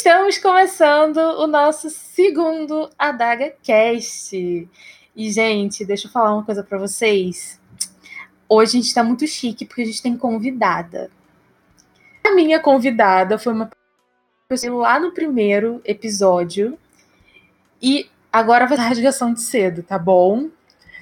Estamos 0.00 0.38
começando 0.38 1.18
o 1.18 1.46
nosso 1.46 1.90
segundo 1.90 2.88
Adaga 2.98 3.54
Cast. 3.62 4.66
E, 5.14 5.30
gente, 5.30 5.84
deixa 5.84 6.08
eu 6.08 6.10
falar 6.10 6.32
uma 6.32 6.42
coisa 6.42 6.64
para 6.64 6.78
vocês. 6.78 7.60
Hoje 8.48 8.78
a 8.78 8.80
gente 8.80 8.94
tá 8.94 9.04
muito 9.04 9.26
chique 9.26 9.66
porque 9.66 9.82
a 9.82 9.84
gente 9.84 10.00
tem 10.00 10.16
convidada. 10.16 11.10
A 12.26 12.30
minha 12.34 12.58
convidada 12.58 13.38
foi 13.38 13.52
uma 13.52 13.70
pessoa 14.48 14.84
lá 14.84 14.98
no 14.98 15.12
primeiro 15.12 15.82
episódio. 15.84 16.78
E 17.82 18.08
agora 18.32 18.66
vai 18.66 18.78
dar 18.78 18.88
rasgação 18.88 19.34
de 19.34 19.42
cedo, 19.42 19.82
tá 19.82 19.98
bom? 19.98 20.48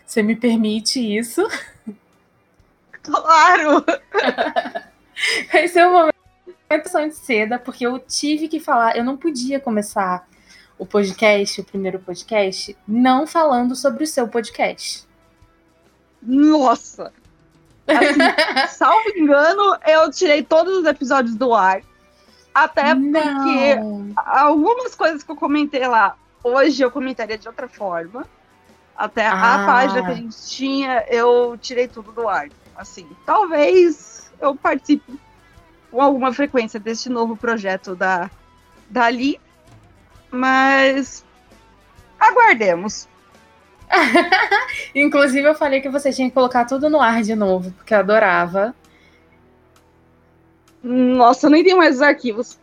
Você 0.04 0.24
me 0.24 0.34
permite 0.34 0.98
isso? 0.98 1.46
Claro! 3.00 3.84
Esse 5.54 5.78
é 5.78 5.86
o 5.86 5.92
momento 5.92 6.17
de 7.08 7.14
seda, 7.14 7.58
porque 7.58 7.86
eu 7.86 7.98
tive 7.98 8.46
que 8.46 8.60
falar, 8.60 8.96
eu 8.96 9.02
não 9.02 9.16
podia 9.16 9.58
começar 9.58 10.28
o 10.78 10.84
podcast, 10.84 11.60
o 11.60 11.64
primeiro 11.64 11.98
podcast, 11.98 12.76
não 12.86 13.26
falando 13.26 13.74
sobre 13.74 14.04
o 14.04 14.06
seu 14.06 14.28
podcast. 14.28 15.08
Nossa! 16.22 17.12
Assim, 17.86 18.68
salvo 18.68 19.08
engano, 19.16 19.78
eu 19.86 20.10
tirei 20.10 20.42
todos 20.42 20.78
os 20.78 20.84
episódios 20.84 21.34
do 21.36 21.54
ar. 21.54 21.80
Até 22.54 22.94
porque 22.94 23.76
não. 23.76 24.12
algumas 24.16 24.94
coisas 24.94 25.22
que 25.22 25.30
eu 25.30 25.36
comentei 25.36 25.86
lá, 25.86 26.16
hoje 26.44 26.82
eu 26.82 26.90
comentaria 26.90 27.38
de 27.38 27.48
outra 27.48 27.66
forma. 27.66 28.26
Até 28.96 29.26
ah. 29.26 29.54
a 29.54 29.66
página 29.66 30.04
que 30.04 30.10
a 30.10 30.14
gente 30.14 30.36
tinha, 30.48 31.04
eu 31.08 31.56
tirei 31.58 31.88
tudo 31.88 32.12
do 32.12 32.28
ar. 32.28 32.48
Assim, 32.76 33.08
talvez 33.24 34.30
eu 34.40 34.54
participe 34.54 35.18
com 35.90 36.00
alguma 36.00 36.32
frequência 36.32 36.78
deste 36.78 37.08
novo 37.08 37.36
projeto 37.36 37.94
da 37.94 38.30
dali, 38.88 39.40
mas 40.30 41.24
aguardemos. 42.18 43.08
Inclusive, 44.94 45.48
eu 45.48 45.54
falei 45.54 45.80
que 45.80 45.88
você 45.88 46.12
tinha 46.12 46.28
que 46.28 46.34
colocar 46.34 46.64
tudo 46.64 46.90
no 46.90 47.00
ar 47.00 47.22
de 47.22 47.34
novo, 47.34 47.70
porque 47.72 47.94
eu 47.94 47.98
adorava. 47.98 48.74
Nossa, 50.82 51.46
eu 51.46 51.50
nem 51.50 51.64
tenho 51.64 51.78
mais 51.78 51.96
os 51.96 52.02
arquivos. 52.02 52.58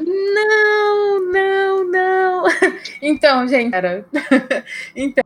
Não, 0.00 1.32
não, 1.32 1.84
não. 1.90 2.44
Então, 3.02 3.46
gente, 3.48 3.74
era. 3.74 4.04
Então, 4.94 5.24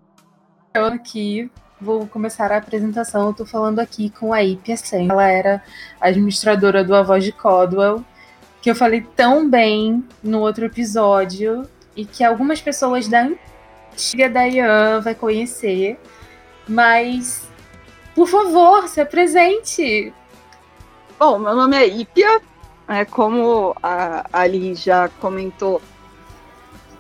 eu 0.75 0.87
aqui 0.87 1.51
vou 1.81 2.07
começar 2.07 2.51
a 2.53 2.57
apresentação. 2.57 3.29
Eu 3.29 3.35
tô 3.35 3.47
falando 3.47 3.79
aqui 3.79 4.11
com 4.11 4.33
a 4.33 4.43
Ipia 4.43 4.77
Sen. 4.77 5.09
Ela 5.11 5.29
era 5.29 5.63
administradora 6.01 6.85
do 6.85 6.95
A 6.95 7.03
Voz 7.03 7.25
de 7.25 7.33
Codwell, 7.33 8.05
que 8.63 8.71
eu 8.71 8.75
falei 8.75 9.01
tão 9.01 9.49
bem 9.49 10.05
no 10.23 10.41
outro 10.41 10.65
episódio 10.65 11.69
e 11.97 12.05
que 12.05 12.25
algumas 12.25 12.61
pessoas 12.61 13.09
da 13.09 13.29
antiga 13.93 14.29
da 14.29 14.47
Ian 14.47 15.01
vai 15.01 15.15
conhecer. 15.15 15.99
Mas, 16.69 17.49
por 18.15 18.27
favor, 18.29 18.89
se 18.89 19.01
apresente. 19.01 20.13
Bom, 21.19 21.39
meu 21.39 21.55
nome 21.55 21.77
é 21.77 21.87
Ipia. 21.87 22.41
É, 22.87 23.05
como 23.05 23.75
a 23.83 24.27
Ali 24.31 24.75
já 24.75 25.09
comentou, 25.09 25.81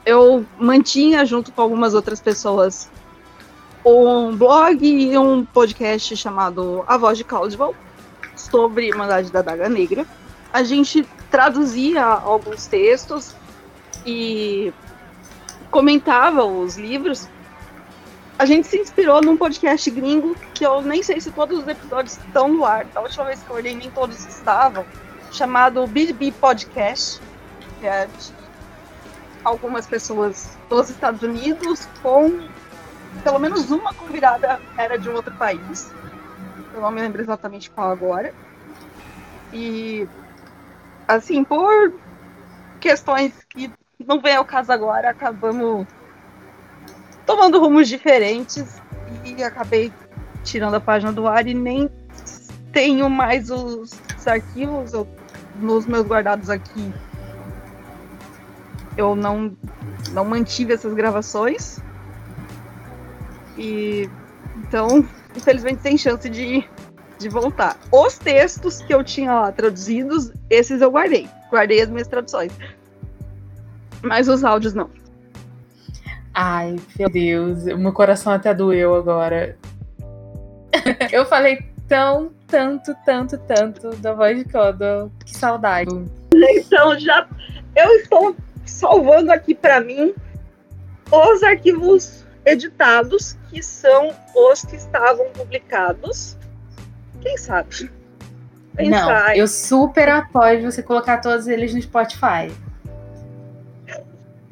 eu 0.07 0.45
mantinha 0.59 1.25
junto 1.27 1.53
com 1.53 1.61
algumas 1.61 1.93
outras 1.93 2.21
pessoas 2.21 2.89
um 3.85 4.35
blog 4.35 4.83
e 4.83 5.17
um 5.19 5.45
podcast 5.45 6.17
chamado 6.17 6.83
A 6.87 6.97
Voz 6.97 7.19
de 7.19 7.25
Caldwell, 7.25 7.75
sobre 8.35 8.89
Irmandade 8.89 9.31
da 9.31 9.43
Daga 9.43 9.69
Negra. 9.69 10.07
A 10.53 10.63
gente 10.63 11.07
traduzia 11.31 12.03
alguns 12.03 12.67
textos 12.67 13.35
e 14.07 14.73
comentava 15.71 16.45
os 16.45 16.77
livros. 16.77 17.29
A 18.39 18.47
gente 18.47 18.67
se 18.67 18.79
inspirou 18.79 19.21
num 19.21 19.37
podcast 19.37 19.91
gringo 19.91 20.35
que 20.55 20.65
eu 20.65 20.81
nem 20.81 21.03
sei 21.03 21.21
se 21.21 21.31
todos 21.31 21.61
os 21.61 21.69
episódios 21.69 22.17
estão 22.17 22.49
no 22.49 22.65
ar. 22.65 22.85
Da 22.87 23.01
última 23.01 23.25
vez 23.25 23.43
que 23.43 23.51
eu 23.51 23.57
olhei, 23.57 23.75
nem 23.75 23.91
todos 23.91 24.25
estavam. 24.27 24.85
Chamado 25.31 25.87
BB 25.87 26.33
Podcast, 26.33 27.21
que 27.81 27.87
é 27.87 28.07
de 28.07 28.33
algumas 29.45 29.87
pessoas 29.87 30.57
dos 30.69 30.91
Estados 30.91 31.23
Unidos 31.23 31.87
com 32.03 32.49
pelo 33.23 33.39
menos 33.39 33.71
uma 33.71 33.93
convidada 33.95 34.61
era 34.77 34.99
de 34.99 35.09
um 35.09 35.15
outro 35.15 35.35
país. 35.35 35.93
Eu 36.73 36.81
não 36.81 36.91
me 36.91 37.01
lembro 37.01 37.23
exatamente 37.23 37.71
qual 37.71 37.91
agora. 37.91 38.35
E, 39.53 40.09
assim, 41.07 41.45
por 41.45 41.95
questões 42.81 43.33
que 43.49 43.71
não 44.05 44.21
vem 44.21 44.37
ao 44.37 44.45
caso 44.45 44.73
agora, 44.73 45.11
acabamos 45.11 45.87
tomando 47.25 47.61
rumos 47.61 47.89
diferentes 47.89 48.83
e 49.25 49.43
acabei 49.43 49.93
tirando 50.43 50.75
a 50.75 50.81
página 50.81 51.13
do 51.13 51.27
ar 51.27 51.47
e 51.47 51.55
nem 51.55 51.89
tenho 52.73 53.09
mais 53.09 53.51
os, 53.51 53.93
os 54.19 54.27
arquivos 54.27 54.93
nos 55.57 55.87
meus 55.87 56.07
guardados 56.07 56.51
aqui. 56.51 56.93
Eu 58.97 59.15
não, 59.17 59.57
não 60.13 60.25
mantive 60.25 60.73
essas 60.73 60.93
gravações. 60.95 61.79
E 63.57 64.09
então, 64.57 65.07
infelizmente, 65.37 65.83
tem 65.83 65.99
chance 65.99 66.29
de, 66.29 66.65
de 67.19 67.29
voltar. 67.29 67.79
Os 67.91 68.19
textos 68.19 68.83
que 68.83 68.95
eu 68.95 69.03
tinha 69.03 69.33
lá 69.33 69.53
traduzidos, 69.53 70.33
esses 70.49 70.81
eu 70.81 70.91
guardei. 70.91 71.29
Guardei 71.51 71.81
as 71.81 71.89
minhas 71.89 72.09
traduções. 72.09 72.53
Mas 74.03 74.29
os 74.29 74.45
áudios 74.45 74.75
não. 74.75 74.91
Ai, 76.33 76.77
meu 76.99 77.09
Deus, 77.09 77.65
meu 77.65 77.93
coração 77.93 78.33
até 78.33 78.53
doeu 78.53 78.95
agora. 78.95 79.57
eu 81.13 81.25
falei 81.27 81.65
tão, 81.89 82.33
tanto, 82.47 82.95
tanto, 83.05 83.39
tanto 83.39 83.91
da 83.97 84.13
voz 84.13 84.39
de 84.39 84.45
Kodo. 84.45 85.11
Que 85.25 85.37
saudade. 85.37 85.91
Então, 86.35 86.99
já 86.99 87.27
eu 87.77 87.91
estou 87.93 88.37
salvando 88.65 89.31
aqui 89.33 89.55
para 89.55 89.81
mim 89.81 90.15
os 91.11 91.43
arquivos 91.43 92.24
editados, 92.45 93.37
que 93.51 93.63
são 93.63 94.11
os 94.35 94.65
que 94.65 94.77
estavam 94.77 95.31
publicados. 95.33 96.37
Quem 97.21 97.37
sabe? 97.37 97.91
Não, 98.79 99.33
eu 99.35 99.47
super 99.47 100.09
apoio 100.09 100.71
você 100.71 100.83
colocar 100.83 101.19
todos 101.19 101.47
eles 101.47 101.73
no 101.73 101.81
Spotify. 101.81 102.53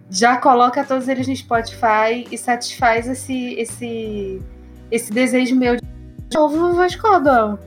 Já 0.08 0.36
coloca 0.36 0.84
todos 0.84 1.08
eles 1.08 1.26
no 1.26 1.34
Spotify 1.34 2.26
e 2.30 2.38
satisfaz 2.38 3.08
esse 3.08 3.54
esse 3.54 4.42
esse 4.90 5.12
desejo 5.12 5.56
meu 5.56 5.76
de 5.76 5.82
novo 6.32 6.74
Vascoda. 6.74 7.58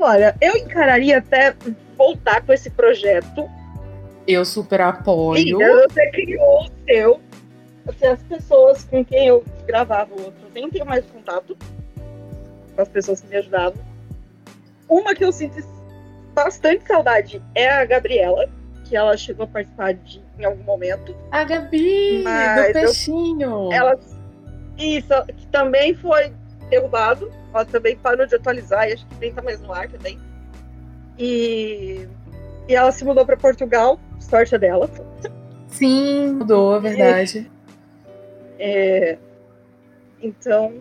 Olha, 0.00 0.34
eu 0.40 0.56
encararia 0.56 1.18
até 1.18 1.54
voltar 1.96 2.42
com 2.42 2.52
esse 2.52 2.70
projeto. 2.70 3.48
Eu 4.26 4.44
super 4.44 4.80
apoio. 4.80 5.58
Sim, 5.58 5.88
você 5.88 6.10
criou 6.10 6.64
o 6.64 6.70
seu 6.86 7.20
assim, 7.90 8.06
as 8.06 8.22
pessoas 8.22 8.84
com 8.84 9.04
quem 9.04 9.28
eu 9.28 9.44
gravava 9.66 10.12
o 10.14 10.24
outro, 10.24 10.48
nem 10.54 10.70
tenho 10.70 10.86
mais 10.86 11.04
contato 11.06 11.56
com 12.74 12.82
as 12.82 12.88
pessoas 12.88 13.20
que 13.20 13.28
me 13.28 13.36
ajudavam. 13.36 13.82
Uma 14.88 15.14
que 15.14 15.24
eu 15.24 15.32
sinto 15.32 15.62
bastante 16.34 16.86
saudade 16.86 17.42
é 17.54 17.68
a 17.68 17.84
Gabriela, 17.84 18.48
que 18.84 18.96
ela 18.96 19.16
chegou 19.16 19.44
a 19.44 19.46
participar 19.46 19.94
de, 19.94 20.20
em 20.38 20.44
algum 20.44 20.64
momento. 20.64 21.14
A 21.30 21.44
Gabi, 21.44 22.24
do 22.24 22.72
peixinho. 22.72 23.70
Eu, 23.70 23.72
ela, 23.72 24.00
isso, 24.76 25.08
que 25.36 25.46
também 25.46 25.94
foi 25.94 26.32
derrubado. 26.68 27.30
Ela 27.54 27.64
também 27.64 27.96
parou 27.96 28.26
de 28.26 28.34
atualizar 28.34 28.88
e 28.88 28.94
acho 28.94 29.06
que 29.06 29.14
nem 29.20 29.32
tá 29.32 29.42
mais 29.42 29.60
no 29.60 29.72
ar 29.72 29.88
também. 29.88 30.18
E, 31.18 32.08
e 32.68 32.74
ela 32.74 32.90
se 32.90 33.04
mudou 33.04 33.26
para 33.26 33.36
Portugal, 33.36 34.00
sorte 34.18 34.56
dela. 34.58 34.88
Sim, 35.68 36.32
mudou, 36.32 36.76
é 36.76 36.80
verdade. 36.80 37.50
É, 38.62 39.16
então, 40.22 40.74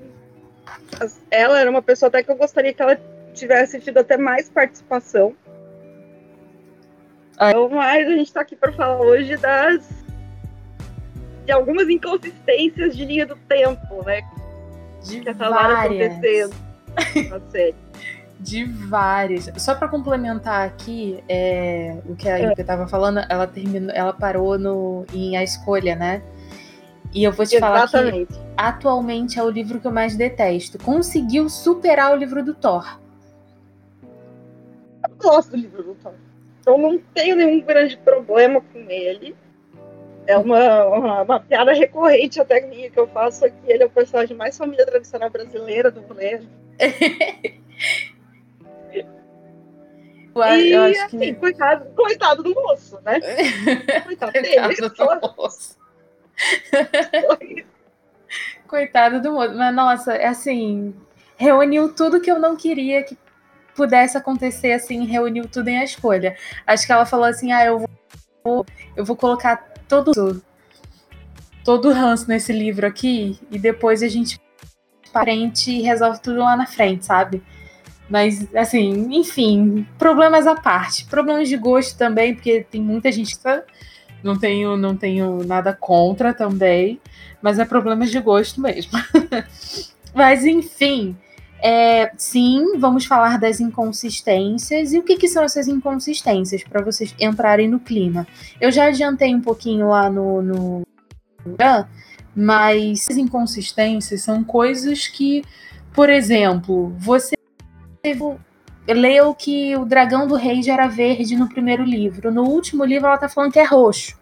ela 1.32 1.62
era 1.62 1.70
uma 1.70 1.82
pessoa 1.82 2.10
até 2.10 2.22
que 2.22 2.30
eu 2.30 2.36
gostaria 2.36 2.74
que 2.74 2.82
ela 2.82 3.00
tivesse 3.34 3.80
tido 3.80 4.00
até 4.00 4.18
mais 4.18 4.50
participação. 4.50 5.34
Então, 7.36 7.70
mas 7.70 8.06
a 8.06 8.12
gente 8.12 8.28
está 8.28 8.42
aqui 8.42 8.56
para 8.56 8.74
falar 8.74 9.00
hoje 9.00 9.38
das 9.38 10.00
de 11.46 11.54
algumas 11.54 11.90
inconsistências 11.90 12.96
de 12.96 13.06
linha 13.06 13.26
do 13.26 13.36
tempo, 13.36 14.04
né? 14.06 14.22
De 15.04 15.22
que 15.22 15.34
várias. 15.34 16.12
acontecendo 16.12 16.56
na 17.30 17.40
série. 17.50 17.76
De 18.40 18.66
várias. 18.66 19.50
Só 19.58 19.74
para 19.74 19.88
complementar 19.88 20.68
aqui 20.68 21.24
é, 21.28 21.98
o 22.06 22.16
que 22.16 22.30
a 22.30 22.40
Ika 22.40 22.62
estava 22.62 22.88
falando, 22.88 23.26
ela 23.28 23.48
terminou, 23.48 23.90
ela 23.96 24.14
parou 24.14 24.60
no, 24.60 25.06
em 25.14 25.38
A 25.38 25.44
Escolha, 25.44 25.96
né? 25.96 26.22
E 27.14 27.24
eu 27.24 27.32
vou 27.32 27.46
te 27.46 27.56
Exatamente. 27.56 28.34
falar 28.34 28.46
que 28.46 28.54
atualmente 28.56 29.40
é 29.40 29.44
o 29.44 29.50
livro 29.50 29.80
que 29.80 29.88
eu 29.88 29.92
mais 29.92 30.16
detesto. 30.16 30.78
Conseguiu 30.78 31.50
superar 31.50 32.14
o 32.14 32.16
livro 32.16 32.44
do 32.44 32.54
Thor. 32.54 33.00
Eu 34.04 35.16
gosto 35.18 35.52
do 35.52 35.58
livro 35.58 35.84
do 35.84 35.96
Thor. 35.96 36.14
eu 36.66 36.78
não 36.78 37.00
tenho 37.14 37.36
nenhum 37.36 37.62
grande 37.62 37.98
problema 37.98 38.62
com 38.62 38.80
ele. 38.90 39.36
É 40.28 40.38
uma, 40.38 40.86
uma, 40.86 41.22
uma, 41.24 41.40
piada 41.40 41.74
recorrente 41.74 42.40
até 42.40 42.62
minha 42.62 42.92
que 42.92 43.00
eu 43.00 43.08
faço 43.08 43.46
aqui. 43.46 43.58
Ele 43.66 43.82
é 43.82 43.86
o 43.88 43.90
personagem 43.90 44.38
mais 44.38 44.56
família 44.56 44.86
tradicional 44.86 45.32
brasileira 45.32 45.90
do 45.90 46.02
rolê. 46.02 46.42
e, 48.94 50.72
eu 50.72 50.84
acho 50.84 51.02
assim, 51.06 51.18
que... 51.18 51.34
coitado, 51.34 51.86
coitado 51.96 52.44
do 52.44 52.54
moço, 52.54 53.00
né? 53.04 53.20
Coitado, 54.06 54.32
dele. 54.34 54.76
do 55.20 55.36
moço. 55.36 55.80
coitado 58.68 59.22
do 59.22 59.34
moço. 59.34 59.56
Mas, 59.56 59.76
nossa, 59.76 60.14
é 60.14 60.28
assim, 60.28 60.94
reuniu 61.38 61.94
tudo 61.94 62.22
que 62.22 62.32
eu 62.32 62.40
não 62.40 62.56
queria 62.56 63.04
que 63.04 63.18
pudesse 63.76 64.18
acontecer, 64.18 64.74
assim, 64.74 65.06
reuniu 65.06 65.48
tudo 65.48 65.70
em 65.70 65.78
a 65.78 65.84
escolha. 65.84 66.36
Acho 66.68 66.86
que 66.86 66.92
ela 66.92 67.06
falou 67.06 67.26
assim, 67.26 67.52
ah, 67.52 67.66
eu 67.66 67.86
vou, 68.44 68.66
eu 68.96 69.06
vou 69.06 69.16
colocar 69.16 69.74
todo 69.88 70.42
todo 71.64 71.90
o 71.90 71.94
ranço 71.94 72.28
nesse 72.28 72.52
livro 72.52 72.88
aqui 72.88 73.40
e 73.52 73.60
depois 73.60 74.02
a 74.02 74.08
gente 74.08 74.40
parente 75.14 75.72
e 75.72 75.82
resolve 75.82 76.20
tudo 76.20 76.40
lá 76.40 76.56
na 76.56 76.66
frente, 76.66 77.06
sabe? 77.06 77.44
Mas, 78.10 78.54
assim, 78.56 79.16
enfim, 79.16 79.86
problemas 79.98 80.48
à 80.48 80.56
parte. 80.56 81.06
Problemas 81.06 81.48
de 81.48 81.56
gosto 81.58 81.98
também, 81.98 82.34
porque 82.34 82.66
tem 82.70 82.82
muita 82.82 83.12
gente 83.12 83.38
que 83.38 83.44
tá, 83.44 83.64
não 84.24 84.38
tenho, 84.38 84.78
não 84.78 84.96
tenho 84.96 85.44
nada 85.46 85.74
contra 85.74 86.34
também, 86.34 87.00
mas 87.42 87.60
é 87.60 87.66
problemas 87.66 88.12
de 88.12 88.20
gosto 88.20 88.62
mesmo. 88.62 88.92
mas, 90.14 90.46
enfim, 90.46 91.16
é, 91.62 92.12
sim, 92.18 92.78
vamos 92.78 93.06
falar 93.06 93.38
das 93.38 93.60
inconsistências. 93.60 94.94
E 94.94 95.00
o 95.00 95.04
que, 95.04 95.18
que 95.18 95.28
são 95.28 95.44
essas 95.44 95.68
inconsistências 95.68 96.64
para 96.64 96.84
vocês 96.84 97.14
entrarem 97.20 97.68
no 97.68 97.80
clima? 97.80 98.26
Eu 98.60 98.72
já 98.72 98.86
adiantei 98.86 99.34
um 99.36 99.42
pouquinho 99.42 99.90
lá 99.90 100.10
no, 100.10 100.42
no 100.42 100.84
mas 102.36 103.08
as 103.10 103.18
inconsistências 103.18 104.22
são 104.22 104.44
coisas 104.44 105.08
que, 105.08 105.44
por 105.94 106.10
exemplo, 106.10 106.94
você 106.98 107.36
leu 108.94 109.34
que 109.34 109.76
o 109.76 109.86
dragão 109.86 110.28
do 110.28 110.36
rei 110.36 110.62
já 110.62 110.74
era 110.74 110.88
verde 110.88 111.36
no 111.36 111.50
primeiro 111.50 111.84
livro. 111.84 112.32
No 112.32 112.44
último 112.44 112.84
livro 112.84 113.08
ela 113.08 113.18
tá 113.18 113.30
falando 113.30 113.52
que 113.52 113.60
é 113.60 113.66
roxo 113.66 114.20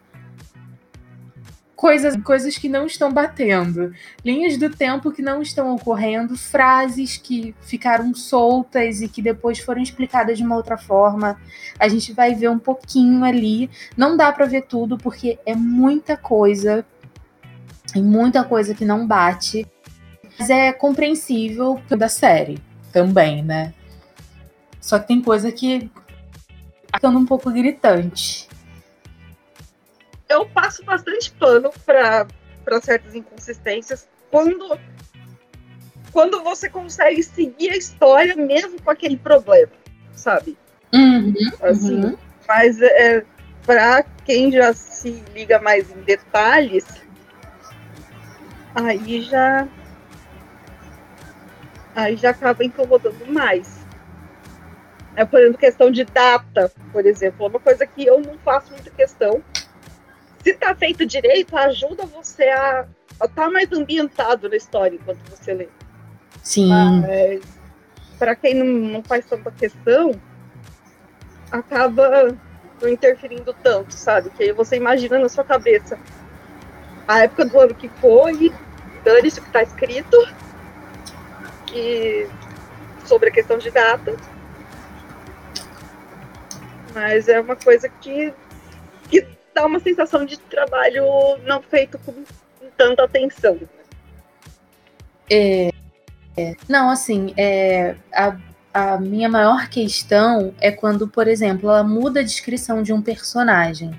coisas, 1.78 2.18
coisas 2.24 2.58
que 2.58 2.68
não 2.68 2.88
estão 2.88 3.14
batendo, 3.14 3.94
linhas 4.26 4.58
do 4.58 4.70
tempo 4.70 5.12
que 5.12 5.22
não 5.22 5.44
estão 5.44 5.74
ocorrendo, 5.76 6.36
frases 6.36 7.18
que 7.18 7.56
ficaram 7.62 8.14
soltas 8.16 9.00
e 9.00 9.08
que 9.08 9.22
depois 9.22 9.60
foram 9.60 9.82
explicadas 9.82 10.40
de 10.40 10.44
uma 10.44 10.56
outra 10.56 10.76
forma. 10.76 11.40
A 11.80 11.88
gente 11.88 12.12
vai 12.12 12.34
ver 12.34 12.50
um 12.50 12.58
pouquinho 12.58 13.24
ali. 13.24 13.70
Não 13.96 14.18
dá 14.18 14.34
para 14.34 14.48
ver 14.48 14.64
tudo 14.64 14.98
porque 14.98 15.38
é 15.46 15.56
muita 15.56 16.18
coisa, 16.18 16.84
e 17.96 18.02
muita 18.02 18.44
coisa 18.44 18.74
que 18.74 18.84
não 18.84 19.06
bate. 19.06 19.66
Mas 20.38 20.50
é 20.50 20.74
compreensível 20.74 21.80
da 21.90 22.10
série 22.10 22.60
também, 22.92 23.44
né? 23.44 23.74
Só 24.88 24.98
que 25.00 25.08
tem 25.08 25.22
coisa 25.22 25.52
que 25.52 25.92
ficando 26.94 27.20
um 27.20 27.26
pouco 27.26 27.52
gritante 27.52 28.48
eu 30.30 30.46
passo 30.48 30.84
bastante 30.84 31.32
pano 31.32 31.72
para 31.86 32.28
certas 32.82 33.16
inconsistências 33.16 34.08
quando 34.30 34.80
quando 36.12 36.44
você 36.44 36.70
consegue 36.70 37.22
seguir 37.22 37.70
a 37.70 37.78
história 37.78 38.36
mesmo 38.36 38.82
com 38.82 38.90
aquele 38.90 39.18
problema, 39.18 39.72
sabe? 40.14 40.58
Uhum, 40.94 41.34
assim, 41.62 42.04
uhum. 42.04 42.18
Mas 42.48 42.82
é, 42.82 43.24
para 43.66 44.04
quem 44.26 44.52
já 44.52 44.74
se 44.74 45.24
liga 45.34 45.60
mais 45.60 45.92
em 45.92 46.02
detalhes, 46.02 46.86
aí 48.74 49.22
já 49.22 49.68
aí 51.94 52.16
já 52.16 52.32
acaba 52.32 52.64
incomodando 52.64 53.32
mais. 53.32 53.77
É, 55.18 55.26
por 55.26 55.40
exemplo, 55.40 55.58
questão 55.58 55.90
de 55.90 56.06
data, 56.06 56.72
por 56.94 57.04
exemplo, 57.04 57.48
é 57.48 57.50
uma 57.50 57.60
coisa 57.60 57.88
que 57.88 58.06
eu 58.06 58.22
não 58.22 58.38
faço 58.38 58.72
muita 58.72 58.92
questão, 58.92 59.44
se 60.44 60.54
tá 60.54 60.76
feito 60.76 61.08
direito, 61.08 61.58
ajuda 61.58 62.06
você 62.06 62.44
a 62.44 62.86
estar 63.12 63.28
tá 63.30 63.50
mais 63.50 63.72
ambientado 63.72 64.48
na 64.48 64.56
história 64.56 64.96
enquanto 64.96 65.18
você 65.28 65.56
lê. 65.56 65.68
Sim. 66.44 66.70
Mas, 66.70 67.42
para 68.20 68.36
quem 68.36 68.54
não, 68.54 68.66
não 68.66 69.04
faz 69.04 69.26
tanta 69.26 69.50
questão, 69.50 70.12
acaba 71.52 72.38
não 72.80 72.88
interferindo 72.88 73.56
tanto, 73.64 73.96
sabe? 73.96 74.30
Que 74.30 74.44
aí 74.44 74.52
você 74.52 74.76
imagina 74.76 75.18
na 75.18 75.30
sua 75.30 75.44
cabeça 75.44 75.98
a 77.08 77.24
época 77.24 77.44
do 77.44 77.60
ano 77.60 77.74
que 77.74 77.90
foi, 77.90 78.54
dane-se 79.04 79.40
o 79.40 79.42
que 79.42 79.50
está 79.50 79.64
escrito, 79.64 80.16
e 81.74 82.28
sobre 83.04 83.30
a 83.30 83.32
questão 83.32 83.58
de 83.58 83.72
data. 83.72 84.16
Mas 86.98 87.28
é 87.28 87.40
uma 87.40 87.56
coisa 87.56 87.88
que, 87.88 88.34
que 89.08 89.24
dá 89.54 89.68
uma 89.68 89.80
sensação 89.80 90.26
de 90.26 90.40
trabalho 90.40 91.04
não 91.46 91.62
feito 91.62 92.00
com, 92.00 92.12
tanta 92.76 93.04
atenção. 93.04 93.56
É, 95.30 95.70
é, 96.36 96.56
não, 96.68 96.90
assim, 96.90 97.36
é, 97.38 97.96
a, 98.12 98.36
a 98.74 98.98
minha 98.98 99.30
maior 99.30 99.70
questão 99.70 100.56
é 100.60 100.72
quando, 100.72 101.08
por 101.08 101.28
exemplo, 101.28 101.70
ela 101.70 101.84
muda 101.84 102.22
a 102.22 102.24
descrição 102.24 102.82
de 102.82 102.92
um 102.92 103.00
personagem. 103.00 103.92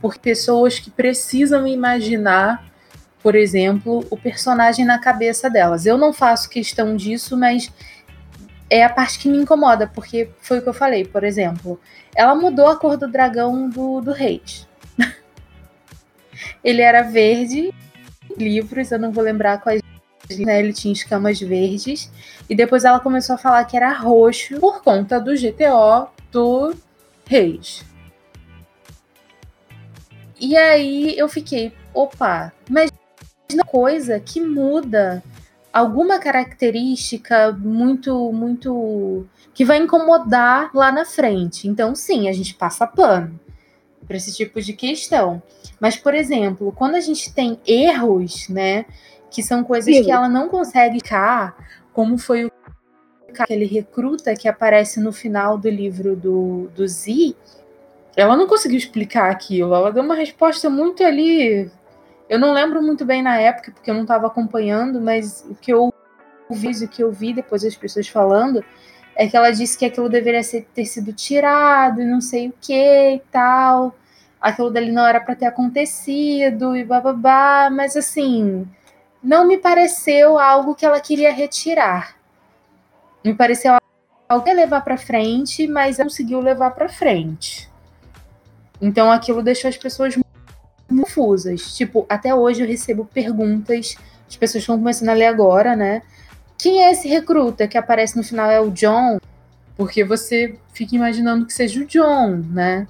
Por 0.00 0.16
pessoas 0.16 0.78
que 0.78 0.90
precisam 0.90 1.66
imaginar, 1.66 2.64
por 3.22 3.34
exemplo, 3.34 4.06
o 4.08 4.16
personagem 4.16 4.86
na 4.86 4.98
cabeça 4.98 5.50
delas. 5.50 5.84
Eu 5.84 5.98
não 5.98 6.14
faço 6.14 6.48
questão 6.48 6.96
disso, 6.96 7.36
mas 7.36 7.70
é 8.70 8.84
a 8.84 8.88
parte 8.88 9.18
que 9.18 9.28
me 9.28 9.38
incomoda, 9.38 9.86
porque 9.86 10.30
foi 10.40 10.58
o 10.58 10.62
que 10.62 10.68
eu 10.68 10.74
falei, 10.74 11.04
por 11.04 11.24
exemplo. 11.24 11.80
Ela 12.14 12.34
mudou 12.34 12.66
a 12.66 12.76
cor 12.76 12.96
do 12.96 13.08
dragão 13.08 13.68
do, 13.68 14.00
do 14.00 14.12
Reis. 14.12 14.66
Ele 16.62 16.82
era 16.82 17.02
verde, 17.02 17.72
livros, 18.36 18.90
eu 18.90 18.98
não 18.98 19.12
vou 19.12 19.24
lembrar 19.24 19.60
quais, 19.60 19.80
né? 20.38 20.58
Ele 20.60 20.72
tinha 20.72 20.92
escamas 20.92 21.40
verdes. 21.40 22.10
E 22.48 22.54
depois 22.54 22.84
ela 22.84 23.00
começou 23.00 23.34
a 23.34 23.38
falar 23.38 23.64
que 23.64 23.76
era 23.76 23.92
roxo 23.92 24.58
por 24.60 24.82
conta 24.82 25.20
do 25.20 25.34
GTO 25.34 26.08
do 26.30 26.74
Reis. 27.26 27.84
E 30.40 30.56
aí 30.56 31.18
eu 31.18 31.28
fiquei, 31.28 31.72
opa, 31.92 32.52
mas 32.70 32.90
uma 33.52 33.64
coisa 33.64 34.20
que 34.20 34.40
muda 34.40 35.22
alguma 35.72 36.18
característica 36.18 37.52
muito, 37.52 38.32
muito. 38.32 39.26
que 39.54 39.64
vai 39.64 39.78
incomodar 39.78 40.70
lá 40.74 40.90
na 40.92 41.04
frente. 41.04 41.68
Então, 41.68 41.94
sim, 41.94 42.28
a 42.28 42.32
gente 42.32 42.54
passa 42.54 42.86
pano 42.86 43.38
para 44.06 44.16
esse 44.16 44.34
tipo 44.34 44.60
de 44.60 44.72
questão. 44.72 45.42
Mas, 45.78 45.96
por 45.96 46.14
exemplo, 46.14 46.72
quando 46.72 46.94
a 46.94 47.00
gente 47.00 47.32
tem 47.32 47.60
erros, 47.66 48.48
né, 48.48 48.86
que 49.30 49.42
são 49.42 49.62
coisas 49.62 49.94
Sim. 49.94 50.04
que 50.04 50.10
ela 50.10 50.28
não 50.28 50.48
consegue 50.48 50.98
ficar, 50.98 51.54
como 51.92 52.16
foi 52.16 52.46
o 52.46 52.52
aquele 53.38 53.66
recruta 53.66 54.34
que 54.34 54.48
aparece 54.48 54.98
no 54.98 55.12
final 55.12 55.58
do 55.58 55.68
livro 55.68 56.16
do, 56.16 56.68
do 56.74 56.88
Z, 56.88 57.36
ela 58.16 58.36
não 58.36 58.46
conseguiu 58.46 58.78
explicar 58.78 59.30
aquilo. 59.30 59.74
Ela 59.74 59.92
deu 59.92 60.02
uma 60.02 60.14
resposta 60.14 60.68
muito 60.68 61.04
ali. 61.04 61.70
Eu 62.28 62.38
não 62.38 62.52
lembro 62.52 62.82
muito 62.82 63.04
bem 63.04 63.22
na 63.22 63.38
época, 63.38 63.72
porque 63.72 63.90
eu 63.90 63.94
não 63.94 64.02
estava 64.02 64.26
acompanhando, 64.26 65.00
mas 65.00 65.44
o 65.48 65.54
que 65.54 65.72
eu 65.72 65.92
vi, 66.50 66.84
o 66.84 66.88
que 66.88 67.02
eu 67.02 67.10
vi 67.10 67.32
depois 67.32 67.62
das 67.62 67.76
pessoas 67.76 68.08
falando, 68.08 68.64
é 69.16 69.26
que 69.26 69.36
ela 69.36 69.50
disse 69.50 69.78
que 69.78 69.84
aquilo 69.84 70.08
deveria 70.08 70.42
ser, 70.42 70.68
ter 70.74 70.84
sido 70.84 71.12
tirado 71.12 72.00
e 72.02 72.04
não 72.04 72.20
sei 72.20 72.48
o 72.48 72.54
que 72.60 73.14
e 73.14 73.22
tal 73.32 73.94
aquilo 74.40 74.70
dali 74.70 74.90
não 74.90 75.06
era 75.06 75.20
para 75.20 75.34
ter 75.34 75.46
acontecido 75.46 76.76
e 76.76 76.84
bababá, 76.84 77.68
mas 77.70 77.96
assim, 77.96 78.66
não 79.22 79.46
me 79.46 79.58
pareceu 79.58 80.38
algo 80.38 80.74
que 80.74 80.86
ela 80.86 81.00
queria 81.00 81.32
retirar. 81.32 82.16
Me 83.24 83.34
pareceu 83.34 83.76
algo 84.28 84.44
que 84.44 84.52
levar 84.52 84.82
para 84.82 84.96
frente, 84.96 85.66
mas 85.66 85.98
não 85.98 86.06
conseguiu 86.06 86.40
levar 86.40 86.70
para 86.70 86.88
frente. 86.88 87.68
Então 88.80 89.10
aquilo 89.10 89.42
deixou 89.42 89.68
as 89.68 89.76
pessoas 89.76 90.16
confusas. 90.88 91.76
Tipo, 91.76 92.06
até 92.08 92.34
hoje 92.34 92.62
eu 92.62 92.66
recebo 92.66 93.04
perguntas, 93.04 93.96
as 94.28 94.36
pessoas 94.36 94.62
estão 94.62 94.78
começando 94.78 95.10
a 95.10 95.14
ler 95.14 95.26
agora, 95.26 95.76
né? 95.76 96.02
Quem 96.56 96.84
é 96.84 96.90
esse 96.90 97.06
recruta 97.06 97.68
que 97.68 97.78
aparece 97.78 98.16
no 98.16 98.24
final? 98.24 98.50
É 98.50 98.60
o 98.60 98.70
John? 98.70 99.18
Porque 99.76 100.02
você 100.02 100.56
fica 100.72 100.96
imaginando 100.96 101.46
que 101.46 101.52
seja 101.52 101.80
o 101.80 101.86
John, 101.86 102.42
né? 102.50 102.86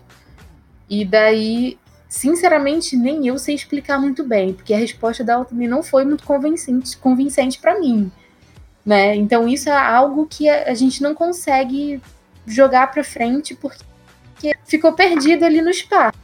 E 0.88 1.04
daí, 1.04 1.78
sinceramente, 2.08 2.96
nem 2.96 3.26
eu 3.26 3.38
sei 3.38 3.54
explicar 3.54 4.00
muito 4.00 4.24
bem, 4.24 4.54
porque 4.54 4.72
a 4.72 4.78
resposta 4.78 5.22
dela 5.22 5.44
também 5.44 5.68
não 5.68 5.82
foi 5.82 6.04
muito 6.04 6.24
convincente, 6.24 6.96
convincente 6.96 7.58
para 7.58 7.78
mim, 7.78 8.10
né? 8.84 9.14
Então 9.14 9.46
isso 9.46 9.68
é 9.68 9.76
algo 9.76 10.26
que 10.26 10.48
a, 10.48 10.72
gente 10.72 11.02
não 11.02 11.14
consegue 11.14 12.00
jogar 12.46 12.90
para 12.90 13.04
frente 13.04 13.54
porque 13.54 13.84
ficou 14.64 14.94
perdido 14.94 15.44
ali 15.44 15.60
no 15.60 15.68
espaço. 15.68 16.18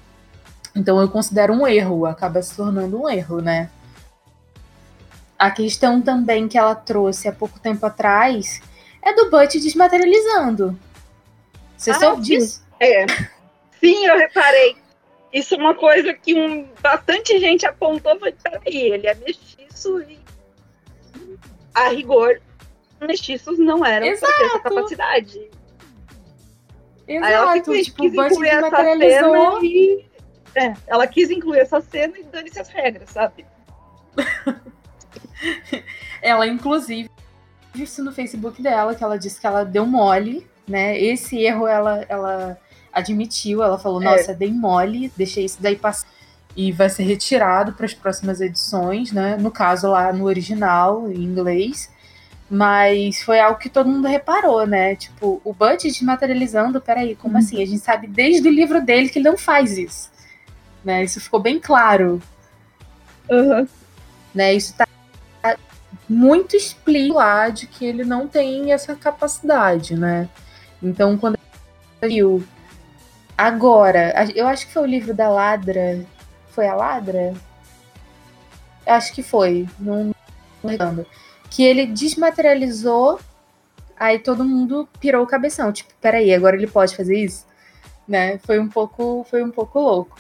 Então 0.75 1.01
eu 1.01 1.09
considero 1.09 1.53
um 1.53 1.67
erro, 1.67 2.07
acaba 2.07 2.43
se 2.43 2.57
tornando 2.57 3.01
um 3.01 3.09
erro, 3.09 3.41
né? 3.41 3.71
A 5.39 5.51
questão 5.51 6.01
também 6.01 6.49
que 6.49 6.59
ela 6.59 6.75
trouxe 6.75 7.29
há 7.29 7.33
pouco 7.33 7.61
tempo 7.61 7.85
atrás 7.85 8.61
é 9.03 9.13
do 9.13 9.31
Butch 9.31 9.55
desmaterializando. 9.55 10.79
Você 11.77 11.91
ah, 11.91 11.95
soube 11.95 12.23
disso? 12.23 12.65
É. 12.81 13.07
Sim, 13.79 14.07
eu 14.07 14.17
reparei. 14.17 14.77
Isso 15.33 15.55
é 15.55 15.59
uma 15.59 15.75
coisa 15.75 16.15
que 16.15 16.35
um, 16.35 16.67
bastante 16.81 17.39
gente 17.39 17.67
apontou. 17.67 18.19
Foi, 18.19 18.33
peraí, 18.33 18.93
ele 18.93 19.07
é 19.07 19.15
mestiço 19.15 20.01
e 20.03 20.19
a 21.75 21.89
rigor, 21.89 22.41
mestiços 23.01 23.59
não 23.59 23.85
eram 23.85 24.07
Exato. 24.07 24.33
pra 24.33 24.39
ter 24.39 24.45
essa 24.45 24.61
capacidade. 24.61 25.51
Exato. 27.07 27.27
Aí 27.27 27.33
ela 27.33 27.55
tipo, 27.55 28.05
incluir 28.05 28.49
essa 28.49 28.71
cena 28.71 29.59
e. 29.63 30.14
É, 30.57 30.75
ela 30.87 31.07
quis 31.07 31.31
incluir 31.31 31.61
essa 31.61 31.81
cena 31.81 32.19
e 32.19 32.25
dane-se 32.25 32.61
as 32.61 32.69
regras, 32.69 33.11
sabe? 33.11 33.45
ela, 36.23 36.47
inclusive, 36.47 37.11
disse 37.75 38.01
no 38.01 38.13
Facebook 38.13 38.63
dela 38.63 38.95
que 38.95 39.03
ela 39.03 39.19
disse 39.19 39.41
que 39.41 39.47
ela 39.47 39.65
deu 39.65 39.85
mole, 39.85 40.47
né? 40.67 40.99
Esse 40.99 41.39
erro 41.41 41.67
ela, 41.67 42.05
ela 42.09 42.59
admitiu, 42.93 43.63
ela 43.63 43.79
falou, 43.79 44.01
é. 44.01 44.05
nossa, 44.05 44.33
dei 44.33 44.53
mole, 44.53 45.13
deixei 45.17 45.45
isso 45.45 45.61
daí 45.61 45.77
passar. 45.77 46.09
E 46.57 46.71
vai 46.71 46.89
ser 46.89 47.03
retirado 47.03 47.73
para 47.73 47.85
as 47.85 47.93
próximas 47.93 48.41
edições, 48.41 49.11
né? 49.11 49.37
No 49.37 49.51
caso, 49.51 49.89
lá 49.89 50.13
no 50.13 50.25
original, 50.25 51.11
em 51.11 51.17
inglês. 51.17 51.91
Mas 52.49 53.23
foi 53.25 53.41
algo 53.41 53.59
que 53.59 53.69
todo 53.69 53.89
mundo 53.89 54.07
reparou, 54.07 54.65
né? 54.65 54.95
Tipo, 54.95 55.41
o 55.45 55.53
Butch 55.53 55.83
desmaterializando, 55.83 56.81
peraí, 56.81 57.17
como 57.17 57.35
hum. 57.35 57.39
assim? 57.39 57.61
A 57.61 57.67
gente 57.67 57.81
sabe 57.81 58.07
desde 58.07 58.47
o 58.47 58.53
livro 58.53 58.81
dele 58.81 59.09
que 59.09 59.19
ele 59.19 59.29
não 59.29 59.37
faz 59.37 59.77
isso. 59.77 60.14
Né? 60.85 61.03
Isso 61.03 61.21
ficou 61.21 61.41
bem 61.41 61.59
claro. 61.59 62.21
Uhum. 63.31 63.67
Né? 64.35 64.55
Isso 64.55 64.75
tá 64.77 64.87
muito 66.09 66.57
explícito 66.57 67.15
lá 67.15 67.49
de 67.49 67.67
que 67.67 67.85
ele 67.85 68.05
não 68.05 68.29
tem 68.29 68.73
essa 68.73 68.95
capacidade, 68.95 69.97
né? 69.97 70.29
Então, 70.83 71.17
quando 71.17 71.39
ele 72.03 72.15
viu 72.15 72.45
agora, 73.37 74.13
eu 74.35 74.47
acho 74.47 74.67
que 74.67 74.73
foi 74.73 74.83
o 74.83 74.87
livro 74.87 75.15
da 75.15 75.29
Ladra. 75.29 76.05
Foi 76.51 76.67
a 76.67 76.75
Ladra? 76.75 77.35
Acho 78.87 79.13
que 79.15 79.23
foi, 79.23 79.67
não, 79.79 80.15
não 80.63 80.71
lembro. 80.71 81.07
Que 81.51 81.63
ele 81.63 81.87
desmaterializou, 81.87 83.19
aí 83.99 84.19
todo 84.19 84.45
mundo 84.45 84.89
pirou 85.01 85.23
o 85.23 85.27
cabeção. 85.27 85.73
Tipo, 85.73 85.93
peraí, 86.01 86.35
agora 86.35 86.57
ele 86.57 86.67
pode 86.67 86.95
fazer 86.95 87.19
isso? 87.19 87.47
Né? 88.07 88.39
Foi 88.39 88.59
um 88.59 88.69
pouco, 88.69 89.27
foi 89.31 89.43
um 89.43 89.51
pouco 89.51 89.81
louco. 89.81 90.19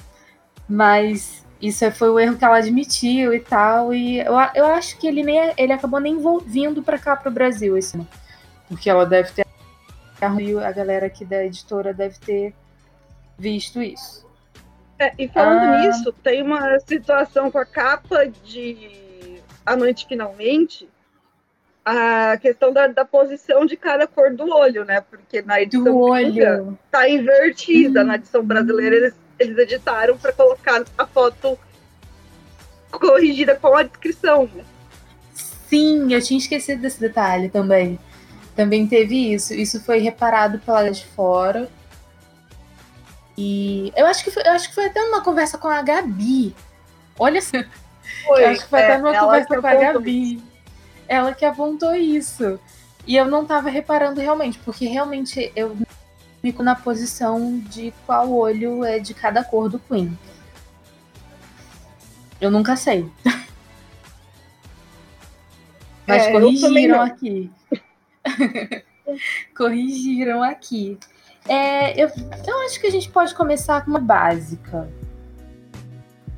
Mas 0.68 1.44
isso 1.60 1.90
foi 1.92 2.10
o 2.10 2.18
erro 2.18 2.36
que 2.36 2.44
ela 2.44 2.58
admitiu 2.58 3.32
e 3.32 3.40
tal. 3.40 3.92
E 3.94 4.18
eu, 4.18 4.34
eu 4.54 4.66
acho 4.66 4.98
que 4.98 5.06
ele 5.06 5.22
nem 5.22 5.52
ele 5.56 5.72
acabou 5.72 6.00
nem 6.00 6.18
vindo 6.46 6.82
para 6.82 6.98
cá 6.98 7.16
para 7.16 7.30
o 7.30 7.32
Brasil 7.32 7.76
esse 7.76 7.96
ano. 7.96 8.06
Porque 8.68 8.88
ela 8.88 9.04
deve 9.04 9.32
ter 9.32 9.44
a 10.20 10.72
galera 10.72 11.06
aqui 11.06 11.24
da 11.24 11.44
editora 11.44 11.92
deve 11.92 12.18
ter 12.18 12.54
visto 13.38 13.82
isso. 13.82 14.24
É, 14.98 15.12
e 15.18 15.28
falando 15.28 15.74
ah, 15.74 15.80
nisso, 15.80 16.12
tem 16.22 16.42
uma 16.42 16.78
situação 16.80 17.50
com 17.50 17.58
a 17.58 17.64
capa 17.64 18.26
de 18.26 19.40
A 19.66 19.76
Noite 19.76 20.06
Finalmente, 20.08 20.88
a 21.84 22.38
questão 22.38 22.72
da, 22.72 22.86
da 22.86 23.04
posição 23.04 23.66
de 23.66 23.76
cada 23.76 24.06
cor 24.06 24.32
do 24.32 24.48
olho, 24.48 24.84
né? 24.84 25.00
Porque 25.00 25.42
na 25.42 25.60
edição 25.60 25.84
do 25.84 25.98
olho. 25.98 26.78
tá 26.90 27.08
invertida, 27.08 28.02
hum. 28.02 28.06
na 28.06 28.14
edição 28.14 28.42
brasileira 28.42 28.96
eles 28.96 29.14
eles 29.38 29.56
editaram 29.58 30.16
para 30.16 30.32
colocar 30.32 30.84
a 30.96 31.06
foto 31.06 31.58
corrigida 32.90 33.56
com 33.56 33.74
a 33.76 33.82
descrição. 33.82 34.48
Né? 34.54 34.64
Sim, 35.34 36.12
eu 36.12 36.22
tinha 36.22 36.38
esquecido 36.38 36.82
desse 36.82 37.00
detalhe 37.00 37.48
também. 37.48 37.98
Também 38.54 38.86
teve 38.86 39.34
isso. 39.34 39.52
Isso 39.52 39.80
foi 39.80 39.98
reparado 39.98 40.58
pela 40.60 40.90
de 40.90 41.04
fora. 41.04 41.68
E 43.36 43.92
eu 43.96 44.06
acho 44.06 44.22
que 44.22 44.30
foi, 44.30 44.42
eu 44.46 44.52
acho 44.52 44.68
que 44.68 44.74
foi 44.74 44.86
até 44.86 45.02
uma 45.02 45.22
conversa 45.22 45.58
com 45.58 45.68
a 45.68 45.82
Gabi. 45.82 46.54
Olha 47.18 47.38
assim. 47.38 47.64
Foi, 48.26 48.44
eu 48.44 48.48
acho 48.50 48.62
que 48.62 48.68
foi 48.68 48.80
é, 48.80 48.84
até 48.84 48.98
uma 48.98 49.18
conversa 49.18 49.60
com 49.60 49.66
a 49.66 49.74
Gabi. 49.74 50.34
Isso. 50.34 50.44
Ela 51.08 51.34
que 51.34 51.44
apontou 51.44 51.94
isso. 51.94 52.60
E 53.06 53.16
eu 53.16 53.26
não 53.26 53.44
tava 53.44 53.68
reparando 53.68 54.20
realmente, 54.20 54.58
porque 54.64 54.86
realmente 54.86 55.52
eu 55.54 55.76
fico 56.44 56.62
na 56.62 56.74
posição 56.74 57.58
de 57.58 57.90
qual 58.04 58.30
olho 58.30 58.84
é 58.84 58.98
de 58.98 59.14
cada 59.14 59.42
cor 59.42 59.70
do 59.70 59.78
Queen. 59.78 60.18
Eu 62.38 62.50
nunca 62.50 62.76
sei. 62.76 63.10
Mas 66.06 66.24
é, 66.24 66.32
corrigiram 66.32 67.00
aqui. 67.00 67.50
corrigiram 69.56 70.42
aqui. 70.42 70.98
É, 71.48 71.98
eu, 71.98 72.10
eu 72.46 72.58
acho 72.66 72.78
que 72.78 72.88
a 72.88 72.90
gente 72.90 73.08
pode 73.08 73.34
começar 73.34 73.82
com 73.82 73.92
uma 73.92 73.98
básica. 73.98 74.86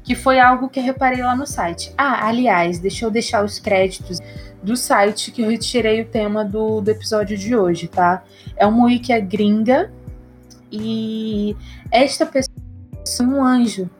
Que 0.05 0.15
foi 0.15 0.39
algo 0.39 0.69
que 0.69 0.79
eu 0.79 0.85
reparei 0.85 1.21
lá 1.21 1.35
no 1.35 1.49
site. 1.49 1.93
Ah, 1.99 2.29
aliás, 2.29 2.79
deixa 2.79 3.05
eu 3.05 3.11
deixar 3.11 3.45
os 3.45 3.59
créditos 3.59 4.21
do 4.63 4.77
site 4.77 5.33
que 5.33 5.43
eu 5.43 5.51
retirei 5.51 6.03
o 6.03 6.07
tema 6.07 6.45
do, 6.45 6.81
do 6.81 6.93
episódio 6.93 7.37
de 7.37 7.57
hoje, 7.57 7.89
tá? 7.89 8.23
É 8.57 8.65
uma 8.65 8.85
wiki 8.85 9.21
gringa 9.21 9.91
e 10.81 11.57
esta 11.91 12.27
pessoa 12.27 12.57
é 13.19 13.23
um 13.23 13.45
anjo. 13.45 13.91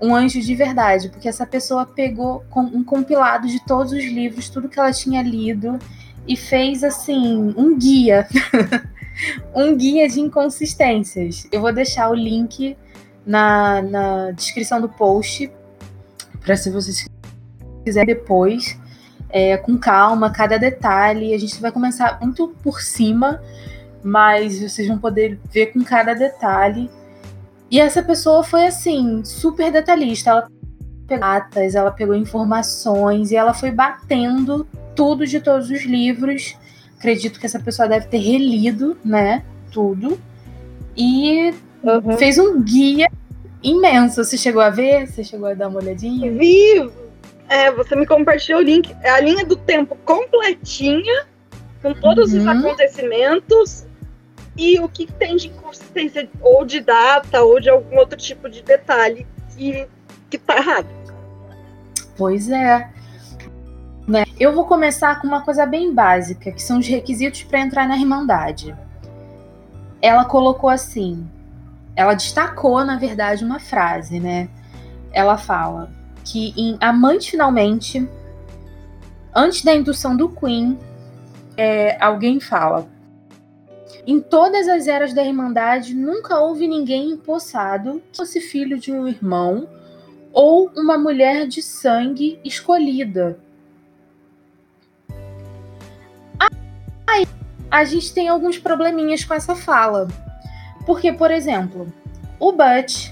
Um 0.00 0.14
anjo 0.14 0.40
de 0.40 0.54
verdade, 0.54 1.08
porque 1.08 1.28
essa 1.28 1.46
pessoa 1.46 1.84
pegou 1.84 2.44
um 2.54 2.84
compilado 2.84 3.48
de 3.48 3.64
todos 3.64 3.92
os 3.92 4.04
livros, 4.04 4.48
tudo 4.48 4.68
que 4.68 4.78
ela 4.78 4.92
tinha 4.92 5.22
lido, 5.22 5.78
e 6.26 6.36
fez 6.36 6.84
assim 6.84 7.54
um 7.56 7.76
guia. 7.76 8.26
um 9.54 9.76
guia 9.76 10.08
de 10.08 10.20
inconsistências. 10.20 11.48
Eu 11.50 11.60
vou 11.60 11.72
deixar 11.72 12.10
o 12.10 12.14
link 12.14 12.76
na, 13.26 13.82
na 13.82 14.30
descrição 14.30 14.80
do 14.80 14.88
post 14.88 15.50
para 16.40 16.56
se 16.56 16.70
vocês 16.70 17.08
quiserem 17.84 18.14
depois 18.14 18.78
é, 19.30 19.56
com 19.56 19.76
calma, 19.76 20.30
cada 20.30 20.58
detalhe. 20.58 21.34
A 21.34 21.38
gente 21.38 21.60
vai 21.60 21.70
começar 21.70 22.18
muito 22.20 22.48
por 22.62 22.80
cima, 22.80 23.42
mas 24.02 24.60
vocês 24.60 24.86
vão 24.88 24.98
poder 24.98 25.38
ver 25.52 25.66
com 25.72 25.82
cada 25.82 26.14
detalhe. 26.14 26.90
E 27.70 27.80
essa 27.80 28.02
pessoa 28.02 28.42
foi 28.42 28.66
assim, 28.66 29.22
super 29.24 29.70
detalhista. 29.70 30.30
Ela 30.30 30.48
pegou 31.06 31.20
datas, 31.20 31.74
ela 31.74 31.90
pegou 31.90 32.14
informações 32.14 33.30
e 33.30 33.36
ela 33.36 33.54
foi 33.54 33.70
batendo 33.70 34.66
tudo 34.94 35.26
de 35.26 35.40
todos 35.40 35.70
os 35.70 35.82
livros. 35.84 36.56
Acredito 36.98 37.40
que 37.40 37.46
essa 37.46 37.58
pessoa 37.58 37.88
deve 37.88 38.06
ter 38.06 38.18
relido, 38.18 38.96
né? 39.04 39.42
Tudo. 39.70 40.20
E 40.96 41.54
uhum. 41.82 42.16
fez 42.18 42.38
um 42.38 42.60
guia 42.62 43.08
imenso. 43.62 44.22
Você 44.22 44.36
chegou 44.36 44.60
a 44.60 44.70
ver? 44.70 45.06
Você 45.06 45.24
chegou 45.24 45.48
a 45.48 45.54
dar 45.54 45.68
uma 45.68 45.80
olhadinha? 45.80 46.30
Vi! 46.32 46.90
É, 47.48 47.72
você 47.72 47.96
me 47.96 48.04
compartilhou 48.04 48.60
o 48.60 48.64
link. 48.64 48.94
É 49.02 49.10
a 49.10 49.20
linha 49.20 49.44
do 49.44 49.56
tempo 49.56 49.96
completinha, 50.04 51.24
com 51.80 51.94
todos 51.94 52.32
uhum. 52.32 52.40
os 52.40 52.46
acontecimentos 52.46 53.87
e 54.58 54.80
o 54.80 54.88
que 54.88 55.06
tem 55.06 55.36
de 55.36 55.46
inconsistência, 55.46 56.28
ou 56.40 56.64
de 56.64 56.80
data, 56.80 57.42
ou 57.42 57.60
de 57.60 57.70
algum 57.70 57.96
outro 57.96 58.18
tipo 58.18 58.50
de 58.50 58.60
detalhe 58.60 59.24
que, 59.56 59.86
que 60.28 60.36
tá 60.36 60.56
errado. 60.56 60.88
Pois 62.16 62.50
é. 62.50 62.90
Né? 64.06 64.24
Eu 64.40 64.52
vou 64.52 64.66
começar 64.66 65.20
com 65.20 65.28
uma 65.28 65.42
coisa 65.42 65.64
bem 65.64 65.94
básica, 65.94 66.50
que 66.50 66.60
são 66.60 66.80
os 66.80 66.88
requisitos 66.88 67.44
para 67.44 67.60
entrar 67.60 67.86
na 67.86 67.96
Irmandade. 67.96 68.74
Ela 70.02 70.24
colocou 70.24 70.68
assim, 70.68 71.28
ela 71.94 72.14
destacou, 72.14 72.84
na 72.84 72.98
verdade, 72.98 73.44
uma 73.44 73.60
frase, 73.60 74.18
né? 74.18 74.48
Ela 75.12 75.38
fala: 75.38 75.90
que 76.24 76.52
em 76.56 76.76
Amante 76.80 77.30
Finalmente, 77.30 78.08
antes 79.34 79.62
da 79.62 79.74
indução 79.74 80.16
do 80.16 80.28
Queen, 80.28 80.78
é, 81.56 81.96
alguém 82.02 82.40
fala. 82.40 82.88
Em 84.08 84.20
todas 84.20 84.66
as 84.68 84.88
eras 84.88 85.12
da 85.12 85.22
Irmandade, 85.22 85.94
nunca 85.94 86.40
houve 86.40 86.66
ninguém 86.66 87.10
empossado 87.10 88.02
que 88.10 88.16
fosse 88.16 88.40
filho 88.40 88.78
de 88.78 88.90
um 88.90 89.06
irmão 89.06 89.68
ou 90.32 90.72
uma 90.74 90.96
mulher 90.96 91.46
de 91.46 91.60
sangue 91.60 92.40
escolhida. 92.42 93.38
Aí 97.06 97.26
a 97.70 97.84
gente 97.84 98.14
tem 98.14 98.30
alguns 98.30 98.56
probleminhas 98.58 99.26
com 99.26 99.34
essa 99.34 99.54
fala. 99.54 100.08
Porque, 100.86 101.12
por 101.12 101.30
exemplo, 101.30 101.92
o 102.40 102.50
Butch 102.50 103.10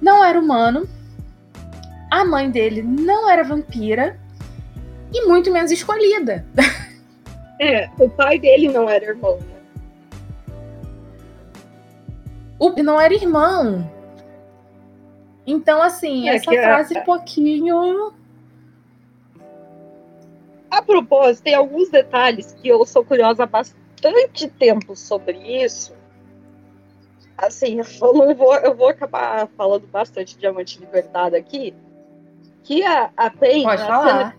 não 0.00 0.24
era 0.24 0.38
humano, 0.38 0.88
a 2.08 2.24
mãe 2.24 2.48
dele 2.48 2.82
não 2.82 3.28
era 3.28 3.42
vampira 3.42 4.16
e 5.12 5.26
muito 5.26 5.50
menos 5.50 5.72
escolhida. 5.72 6.46
É, 7.60 7.88
o 7.96 8.08
pai 8.10 8.40
dele 8.40 8.66
não 8.66 8.90
era 8.90 9.04
irmão. 9.04 9.38
O 12.62 12.82
não 12.82 13.00
era 13.00 13.12
irmão. 13.12 13.90
Então, 15.44 15.82
assim, 15.82 16.28
é 16.28 16.36
essa 16.36 16.50
frase 16.50 16.96
é... 16.96 17.00
um 17.00 17.04
pouquinho. 17.04 18.12
A 20.70 20.80
propósito, 20.80 21.44
tem 21.44 21.54
alguns 21.54 21.90
detalhes 21.90 22.52
que 22.52 22.68
eu 22.68 22.84
sou 22.86 23.04
curiosa 23.04 23.42
há 23.42 23.46
bastante 23.46 24.48
tempo 24.48 24.94
sobre 24.94 25.36
isso. 25.64 25.92
Assim, 27.36 27.80
eu 27.80 28.14
não 28.14 28.34
vou, 28.34 28.54
eu 28.54 28.74
vou 28.74 28.88
acabar 28.88 29.48
falando 29.56 29.86
bastante 29.88 30.34
de 30.34 30.40
Diamante 30.40 30.78
Libertado 30.78 31.34
aqui. 31.34 31.74
Que 32.62 32.84
a, 32.84 33.10
a 33.16 33.28
Pen. 33.28 33.64
Pode 33.64 33.82
falar. 33.82 34.36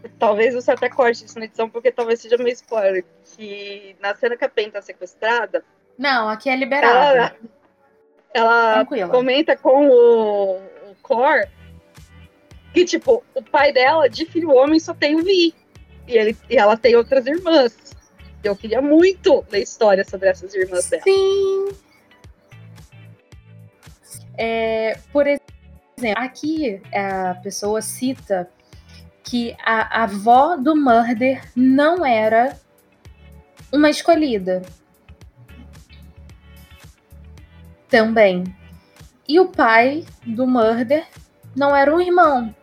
Cena, 0.00 0.10
talvez 0.18 0.54
você 0.54 0.70
até 0.70 0.88
corte 0.88 1.26
isso 1.26 1.38
na 1.38 1.44
edição, 1.44 1.68
porque 1.68 1.92
talvez 1.92 2.20
seja 2.20 2.38
meio 2.38 2.54
spoiler. 2.54 3.04
Que 3.36 3.94
na 4.00 4.14
cena 4.14 4.38
que 4.38 4.44
a 4.44 4.48
Pen 4.48 4.70
tá 4.70 4.80
sequestrada. 4.80 5.62
Não, 6.02 6.28
aqui 6.28 6.50
é 6.50 6.56
liberado. 6.56 7.36
Ela, 8.34 8.84
ela 8.90 9.08
comenta 9.08 9.56
com 9.56 9.88
o, 9.88 10.56
o 10.56 10.96
Cor 11.00 11.46
que, 12.74 12.84
tipo, 12.84 13.22
o 13.32 13.42
pai 13.42 13.72
dela, 13.72 14.08
de 14.08 14.26
filho 14.26 14.50
homem, 14.50 14.80
só 14.80 14.92
tem 14.92 15.14
o 15.14 15.22
Vi. 15.22 15.54
E, 16.08 16.18
ele, 16.18 16.36
e 16.50 16.56
ela 16.56 16.76
tem 16.76 16.96
outras 16.96 17.24
irmãs. 17.24 17.94
Eu 18.42 18.56
queria 18.56 18.82
muito 18.82 19.44
ler 19.48 19.62
história 19.62 20.04
sobre 20.04 20.28
essas 20.28 20.52
irmãs 20.56 20.88
dela. 20.90 21.04
Sim. 21.04 21.68
É, 24.36 24.98
por 25.12 25.28
exemplo, 25.28 25.46
aqui 26.16 26.82
a 26.92 27.36
pessoa 27.44 27.80
cita 27.80 28.50
que 29.22 29.54
a 29.64 30.02
avó 30.02 30.56
do 30.56 30.74
Murder 30.74 31.42
não 31.54 32.04
era 32.04 32.58
uma 33.70 33.88
escolhida. 33.88 34.62
Também. 37.92 38.44
E 39.28 39.38
o 39.38 39.48
pai 39.48 40.06
do 40.24 40.46
Murder 40.46 41.06
não 41.54 41.76
era 41.76 41.94
um 41.94 42.00
irmão. 42.00 42.54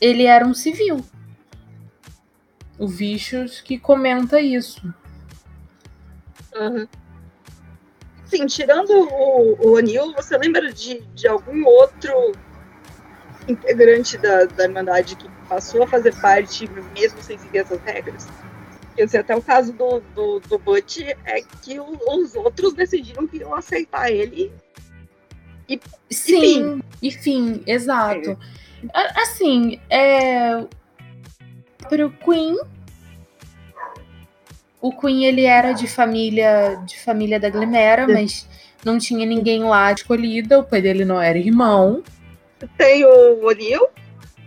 Ele 0.00 0.24
era 0.24 0.44
um 0.44 0.52
civil. 0.52 1.04
O 2.76 2.88
Vicious 2.88 3.60
que 3.60 3.78
comenta 3.78 4.40
isso. 4.40 4.92
Uhum. 6.54 6.88
Sim, 8.26 8.46
tirando 8.46 8.90
o, 8.90 9.70
o 9.70 9.76
Anil, 9.76 10.12
você 10.14 10.36
lembra 10.36 10.72
de, 10.72 11.00
de 11.14 11.28
algum 11.28 11.64
outro 11.64 12.32
integrante 13.46 14.18
da, 14.18 14.44
da 14.46 14.64
Irmandade 14.64 15.14
que 15.14 15.28
passou 15.48 15.84
a 15.84 15.86
fazer 15.86 16.14
parte 16.20 16.68
mesmo 16.92 17.22
sem 17.22 17.38
seguir 17.38 17.58
essas 17.58 17.80
regras? 17.82 18.26
Porque 18.98 19.16
até 19.16 19.36
o 19.36 19.40
caso 19.40 19.72
do, 19.72 20.00
do, 20.12 20.40
do 20.40 20.58
Butch 20.58 20.98
é 21.24 21.40
que 21.62 21.78
o, 21.78 21.96
os 22.08 22.34
outros 22.34 22.74
decidiram 22.74 23.28
que 23.28 23.36
iam 23.36 23.54
aceitar 23.54 24.10
ele. 24.10 24.50
E, 25.68 25.80
Sim, 26.10 26.80
enfim, 27.00 27.62
exato. 27.64 28.36
É. 28.92 29.20
Assim, 29.22 29.78
é. 29.88 30.64
Pro 31.88 32.10
Queen. 32.10 32.56
O 34.80 34.92
Queen 34.98 35.26
ele 35.26 35.44
era 35.44 35.72
de 35.72 35.86
família 35.86 36.82
de 36.84 36.98
família 36.98 37.38
da 37.38 37.50
Glimera, 37.50 38.06
mas 38.08 38.48
não 38.84 38.98
tinha 38.98 39.24
ninguém 39.24 39.62
lá 39.62 39.92
escolhida. 39.92 40.58
O 40.58 40.64
pai 40.64 40.82
dele 40.82 41.04
não 41.04 41.22
era 41.22 41.38
irmão. 41.38 42.02
Tem 42.76 43.04
o 43.04 43.46
O'Neill, 43.46 43.88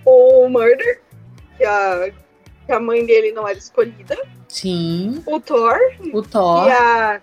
o 0.03 0.49
Murder, 0.49 1.01
que 1.57 1.63
a, 1.63 2.11
que 2.65 2.71
a 2.73 2.79
mãe 2.81 3.05
dele 3.05 3.31
não 3.31 3.47
era 3.47 3.57
escolhida. 3.57 4.17
Sim. 4.51 5.23
O 5.25 5.39
Thor. 5.39 5.77
O 6.13 6.21
Thor. 6.21 6.67
E 6.67 6.71
a. 6.71 7.21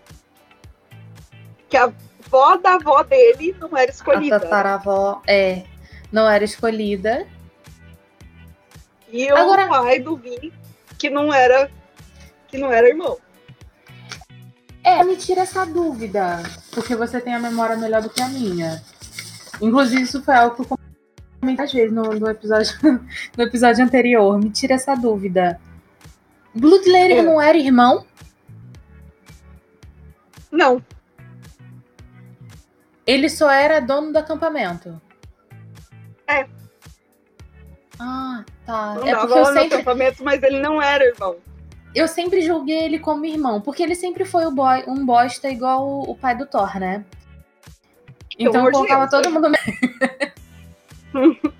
Que 1.68 1.76
a 1.76 1.92
avó 2.24 2.56
da 2.56 2.74
avó 2.76 3.02
dele 3.02 3.54
não 3.60 3.76
era 3.76 3.90
escolhida. 3.90 4.36
A 4.36 4.40
tataravó, 4.40 5.20
é. 5.26 5.64
Não 6.10 6.28
era 6.28 6.42
escolhida. 6.42 7.26
E 9.12 9.30
o 9.30 9.36
Agora... 9.36 9.68
pai 9.68 10.00
do 10.00 10.16
Vin, 10.16 10.50
que 10.96 11.10
não 11.10 11.32
era. 11.32 11.70
Que 12.48 12.56
não 12.56 12.72
era 12.72 12.88
irmão. 12.88 13.18
É, 14.82 15.04
me 15.04 15.14
tira 15.14 15.42
essa 15.42 15.66
dúvida. 15.66 16.42
Porque 16.72 16.96
você 16.96 17.20
tem 17.20 17.34
a 17.34 17.38
memória 17.38 17.76
melhor 17.76 18.00
do 18.00 18.08
que 18.08 18.22
a 18.22 18.28
minha. 18.28 18.82
Inclusive, 19.60 20.00
isso 20.00 20.22
foi 20.22 20.34
algo 20.34 20.56
que 20.56 20.62
eu 20.62 20.78
comentei 21.40 21.64
às 21.66 21.72
vezes 21.72 21.92
no, 21.92 22.04
no, 22.04 22.30
episódio, 22.30 22.72
no 23.36 23.44
episódio 23.44 23.84
anterior. 23.84 24.38
Me 24.38 24.48
tira 24.48 24.76
essa 24.76 24.94
dúvida. 24.94 25.60
Bloodletter 26.58 27.18
é. 27.18 27.22
não 27.22 27.40
era 27.40 27.56
irmão? 27.56 28.04
Não. 30.50 30.82
Ele 33.06 33.28
só 33.28 33.50
era 33.50 33.80
dono 33.80 34.12
do 34.12 34.18
acampamento. 34.18 35.00
É. 36.26 36.46
Ah, 37.98 38.44
tá. 38.66 38.94
Não 38.94 39.08
é 39.08 39.16
porque 39.16 39.38
eu 39.38 39.46
sempre... 39.46 39.74
acampamento, 39.74 40.24
mas 40.24 40.42
ele 40.42 40.60
não 40.60 40.80
era 40.82 41.04
irmão. 41.04 41.36
Eu 41.94 42.06
sempre 42.06 42.42
julguei 42.42 42.84
ele 42.84 42.98
como 42.98 43.24
irmão, 43.24 43.60
porque 43.60 43.82
ele 43.82 43.94
sempre 43.94 44.24
foi 44.24 44.50
boy, 44.50 44.84
um 44.86 45.06
bosta 45.06 45.48
igual 45.48 45.86
o, 45.86 46.10
o 46.10 46.14
pai 46.14 46.36
do 46.36 46.46
Thor, 46.46 46.78
né? 46.78 47.04
Então 48.38 48.66
eu 48.66 48.72
colocava 48.72 49.08
todo 49.08 49.30
mundo. 49.30 49.48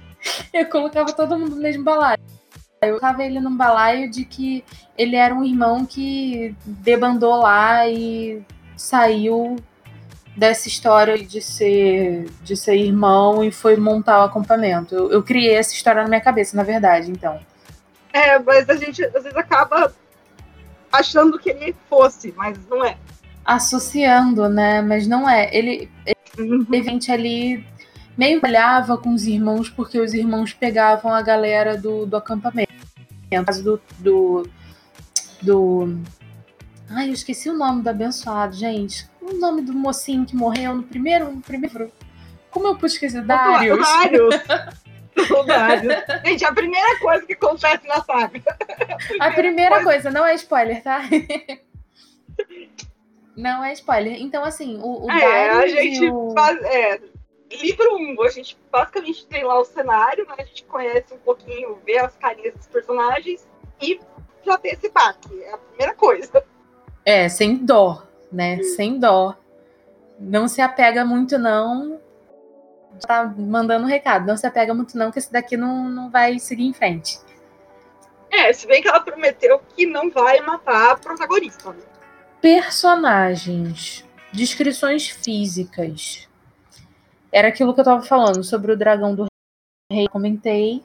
eu 0.52 0.66
colocava 0.68 1.12
todo 1.12 1.38
mundo 1.38 1.56
no 1.56 1.62
mesmo 1.62 1.82
balaio. 1.82 2.27
Eu 2.80 3.00
tava 3.00 3.24
ele 3.24 3.40
num 3.40 3.56
balaio 3.56 4.10
de 4.10 4.24
que 4.24 4.64
ele 4.96 5.16
era 5.16 5.34
um 5.34 5.44
irmão 5.44 5.84
que 5.84 6.54
debandou 6.64 7.36
lá 7.36 7.88
e 7.88 8.42
saiu 8.76 9.56
dessa 10.36 10.68
história 10.68 11.18
de 11.18 11.40
ser 11.42 12.26
de 12.42 12.56
ser 12.56 12.76
irmão 12.76 13.42
e 13.42 13.50
foi 13.50 13.76
montar 13.76 14.20
o 14.20 14.24
acampamento. 14.26 14.94
Eu, 14.94 15.10
eu 15.10 15.22
criei 15.22 15.56
essa 15.56 15.74
história 15.74 16.02
na 16.02 16.08
minha 16.08 16.20
cabeça, 16.20 16.56
na 16.56 16.62
verdade, 16.62 17.10
então. 17.10 17.40
É, 18.12 18.38
mas 18.38 18.68
a 18.70 18.76
gente 18.76 19.04
às 19.04 19.24
vezes 19.24 19.36
acaba 19.36 19.92
achando 20.92 21.38
que 21.38 21.50
ele 21.50 21.74
fosse, 21.90 22.32
mas 22.36 22.56
não 22.68 22.84
é. 22.84 22.96
Associando, 23.44 24.48
né? 24.48 24.80
Mas 24.80 25.06
não 25.08 25.28
é. 25.28 25.50
Ele, 25.52 25.90
ele 26.06 26.60
uhum. 26.70 26.98
ali 27.12 27.66
meio 28.16 28.40
olhava 28.44 28.98
com 28.98 29.14
os 29.14 29.26
irmãos, 29.26 29.70
porque 29.70 30.00
os 30.00 30.12
irmãos 30.14 30.52
pegavam 30.52 31.12
a 31.14 31.22
galera 31.22 31.76
do, 31.76 32.04
do 32.04 32.16
acampamento. 32.16 32.67
No 33.30 33.44
caso 33.44 33.62
do, 33.62 33.82
do, 33.98 34.48
do. 35.42 35.98
Ai, 36.90 37.08
eu 37.08 37.12
esqueci 37.12 37.50
o 37.50 37.56
nome 37.56 37.82
do 37.82 37.90
abençoado, 37.90 38.54
gente. 38.54 39.08
O 39.20 39.34
nome 39.34 39.62
do 39.62 39.72
mocinho 39.74 40.24
que 40.24 40.34
morreu 40.34 40.74
no 40.74 40.82
primeiro. 40.82 41.30
No 41.30 41.42
primeiro... 41.42 41.92
Como 42.50 42.66
eu 42.66 42.76
pude 42.76 42.92
esquecer? 42.92 43.22
Darius. 43.22 43.86
Darius. 45.46 45.94
Gente, 46.24 46.44
a 46.44 46.52
primeira 46.52 46.98
coisa 47.00 47.26
que 47.26 47.34
acontece 47.34 47.86
na 47.86 48.02
saga. 48.02 48.42
A, 49.20 49.26
a 49.26 49.32
primeira 49.32 49.82
coisa... 49.82 50.02
coisa, 50.02 50.10
não 50.10 50.24
é 50.24 50.34
spoiler, 50.34 50.82
tá? 50.82 51.02
Não 53.38 53.62
é 53.62 53.72
spoiler. 53.72 54.20
Então, 54.20 54.44
assim, 54.44 54.80
o, 54.82 55.06
o 55.06 55.10
é, 55.12 55.50
a 55.50 55.66
gente 55.68 56.10
o... 56.10 56.32
faz. 56.32 56.60
É, 56.60 57.00
livro 57.56 57.96
1, 57.96 58.22
a 58.22 58.28
gente 58.28 58.58
basicamente 58.70 59.26
tem 59.26 59.44
lá 59.44 59.58
o 59.58 59.64
cenário, 59.64 60.26
né? 60.26 60.34
A 60.38 60.44
gente 60.44 60.64
conhece 60.64 61.14
um 61.14 61.18
pouquinho, 61.18 61.78
vê 61.84 61.98
as 61.98 62.16
carinhas 62.16 62.54
dos 62.54 62.66
personagens 62.66 63.46
e 63.80 63.98
já 64.44 64.58
tem 64.58 64.72
esse 64.72 64.88
baque. 64.90 65.42
É 65.42 65.54
a 65.54 65.58
primeira 65.58 65.94
coisa. 65.94 66.44
É, 67.04 67.28
sem 67.28 67.56
dó, 67.56 68.02
né? 68.30 68.62
Sem 68.62 68.98
dó. 68.98 69.34
Não 70.18 70.46
se 70.46 70.60
apega 70.60 71.04
muito, 71.04 71.38
não. 71.38 72.00
Tá 73.06 73.24
mandando 73.24 73.84
um 73.84 73.88
recado. 73.88 74.26
Não 74.26 74.36
se 74.36 74.46
apega 74.46 74.74
muito, 74.74 74.96
não, 74.98 75.10
que 75.10 75.18
esse 75.18 75.32
daqui 75.32 75.56
não, 75.56 75.88
não 75.88 76.10
vai 76.10 76.38
seguir 76.38 76.64
em 76.64 76.72
frente. 76.72 77.18
É, 78.30 78.52
se 78.52 78.66
bem 78.66 78.82
que 78.82 78.88
ela 78.88 79.00
prometeu 79.00 79.58
que 79.74 79.86
não 79.86 80.10
vai 80.10 80.40
matar 80.40 80.92
a 80.92 80.96
protagonista. 80.96 81.72
Né? 81.72 81.82
Personagens. 82.42 84.04
Descrições 84.32 85.08
físicas 85.08 86.27
era 87.32 87.48
aquilo 87.48 87.74
que 87.74 87.80
eu 87.80 87.84
tava 87.84 88.02
falando 88.02 88.42
sobre 88.42 88.72
o 88.72 88.76
dragão 88.76 89.14
do 89.14 89.26
rei, 89.90 90.08
comentei. 90.08 90.82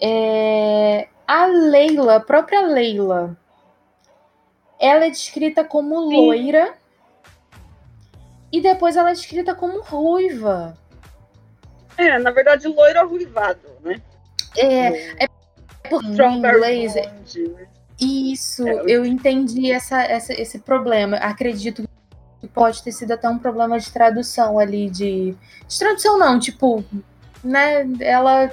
É, 0.00 1.08
a 1.26 1.46
Leila, 1.46 2.16
a 2.16 2.20
própria 2.20 2.60
Leila, 2.66 3.36
ela 4.78 5.06
é 5.06 5.10
descrita 5.10 5.64
como 5.64 6.08
Sim. 6.08 6.16
loira 6.16 6.74
e 8.50 8.60
depois 8.60 8.96
ela 8.96 9.10
é 9.10 9.14
descrita 9.14 9.54
como 9.54 9.80
ruiva. 9.80 10.76
É, 11.96 12.18
na 12.18 12.30
verdade, 12.30 12.66
loira 12.68 13.04
ruivado, 13.04 13.68
né? 13.80 14.00
É, 14.56 15.24
é 15.24 15.28
porque 15.88 16.22
em 16.22 16.38
inglês. 16.38 16.96
É 16.96 17.12
isso, 18.00 18.66
é, 18.66 18.82
eu 18.86 19.04
entendi 19.04 19.70
essa, 19.70 20.02
essa, 20.02 20.32
esse 20.32 20.58
problema. 20.58 21.16
Acredito 21.18 21.84
pode 22.48 22.82
ter 22.82 22.92
sido 22.92 23.12
até 23.12 23.28
um 23.28 23.38
problema 23.38 23.78
de 23.78 23.90
tradução 23.90 24.58
ali, 24.58 24.90
de. 24.90 25.34
De 25.66 25.78
tradução 25.78 26.18
não, 26.18 26.38
tipo, 26.38 26.84
né? 27.42 27.86
Ela. 28.00 28.50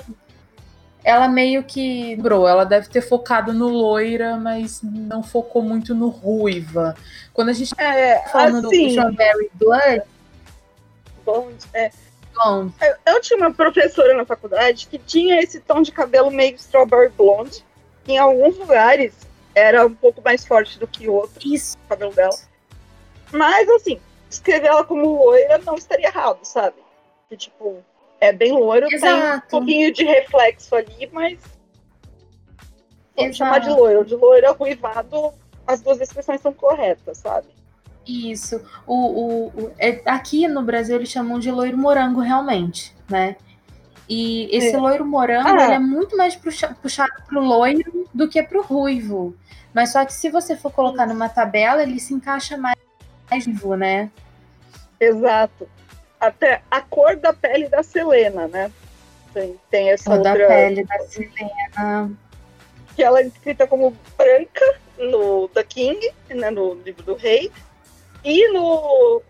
ela 1.04 1.28
meio 1.28 1.64
que. 1.64 2.16
Bro, 2.18 2.48
ela 2.48 2.66
deve 2.66 2.88
ter 2.90 3.02
focado 3.02 3.54
no 3.54 3.68
loira, 3.68 4.38
mas 4.38 4.82
não 4.84 5.24
focou 5.24 5.62
muito 5.62 5.96
no 5.96 6.10
ruiva. 6.10 6.96
Quando 7.34 7.50
a 7.50 7.54
gente 7.54 7.74
é, 7.78 8.16
tá 8.20 8.30
falando 8.30 8.68
assim, 8.68 8.84
do 8.84 8.90
Strawberry 8.90 9.52
Blood. 9.56 10.02
Blonde, 11.26 11.66
é. 11.74 11.92
Blonde. 12.34 12.74
Eu, 12.82 13.14
eu, 13.14 13.22
tinha 13.22 13.38
uma 13.38 13.54
professora 13.54 14.16
na 14.16 14.26
faculdade 14.26 14.88
que 14.88 14.98
tinha 14.98 15.42
esse 15.42 15.60
tom 15.60 15.82
de 15.82 15.92
cabelo 15.92 16.32
meio 16.32 16.56
strawberry 16.56 17.10
blonde. 17.10 17.64
Em 18.08 18.18
alguns 18.18 18.58
lugares 18.58 19.14
era 19.54 19.86
um 19.86 19.94
pouco 19.94 20.22
mais 20.24 20.46
forte 20.46 20.80
do 20.80 20.88
que 20.88 21.08
outros. 21.08 21.44
Isso. 21.44 21.78
O 21.86 21.90
cabelo 21.90 22.14
dela. 22.14 22.49
Mas, 23.32 23.70
assim, 23.70 24.00
escrever 24.30 24.68
ela 24.68 24.84
como 24.84 25.24
loira 25.24 25.58
não 25.60 25.76
estaria 25.76 26.08
errado, 26.08 26.40
sabe? 26.44 26.78
Que, 27.28 27.38
tipo, 27.38 27.84
é 28.20 28.34
bem 28.34 28.52
loiro, 28.52 28.88
Exato. 28.92 29.20
tem 29.20 29.38
um 29.38 29.42
pouquinho 29.50 29.94
de 29.94 30.04
reflexo 30.04 30.76
ali, 30.76 31.10
mas. 31.12 31.40
Vamos 33.16 33.38
chamar 33.38 33.60
de 33.60 33.70
loiro. 33.70 34.06
De 34.06 34.16
loiro 34.16 34.54
ruivado, 34.54 35.34
as 35.68 35.82
duas 35.82 36.00
expressões 36.00 36.42
são 36.42 36.54
corretas, 36.54 37.18
sabe? 37.20 37.48
Isso. 38.06 38.62
O, 38.88 38.96
o, 38.96 39.48
o 39.48 39.72
é, 39.78 40.02
aqui 40.06 40.48
no 40.48 40.64
Brasil 40.64 40.96
eles 40.96 41.10
chamam 41.10 41.38
de 41.38 41.52
loiro 41.52 41.78
morango, 41.78 42.22
realmente, 42.22 42.96
né? 43.08 43.36
E 44.08 44.50
esse 44.56 44.76
é. 44.76 44.78
loiro 44.78 45.06
morango 45.06 45.48
ah. 45.48 45.74
é 45.74 45.78
muito 45.80 46.18
mais 46.18 46.36
puxa, 46.36 46.76
puxado 46.82 47.14
pro 47.28 47.40
loiro 47.40 48.10
do 48.12 48.28
que 48.28 48.42
pro 48.42 48.64
ruivo. 48.64 49.36
Mas 49.72 49.92
só 49.92 50.04
que 50.04 50.14
se 50.14 50.30
você 50.30 50.58
for 50.58 50.72
colocar 50.72 51.06
numa 51.06 51.30
tabela, 51.30 51.84
ele 51.84 52.00
se 52.00 52.14
encaixa 52.16 52.58
mais 52.58 52.79
vivo, 53.30 53.76
né? 53.76 54.10
Exato 55.00 55.68
até 56.20 56.62
a 56.70 56.82
cor 56.82 57.16
da 57.16 57.32
pele 57.32 57.70
da 57.70 57.82
Selena, 57.82 58.48
né? 58.48 58.72
Tem, 59.34 59.60
tem 59.70 59.90
essa 59.92 60.10
cor 60.10 60.18
outra... 60.18 60.38
da 60.38 60.48
pele 60.48 60.84
da 60.84 61.00
Selena. 61.00 62.12
Que 62.96 63.04
ela 63.04 63.22
é 63.22 63.28
escrita 63.28 63.66
como 63.66 63.96
branca 64.18 64.80
no 64.98 65.48
The 65.50 65.64
King, 65.64 66.12
né, 66.30 66.50
no 66.50 66.74
livro 66.74 67.04
do 67.04 67.16
rei, 67.16 67.50
e 68.24 68.52
no 68.52 69.22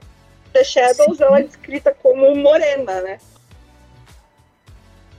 The 0.52 0.64
Shadows 0.64 1.18
Sim. 1.18 1.24
ela 1.24 1.40
é 1.40 1.44
escrita 1.44 1.94
como 1.94 2.36
morena, 2.36 3.02
né? 3.02 3.20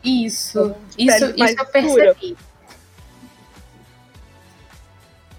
Isso, 0.02 0.74
isso, 0.98 1.26
isso 1.36 1.60
eu 1.60 1.66
percebi. 1.66 2.36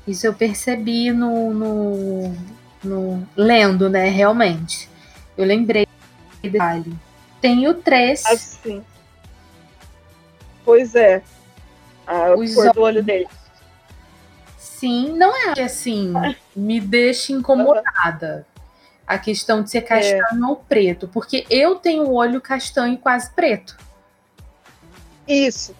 Isso 0.07 0.27
eu 0.27 0.33
percebi 0.33 1.11
no, 1.11 1.53
no, 1.53 2.35
no, 2.83 3.27
lendo, 3.35 3.89
né? 3.89 4.09
Realmente. 4.09 4.89
Eu 5.37 5.45
lembrei 5.45 5.87
detalhe. 6.41 6.93
Tem 7.39 7.67
o 7.67 7.73
3. 7.73 8.25
Assim. 8.25 8.83
Pois 10.63 10.95
é. 10.95 11.21
A 12.05 12.35
Os 12.35 12.53
cor 12.53 12.73
do 12.73 12.81
olho 12.81 13.03
dele. 13.03 13.27
Sim, 14.57 15.13
não 15.13 15.35
é 15.35 15.53
que 15.53 15.61
assim 15.61 16.11
me 16.55 16.79
deixa 16.79 17.31
incomodada 17.33 18.47
a 19.05 19.17
questão 19.17 19.61
de 19.61 19.69
ser 19.69 19.81
castanho 19.81 20.45
é. 20.45 20.47
ou 20.47 20.55
preto, 20.55 21.07
porque 21.07 21.45
eu 21.49 21.75
tenho 21.75 22.03
o 22.03 22.13
olho 22.13 22.41
castanho 22.41 22.97
quase 22.97 23.29
preto. 23.31 23.77
Isso. 25.27 25.75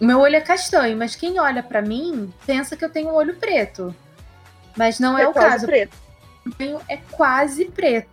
Meu 0.00 0.18
olho 0.18 0.36
é 0.36 0.40
castanho, 0.40 0.96
mas 0.96 1.14
quem 1.14 1.38
olha 1.38 1.62
para 1.62 1.80
mim 1.80 2.32
pensa 2.44 2.76
que 2.76 2.84
eu 2.84 2.90
tenho 2.90 3.10
o 3.10 3.14
olho 3.14 3.36
preto. 3.36 3.94
Mas 4.76 4.98
não 4.98 5.18
é, 5.18 5.22
é 5.22 5.28
o 5.28 5.32
caso. 5.32 5.66
Preto. 5.66 5.96
É 6.88 6.96
quase 6.96 7.66
preto. 7.66 8.10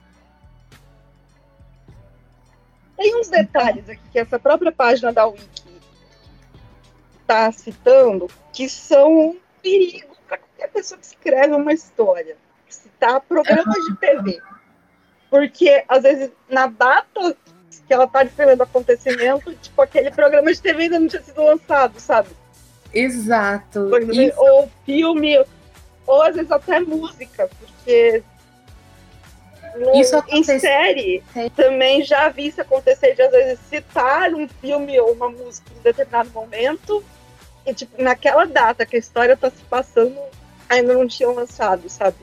Tem 2.97 3.19
uns 3.19 3.29
detalhes 3.29 3.87
aqui 3.89 4.01
que 4.11 4.19
essa 4.19 4.37
própria 4.37 4.71
página 4.71 5.13
da 5.13 5.25
Wiki 5.25 5.63
está 7.21 7.51
citando 7.51 8.27
que 8.51 8.67
são 8.67 9.29
um 9.29 9.37
perigo 9.61 10.15
para 10.27 10.37
qualquer 10.37 10.67
pessoa 10.69 10.99
que 10.99 11.05
escreve 11.05 11.53
uma 11.53 11.71
história. 11.71 12.35
Citar 12.67 13.21
programas 13.21 13.75
de 13.85 13.95
TV. 13.97 14.41
Porque, 15.29 15.83
às 15.87 16.03
vezes, 16.03 16.31
na 16.49 16.67
data 16.67 17.37
que 17.87 17.93
ela 17.93 18.03
está 18.03 18.23
descrevendo 18.23 18.59
o 18.59 18.63
acontecimento, 18.63 19.55
tipo, 19.55 19.81
aquele 19.81 20.11
programa 20.11 20.53
de 20.53 20.61
TV 20.61 20.83
ainda 20.83 20.99
não 20.99 21.07
tinha 21.07 21.21
sido 21.23 21.43
lançado, 21.43 21.99
sabe? 21.99 22.29
Exato. 22.93 23.89
Ou 24.37 24.69
filme, 24.85 25.37
ou 26.09 26.23
às 26.23 26.35
vezes 26.35 26.51
até 26.51 26.79
música, 26.79 27.47
porque 27.59 28.23
no, 29.75 29.95
isso 29.95 30.17
acontece. 30.17 30.53
Em 30.53 30.59
série, 30.59 31.23
também 31.55 32.03
já 32.03 32.29
vi 32.29 32.47
isso 32.47 32.59
acontecer 32.59 33.13
de 33.13 33.21
às 33.21 33.31
vezes 33.31 33.59
citar 33.69 34.33
um 34.33 34.47
filme 34.47 34.99
ou 34.99 35.11
uma 35.11 35.29
música 35.29 35.69
em 35.77 35.83
determinado 35.83 36.31
momento 36.31 37.03
e, 37.63 37.73
tipo, 37.73 38.01
naquela 38.01 38.45
data 38.45 38.85
que 38.87 38.95
a 38.95 38.99
história 38.99 39.37
tá 39.37 39.51
se 39.51 39.63
passando, 39.69 40.17
ainda 40.67 40.93
não 40.95 41.07
tinham 41.07 41.35
lançado, 41.35 41.87
sabe? 41.89 42.17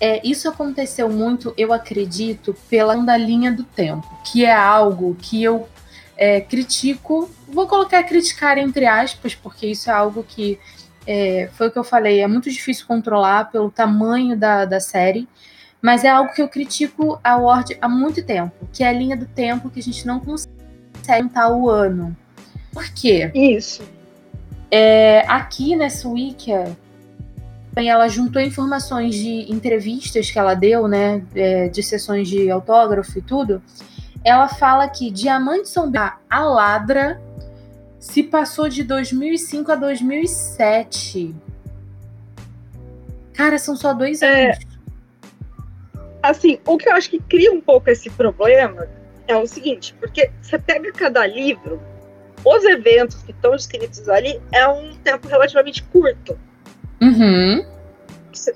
É, 0.00 0.26
isso 0.26 0.48
aconteceu 0.48 1.10
muito, 1.10 1.52
eu 1.58 1.74
acredito, 1.74 2.56
pela 2.70 2.94
da 2.96 3.18
linha 3.18 3.52
do 3.52 3.64
tempo, 3.64 4.08
que 4.24 4.46
é 4.46 4.54
algo 4.54 5.14
que 5.20 5.42
eu 5.44 5.68
é, 6.16 6.40
critico, 6.40 7.30
vou 7.46 7.66
colocar 7.66 8.02
criticar 8.04 8.56
entre 8.56 8.86
aspas, 8.86 9.34
porque 9.34 9.66
isso 9.66 9.90
é 9.90 9.92
algo 9.92 10.24
que 10.26 10.58
é, 11.12 11.48
foi 11.54 11.66
o 11.66 11.70
que 11.72 11.78
eu 11.78 11.82
falei, 11.82 12.20
é 12.20 12.28
muito 12.28 12.48
difícil 12.48 12.86
controlar 12.86 13.50
pelo 13.50 13.68
tamanho 13.68 14.36
da, 14.36 14.64
da 14.64 14.78
série. 14.78 15.28
Mas 15.82 16.04
é 16.04 16.08
algo 16.08 16.32
que 16.32 16.40
eu 16.40 16.48
critico 16.48 17.18
a 17.24 17.36
Word 17.36 17.76
há 17.80 17.88
muito 17.88 18.22
tempo, 18.22 18.68
que 18.72 18.84
é 18.84 18.88
a 18.88 18.92
linha 18.92 19.16
do 19.16 19.26
tempo 19.26 19.70
que 19.70 19.80
a 19.80 19.82
gente 19.82 20.06
não 20.06 20.20
consegue 20.20 20.54
contar 21.04 21.48
o 21.50 21.68
ano. 21.68 22.16
Por 22.72 22.88
quê? 22.90 23.28
Isso. 23.34 23.82
É, 24.70 25.24
aqui 25.26 25.74
nessa 25.74 26.06
Wikia, 26.08 26.76
ela 27.74 28.06
juntou 28.06 28.40
informações 28.40 29.16
de 29.16 29.50
entrevistas 29.50 30.30
que 30.30 30.38
ela 30.38 30.54
deu, 30.54 30.86
né, 30.86 31.24
é, 31.34 31.68
de 31.68 31.82
sessões 31.82 32.28
de 32.28 32.48
autógrafo 32.50 33.18
e 33.18 33.22
tudo. 33.22 33.60
Ela 34.22 34.46
fala 34.46 34.86
que 34.86 35.10
Diamante 35.10 35.70
Sombrio, 35.70 36.12
a 36.28 36.40
Ladra, 36.40 37.20
se 38.00 38.24
passou 38.24 38.68
de 38.68 38.82
2005 38.82 39.70
a 39.70 39.76
2007. 39.76 41.32
Cara, 43.34 43.58
são 43.58 43.76
só 43.76 43.94
dois 43.94 44.22
é, 44.22 44.46
anos 44.46 44.70
assim, 46.22 46.58
o 46.66 46.76
que 46.76 46.88
eu 46.88 46.94
acho 46.94 47.10
que 47.10 47.18
cria 47.18 47.52
um 47.52 47.60
pouco 47.60 47.90
esse 47.90 48.10
problema 48.10 48.88
é 49.26 49.36
o 49.36 49.46
seguinte, 49.46 49.94
porque 50.00 50.30
você 50.40 50.58
pega 50.58 50.92
cada 50.92 51.26
livro, 51.26 51.80
os 52.44 52.64
eventos 52.64 53.22
que 53.22 53.30
estão 53.30 53.54
escritos 53.54 54.08
ali 54.08 54.40
é 54.52 54.66
um 54.66 54.94
tempo 54.96 55.28
relativamente 55.28 55.82
curto. 55.84 56.38
Uhum. 57.00 57.64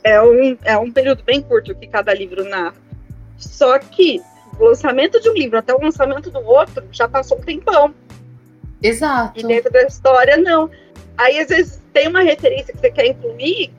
É, 0.03 0.21
um, 0.23 0.59
é 0.65 0.79
um 0.79 0.91
período 0.91 1.23
bem 1.23 1.43
curto 1.43 1.75
que 1.75 1.87
cada 1.87 2.13
livro 2.15 2.45
narra. 2.45 2.75
Só 3.37 3.79
que 3.79 4.21
o 4.59 4.65
lançamento 4.65 5.21
de 5.21 5.29
um 5.29 5.35
livro 5.35 5.59
até 5.59 5.75
o 5.75 5.81
lançamento 5.81 6.31
do 6.31 6.41
outro 6.41 6.87
já 6.91 7.09
passou 7.09 7.39
um 7.39 7.43
tempão. 7.43 7.95
Exato. 8.83 9.41
E 9.41 9.43
dentro 9.43 9.73
da 9.73 9.83
história, 9.83 10.37
não. 10.37 10.71
Aí, 11.17 11.39
às 11.39 11.49
vezes, 11.49 11.83
tem 11.93 12.09
uma 12.09 12.23
referência 12.23 12.73
que 12.73 12.81
você 12.81 12.91
quer 12.91 13.07
incluir 13.07 13.73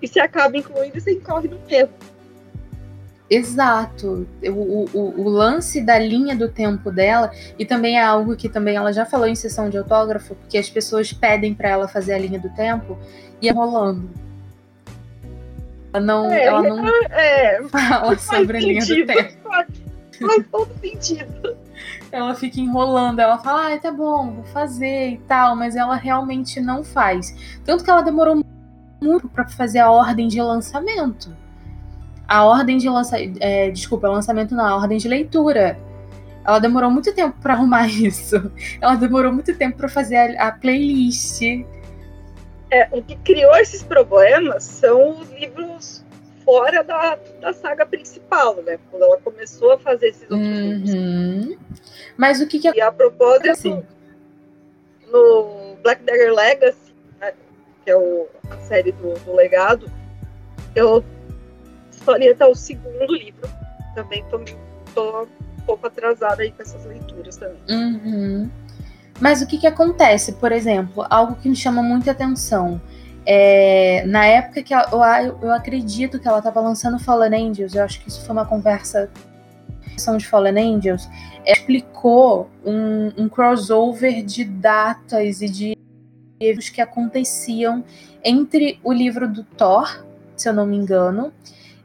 e 0.00 0.06
você 0.08 0.20
acaba 0.20 0.56
incluindo 0.56 0.96
e 0.96 1.00
você 1.00 1.12
incorre 1.12 1.48
no 1.48 1.58
mesmo. 1.66 1.92
Exato. 3.30 4.26
O, 4.42 4.88
o, 4.94 5.20
o, 5.20 5.28
lance 5.28 5.82
da 5.82 5.98
linha 5.98 6.34
do 6.34 6.48
tempo 6.48 6.90
dela, 6.90 7.30
e 7.58 7.64
também 7.64 7.98
é 7.98 8.02
algo 8.02 8.34
que 8.34 8.48
também 8.48 8.76
ela 8.76 8.92
já 8.92 9.04
falou 9.04 9.26
em 9.26 9.34
sessão 9.34 9.68
de 9.68 9.76
autógrafo, 9.76 10.34
porque 10.34 10.56
as 10.56 10.70
pessoas 10.70 11.12
pedem 11.12 11.54
para 11.54 11.68
ela 11.68 11.88
fazer 11.88 12.14
a 12.14 12.18
linha 12.18 12.38
do 12.38 12.48
tempo 12.50 12.98
e 13.42 13.48
é 13.48 13.52
rolando. 13.52 14.08
Ela 15.92 16.04
não, 16.04 16.30
é, 16.30 16.44
ela 16.44 16.62
não 16.62 16.88
é, 16.88 17.62
fala 17.68 18.18
sobre 18.18 18.56
a 18.56 18.60
linha 18.60 18.80
do 18.80 19.06
tempo. 19.06 19.42
Faz, 19.42 19.66
faz 20.18 20.46
todo 20.50 20.70
sentido. 20.80 21.56
Ela 22.10 22.34
fica 22.34 22.60
enrolando, 22.60 23.20
ela 23.20 23.38
fala, 23.38 23.74
ah, 23.74 23.78
tá 23.78 23.92
bom, 23.92 24.32
vou 24.32 24.44
fazer 24.44 25.10
e 25.10 25.18
tal, 25.18 25.54
mas 25.54 25.76
ela 25.76 25.94
realmente 25.94 26.60
não 26.60 26.82
faz. 26.82 27.58
Tanto 27.64 27.84
que 27.84 27.90
ela 27.90 28.00
demorou 28.02 28.42
muito 29.02 29.28
para 29.28 29.46
fazer 29.48 29.80
a 29.80 29.90
ordem 29.90 30.26
de 30.26 30.40
lançamento 30.40 31.36
a 32.28 32.44
ordem 32.44 32.76
de 32.76 32.88
lançamento. 32.88 33.38
É, 33.40 33.70
desculpa, 33.70 34.06
lançamento 34.06 34.54
na 34.54 34.76
ordem 34.76 34.98
de 34.98 35.08
leitura. 35.08 35.78
Ela 36.46 36.58
demorou 36.58 36.90
muito 36.90 37.12
tempo 37.14 37.36
para 37.40 37.54
arrumar 37.54 37.88
isso. 37.88 38.52
Ela 38.80 38.94
demorou 38.94 39.32
muito 39.32 39.56
tempo 39.56 39.78
para 39.78 39.88
fazer 39.88 40.16
a, 40.16 40.48
a 40.48 40.52
playlist. 40.52 41.40
É, 42.70 42.86
o 42.92 43.02
que 43.02 43.16
criou 43.16 43.56
esses 43.56 43.82
problemas 43.82 44.62
são 44.62 45.18
os 45.18 45.30
livros 45.30 46.04
fora 46.44 46.84
da, 46.84 47.18
da 47.40 47.52
saga 47.54 47.86
principal, 47.86 48.56
né? 48.62 48.78
Quando 48.90 49.02
ela 49.02 49.18
começou 49.18 49.72
a 49.72 49.78
fazer 49.78 50.08
esses 50.08 50.30
outros 50.30 50.38
uhum. 50.38 51.40
livros. 51.40 51.58
Mas 52.18 52.40
o 52.40 52.46
que 52.48 52.58
que... 52.58 52.68
E 52.68 52.80
a 52.80 52.90
propósito, 52.90 53.48
assim. 53.48 53.82
no 55.10 55.76
Black 55.84 56.02
Dagger 56.02 56.34
Legacy, 56.34 56.92
né, 57.20 57.32
que 57.84 57.90
é 57.92 57.96
o, 57.96 58.26
a 58.50 58.56
série 58.56 58.90
do, 58.90 59.14
do 59.20 59.36
legado, 59.36 59.88
eu 60.74 61.04
estaria 61.92 62.32
até 62.32 62.44
o 62.44 62.56
segundo 62.56 63.06
livro. 63.06 63.48
Também 63.94 64.24
tô, 64.24 64.40
tô 64.92 65.22
um 65.22 65.60
pouco 65.64 65.86
atrasada 65.86 66.42
aí 66.42 66.50
com 66.50 66.60
essas 66.60 66.84
leituras 66.84 67.36
também. 67.36 67.60
Uhum. 67.70 68.50
Mas 69.20 69.40
o 69.40 69.46
que, 69.46 69.56
que 69.56 69.66
acontece, 69.66 70.32
por 70.32 70.50
exemplo, 70.50 71.06
algo 71.08 71.36
que 71.36 71.48
me 71.48 71.56
chama 71.56 71.82
muita 71.82 72.10
atenção. 72.10 72.80
É, 73.24 74.04
na 74.06 74.26
época 74.26 74.62
que 74.62 74.74
ela, 74.74 75.22
eu, 75.22 75.38
eu 75.42 75.52
acredito 75.52 76.18
que 76.18 76.26
ela 76.26 76.38
estava 76.38 76.60
lançando 76.60 76.98
Fallen 76.98 77.50
Angels, 77.50 77.74
eu 77.74 77.84
acho 77.84 78.00
que 78.00 78.08
isso 78.08 78.24
foi 78.24 78.32
uma 78.32 78.46
conversa 78.46 79.10
de 80.16 80.26
Fallen 80.26 80.76
Angels, 80.76 81.08
explicou 81.44 82.48
um, 82.64 83.24
um 83.24 83.28
crossover 83.28 84.24
de 84.24 84.44
datas 84.44 85.42
e 85.42 85.48
de 85.48 85.78
eventos 86.40 86.68
que 86.68 86.80
aconteciam 86.80 87.84
entre 88.24 88.78
o 88.82 88.92
livro 88.92 89.28
do 89.28 89.44
Thor, 89.44 90.04
se 90.36 90.48
eu 90.48 90.52
não 90.52 90.66
me 90.66 90.76
engano, 90.76 91.32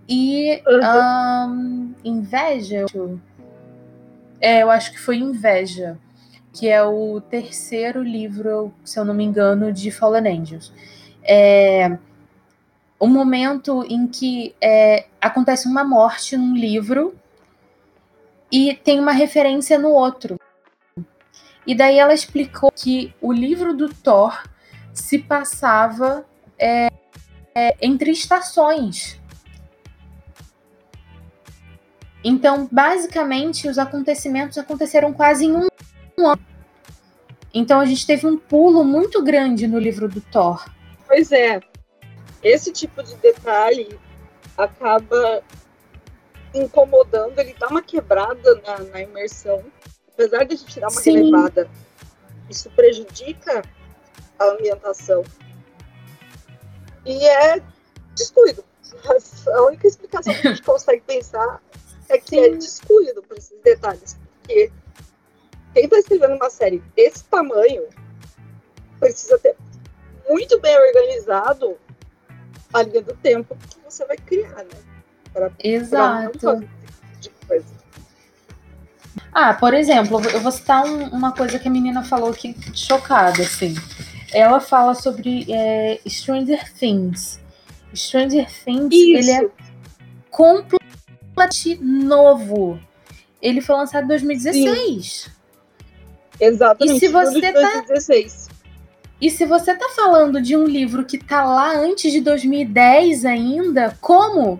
e 0.08 0.62
uhum. 0.68 1.52
um, 1.52 1.94
Inveja. 2.04 2.86
É, 4.40 4.62
eu 4.62 4.70
acho 4.70 4.92
que 4.92 5.00
foi 5.00 5.18
Inveja, 5.18 5.98
que 6.52 6.68
é 6.68 6.84
o 6.84 7.22
terceiro 7.22 8.04
livro, 8.04 8.74
se 8.84 9.00
eu 9.00 9.06
não 9.06 9.14
me 9.14 9.24
engano, 9.24 9.72
de 9.72 9.90
Fallen 9.90 10.40
Angels. 10.40 10.72
É 11.24 11.98
um 13.04 13.08
momento 13.08 13.84
em 13.90 14.08
que 14.08 14.56
é, 14.62 15.08
acontece 15.20 15.68
uma 15.68 15.84
morte 15.84 16.38
num 16.38 16.56
livro 16.56 17.14
e 18.54 18.76
tem 18.76 19.00
uma 19.00 19.12
referência 19.12 19.80
no 19.80 19.90
outro. 19.90 20.40
E 21.66 21.74
daí 21.74 21.98
ela 21.98 22.14
explicou 22.14 22.72
que 22.72 23.12
o 23.20 23.34
livro 23.34 23.76
do 23.76 23.92
Thor 23.92 24.44
se 24.94 25.18
passava 25.18 26.24
é, 26.60 26.92
é, 27.56 27.76
entre 27.82 28.12
estações. 28.12 29.20
Então, 32.24 32.70
basicamente, 32.72 33.68
os 33.68 33.80
acontecimentos 33.80 34.60
aconteceram 34.60 35.12
quase 35.12 35.46
em 35.46 35.56
um 35.56 35.68
ano. 36.20 36.46
Então, 37.52 37.80
a 37.80 37.86
gente 37.88 38.06
teve 38.06 38.28
um 38.28 38.38
pulo 38.38 38.84
muito 38.84 39.24
grande 39.24 39.66
no 39.66 39.80
livro 39.80 40.08
do 40.08 40.22
Thor. 40.22 40.64
Pois 41.08 41.32
é. 41.32 41.60
Esse 42.44 42.72
tipo 42.72 43.02
de 43.02 43.16
detalhe 43.16 43.98
acaba 44.56 45.42
incomodando, 46.54 47.38
ele 47.40 47.56
dá 47.60 47.68
uma 47.68 47.82
quebrada 47.82 48.56
na, 48.62 48.80
na 48.80 49.02
imersão. 49.02 49.64
Apesar 50.14 50.44
de 50.44 50.54
a 50.54 50.58
gente 50.58 50.80
dar 50.80 50.90
uma 50.90 51.02
Sim. 51.02 51.18
relevada, 51.18 51.70
isso 52.50 52.70
prejudica 52.72 53.64
a 54.38 54.46
ambientação. 54.46 55.24
E 57.06 57.26
é 57.26 57.62
descuido. 58.16 58.64
A 59.48 59.62
única 59.64 59.88
explicação 59.88 60.34
que 60.34 60.48
a 60.48 60.52
gente 60.52 60.62
consegue 60.64 61.02
pensar 61.02 61.62
é 62.10 62.18
que 62.18 62.38
é 62.38 62.50
descuido 62.50 63.24
por 63.24 63.38
esses 63.38 63.60
detalhes. 63.62 64.18
Porque 64.40 64.72
quem 65.74 65.86
está 65.86 65.98
escrevendo 65.98 66.36
uma 66.36 66.50
série 66.50 66.80
desse 66.96 67.24
tamanho 67.26 67.88
precisa 69.00 69.38
ter 69.40 69.56
muito 70.30 70.60
bem 70.60 70.78
organizado 70.78 71.78
a 72.72 72.84
linha 72.84 73.02
do 73.02 73.16
tempo 73.16 73.58
que 73.70 73.80
você 73.84 74.06
vai 74.06 74.18
criar, 74.18 74.64
né? 74.64 74.93
Pra, 75.34 75.52
Exato. 75.60 76.40
Pra 76.40 76.62
tipo 77.20 77.64
ah, 79.34 79.54
por 79.54 79.74
exemplo, 79.74 80.22
eu 80.30 80.40
vou 80.42 80.52
citar 80.52 80.86
um, 80.86 81.08
uma 81.08 81.32
coisa 81.32 81.58
que 81.58 81.68
a 81.68 81.72
menina 81.72 82.04
falou 82.04 82.30
aqui 82.30 82.56
chocada, 82.74 83.42
assim. 83.42 83.74
Ela 84.32 84.60
fala 84.60 84.94
sobre 84.94 85.46
é, 85.50 86.00
Stranger 86.08 86.72
Things. 86.74 87.40
Stranger 87.96 88.48
Things, 88.64 88.94
Isso. 88.94 89.18
ele 89.18 89.32
é 89.32 89.50
completamente 90.30 91.76
novo. 91.82 92.80
Ele 93.42 93.60
foi 93.60 93.76
lançado 93.76 94.06
em 94.06 94.08
2016. 94.08 95.06
Sim. 95.06 95.32
Exatamente. 96.40 96.98
E 96.98 97.00
se 97.00 97.08
você 97.08 97.52
2016. 97.52 98.48
tá 98.48 98.54
E 99.22 99.30
se 99.30 99.46
você 99.46 99.76
tá 99.76 99.90
falando 99.96 100.42
de 100.42 100.56
um 100.56 100.66
livro 100.66 101.06
que 101.06 101.18
tá 101.18 101.44
lá 101.44 101.76
antes 101.76 102.12
de 102.12 102.22
2010 102.22 103.26
ainda, 103.26 103.98
como? 104.00 104.60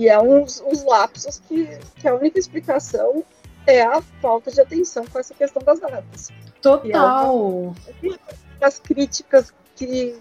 E 0.00 0.08
é 0.08 0.18
uns, 0.18 0.62
uns 0.62 0.82
lapsos 0.82 1.42
que, 1.46 1.78
que 1.96 2.08
a 2.08 2.14
única 2.14 2.38
explicação 2.38 3.22
é 3.66 3.82
a 3.82 4.00
falta 4.22 4.50
de 4.50 4.58
atenção 4.58 5.04
com 5.04 5.18
essa 5.18 5.34
questão 5.34 5.62
das 5.62 5.78
datas. 5.78 6.30
Total. 6.62 7.76
É 8.02 8.64
as 8.64 8.78
críticas 8.78 9.52
que, 9.76 10.18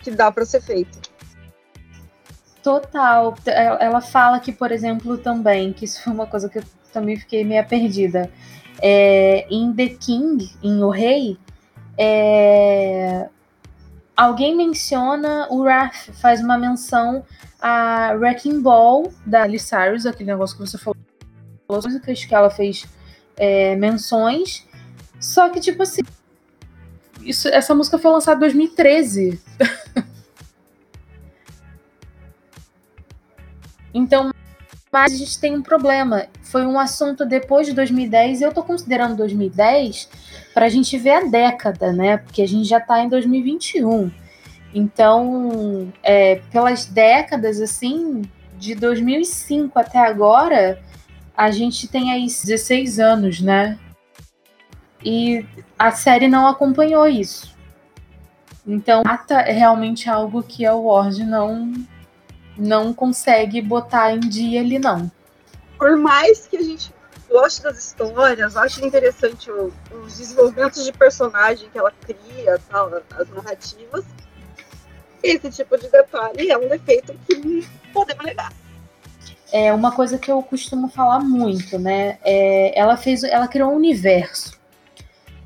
que 0.00 0.10
dá 0.10 0.32
para 0.32 0.44
ser 0.44 0.60
feito. 0.60 0.98
Total. 2.60 3.36
Ela 3.46 4.00
fala 4.00 4.40
que, 4.40 4.50
por 4.50 4.72
exemplo, 4.72 5.16
também, 5.18 5.72
que 5.72 5.84
isso 5.84 6.02
foi 6.02 6.12
uma 6.12 6.26
coisa 6.26 6.48
que 6.48 6.58
eu 6.58 6.64
também 6.92 7.16
fiquei 7.16 7.44
meio 7.44 7.64
perdida. 7.64 8.28
É, 8.82 9.46
em 9.48 9.72
The 9.72 9.90
King, 9.90 10.50
em 10.64 10.82
O 10.82 10.90
Rei, 10.90 11.38
é, 11.96 13.28
alguém 14.18 14.56
menciona 14.56 15.46
o 15.48 15.60
Wrath, 15.60 16.10
faz 16.20 16.40
uma 16.40 16.58
menção 16.58 17.24
a 17.60 18.12
Wrecking 18.14 18.60
Ball 18.60 19.12
da 19.24 19.44
Alice 19.44 19.68
Cyrus, 19.68 20.06
aquele 20.06 20.32
negócio 20.32 20.56
que 20.56 20.66
você 20.66 20.76
falou, 20.76 20.96
músicas 21.70 22.24
que 22.24 22.34
ela 22.34 22.50
fez 22.50 22.84
é, 23.36 23.76
menções. 23.76 24.66
Só 25.20 25.48
que, 25.48 25.60
tipo 25.60 25.82
assim, 25.84 26.02
isso, 27.22 27.46
essa 27.48 27.74
música 27.74 27.96
foi 27.96 28.10
lançada 28.10 28.36
em 28.38 28.40
2013. 28.40 29.40
Então, 33.94 34.30
mas 34.92 35.12
a 35.12 35.16
gente 35.16 35.38
tem 35.38 35.56
um 35.56 35.62
problema. 35.62 36.26
Foi 36.42 36.64
um 36.66 36.78
assunto 36.78 37.24
depois 37.26 37.66
de 37.66 37.72
2010, 37.72 38.40
e 38.40 38.44
eu 38.44 38.52
tô 38.52 38.62
considerando 38.62 39.16
2010 39.16 40.08
para 40.54 40.66
a 40.66 40.68
gente 40.68 40.96
ver 40.98 41.10
a 41.10 41.24
década, 41.24 41.92
né? 41.92 42.16
Porque 42.16 42.42
a 42.42 42.48
gente 42.48 42.68
já 42.68 42.80
tá 42.80 43.00
em 43.00 43.08
2021. 43.08 44.10
Então, 44.74 45.92
é, 46.02 46.36
pelas 46.50 46.86
décadas, 46.86 47.60
assim, 47.60 48.22
de 48.58 48.74
2005 48.74 49.78
até 49.78 49.98
agora, 49.98 50.80
a 51.36 51.50
gente 51.50 51.86
tem 51.88 52.12
aí 52.12 52.26
16 52.26 52.98
anos, 52.98 53.40
né? 53.40 53.78
E 55.04 55.44
a 55.78 55.90
série 55.92 56.28
não 56.28 56.46
acompanhou 56.46 57.06
isso. 57.06 57.56
Então, 58.66 59.02
é 59.30 59.52
realmente 59.52 60.10
algo 60.10 60.42
que 60.42 60.66
a 60.66 60.74
Ward 60.74 61.24
não 61.24 61.72
não 62.58 62.92
consegue 62.92 63.60
botar 63.62 64.12
em 64.12 64.20
dia 64.20 64.60
ali, 64.60 64.78
não. 64.78 65.10
Por 65.78 65.96
mais 65.96 66.46
que 66.46 66.56
a 66.56 66.62
gente 66.62 66.92
goste 67.30 67.62
das 67.62 67.78
histórias, 67.78 68.56
ache 68.56 68.84
interessante 68.84 69.50
o, 69.50 69.72
os 70.04 70.18
desenvolvimentos 70.18 70.84
de 70.84 70.92
personagem 70.92 71.68
que 71.70 71.78
ela 71.78 71.92
cria, 71.92 72.58
tal, 72.68 72.90
as 73.16 73.28
narrativas, 73.30 74.04
esse 75.22 75.50
tipo 75.50 75.76
de 75.76 75.88
detalhe 75.88 76.50
é 76.50 76.56
um 76.56 76.68
defeito 76.68 77.14
que 77.26 77.36
não 77.36 77.62
podemos 77.92 78.24
negar. 78.24 78.52
É 79.52 79.72
uma 79.72 79.92
coisa 79.92 80.18
que 80.18 80.30
eu 80.30 80.42
costumo 80.42 80.88
falar 80.88 81.20
muito, 81.20 81.78
né? 81.78 82.18
É, 82.22 82.78
ela 82.78 82.96
fez, 82.96 83.22
ela 83.24 83.48
criou 83.48 83.72
um 83.72 83.76
universo. 83.76 84.58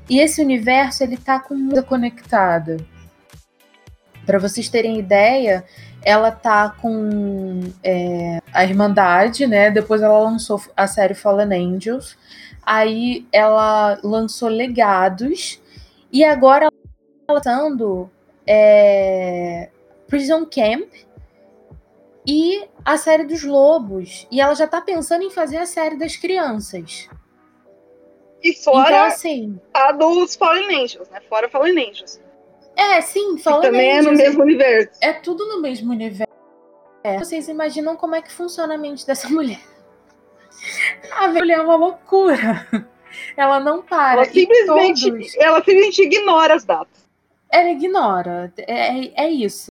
E 0.09 0.19
esse 0.19 0.41
universo 0.41 1.03
ele 1.03 1.17
tá 1.17 1.39
com 1.39 1.55
muita 1.55 1.81
conectada. 1.81 2.77
Para 4.25 4.39
vocês 4.39 4.69
terem 4.69 4.99
ideia, 4.99 5.65
ela 6.03 6.31
tá 6.31 6.69
com 6.69 7.61
é, 7.83 8.39
a 8.53 8.63
Irmandade, 8.63 9.47
né? 9.47 9.71
Depois 9.71 10.01
ela 10.01 10.19
lançou 10.19 10.61
a 10.75 10.87
série 10.87 11.13
Fallen 11.13 11.75
Angels. 11.75 12.17
Aí 12.61 13.25
ela 13.31 13.99
lançou 14.03 14.49
Legados. 14.49 15.61
E 16.11 16.23
agora 16.23 16.67
ela 17.27 17.41
tá 17.41 17.51
lançando 17.51 18.09
é, 18.45 19.69
Prison 20.07 20.45
Camp 20.45 20.91
e 22.27 22.67
a 22.85 22.97
série 22.97 23.23
dos 23.23 23.43
lobos. 23.43 24.27
E 24.31 24.41
ela 24.41 24.53
já 24.53 24.67
tá 24.67 24.81
pensando 24.81 25.23
em 25.23 25.31
fazer 25.31 25.57
a 25.57 25.65
série 25.65 25.97
das 25.97 26.15
crianças. 26.15 27.09
E 28.43 28.53
fora 28.53 28.89
então, 28.89 29.03
assim, 29.05 29.59
a 29.73 29.93
dos 29.93 30.35
Fallen 30.35 30.83
Angels, 30.83 31.09
né? 31.09 31.21
Fora 31.29 31.49
Fallen 31.49 31.89
Angels. 31.89 32.19
É, 32.75 33.01
sim, 33.01 33.37
falando 33.37 33.63
também 33.63 33.91
é 33.91 34.01
no 34.01 34.13
mesmo 34.13 34.41
universo. 34.41 34.99
É 35.01 35.13
tudo 35.13 35.47
no 35.47 35.61
mesmo 35.61 35.91
universo. 35.91 36.33
É. 37.03 37.17
Vocês 37.17 37.47
imaginam 37.47 37.95
como 37.95 38.15
é 38.15 38.21
que 38.21 38.31
funciona 38.31 38.75
a 38.75 38.77
mente 38.77 39.05
dessa 39.05 39.29
mulher? 39.29 39.59
A 41.11 41.27
mulher 41.27 41.57
é 41.57 41.61
uma 41.61 41.75
loucura. 41.75 42.65
Ela 43.35 43.59
não 43.59 43.81
para. 43.81 44.13
Ela 44.21 44.25
simplesmente, 44.25 45.11
todos... 45.11 45.35
ela 45.35 45.57
simplesmente 45.57 46.01
ignora 46.03 46.55
as 46.55 46.63
datas. 46.63 47.03
Ela 47.51 47.69
ignora. 47.69 48.53
É, 48.57 49.25
é 49.25 49.29
isso. 49.29 49.67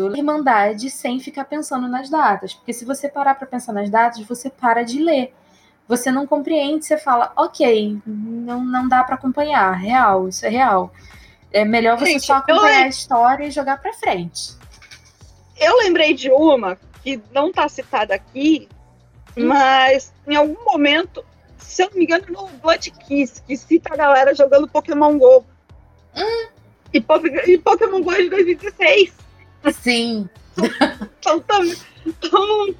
Irmandade 0.00 0.88
sem 0.90 1.20
ficar 1.20 1.44
pensando 1.44 1.86
nas 1.86 2.08
datas. 2.08 2.54
Porque 2.54 2.72
se 2.72 2.84
você 2.84 3.08
parar 3.08 3.34
para 3.34 3.46
pensar 3.46 3.72
nas 3.72 3.90
datas, 3.90 4.20
você 4.26 4.48
para 4.48 4.82
de 4.82 5.02
ler. 5.02 5.34
Você 5.86 6.10
não 6.10 6.26
compreende, 6.26 6.86
você 6.86 6.96
fala, 6.96 7.32
ok, 7.36 8.00
não, 8.06 8.64
não 8.64 8.88
dá 8.88 9.04
para 9.04 9.16
acompanhar. 9.16 9.72
Real, 9.72 10.28
isso 10.28 10.46
é 10.46 10.48
real. 10.48 10.92
É 11.52 11.64
melhor 11.64 11.98
você 11.98 12.12
Gente, 12.12 12.26
só 12.26 12.34
acompanhar 12.34 12.84
a 12.84 12.88
história 12.88 13.44
e 13.44 13.50
jogar 13.50 13.78
pra 13.78 13.92
frente. 13.92 14.56
Eu 15.58 15.76
lembrei 15.78 16.14
de 16.14 16.30
uma 16.30 16.78
que 17.02 17.20
não 17.32 17.52
tá 17.52 17.68
citada 17.68 18.14
aqui, 18.14 18.68
hum. 19.36 19.46
mas 19.46 20.12
em 20.26 20.34
algum 20.34 20.64
momento 20.64 21.24
se 21.72 21.82
eu 21.82 21.90
não 21.90 21.96
me 21.96 22.04
engano, 22.04 22.24
no 22.28 22.48
Blood 22.58 22.90
Kiss, 22.90 23.40
que 23.42 23.56
cita 23.56 23.94
a 23.94 23.96
galera 23.96 24.34
jogando 24.34 24.68
Pokémon 24.68 25.18
GO. 25.18 25.44
Hum. 26.14 26.48
E, 26.92 27.02
e 27.46 27.58
Pokémon 27.58 28.02
GO 28.02 28.12
é 28.12 28.22
de 28.22 28.28
2016. 28.28 29.12
Sim. 29.72 30.28
Então, 31.18 31.36
então, 31.36 31.76
então, 32.04 32.74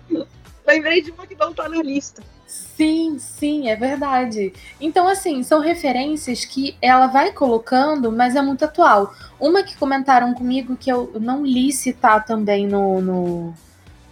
lembrei 0.67 1.01
de 1.01 1.11
uma 1.13 1.27
que 1.27 1.35
não 1.37 1.55
tá 1.55 1.69
na 1.69 1.83
lista. 1.83 2.23
Sim, 2.53 3.19
sim, 3.19 3.69
é 3.69 3.77
verdade. 3.77 4.53
Então, 4.79 5.09
assim, 5.09 5.43
são 5.43 5.61
referências 5.61 6.45
que 6.45 6.77
ela 6.83 7.07
vai 7.07 7.33
colocando, 7.33 8.13
mas 8.13 8.37
é 8.37 8.43
muito 8.43 8.65
atual. 8.65 9.15
Uma 9.41 9.63
que 9.63 9.77
comentaram 9.77 10.35
comigo 10.35 10.77
que 10.77 10.93
eu 10.93 11.13
não 11.19 11.47
li 11.47 11.73
citar 11.73 12.25
também 12.27 12.67
no, 12.67 13.01
no, 13.01 13.55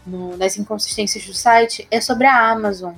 no 0.06 0.36
nas 0.38 0.56
inconsistências 0.56 1.26
do 1.26 1.34
site 1.34 1.86
é 1.90 2.00
sobre 2.00 2.26
a 2.26 2.50
Amazon 2.50 2.94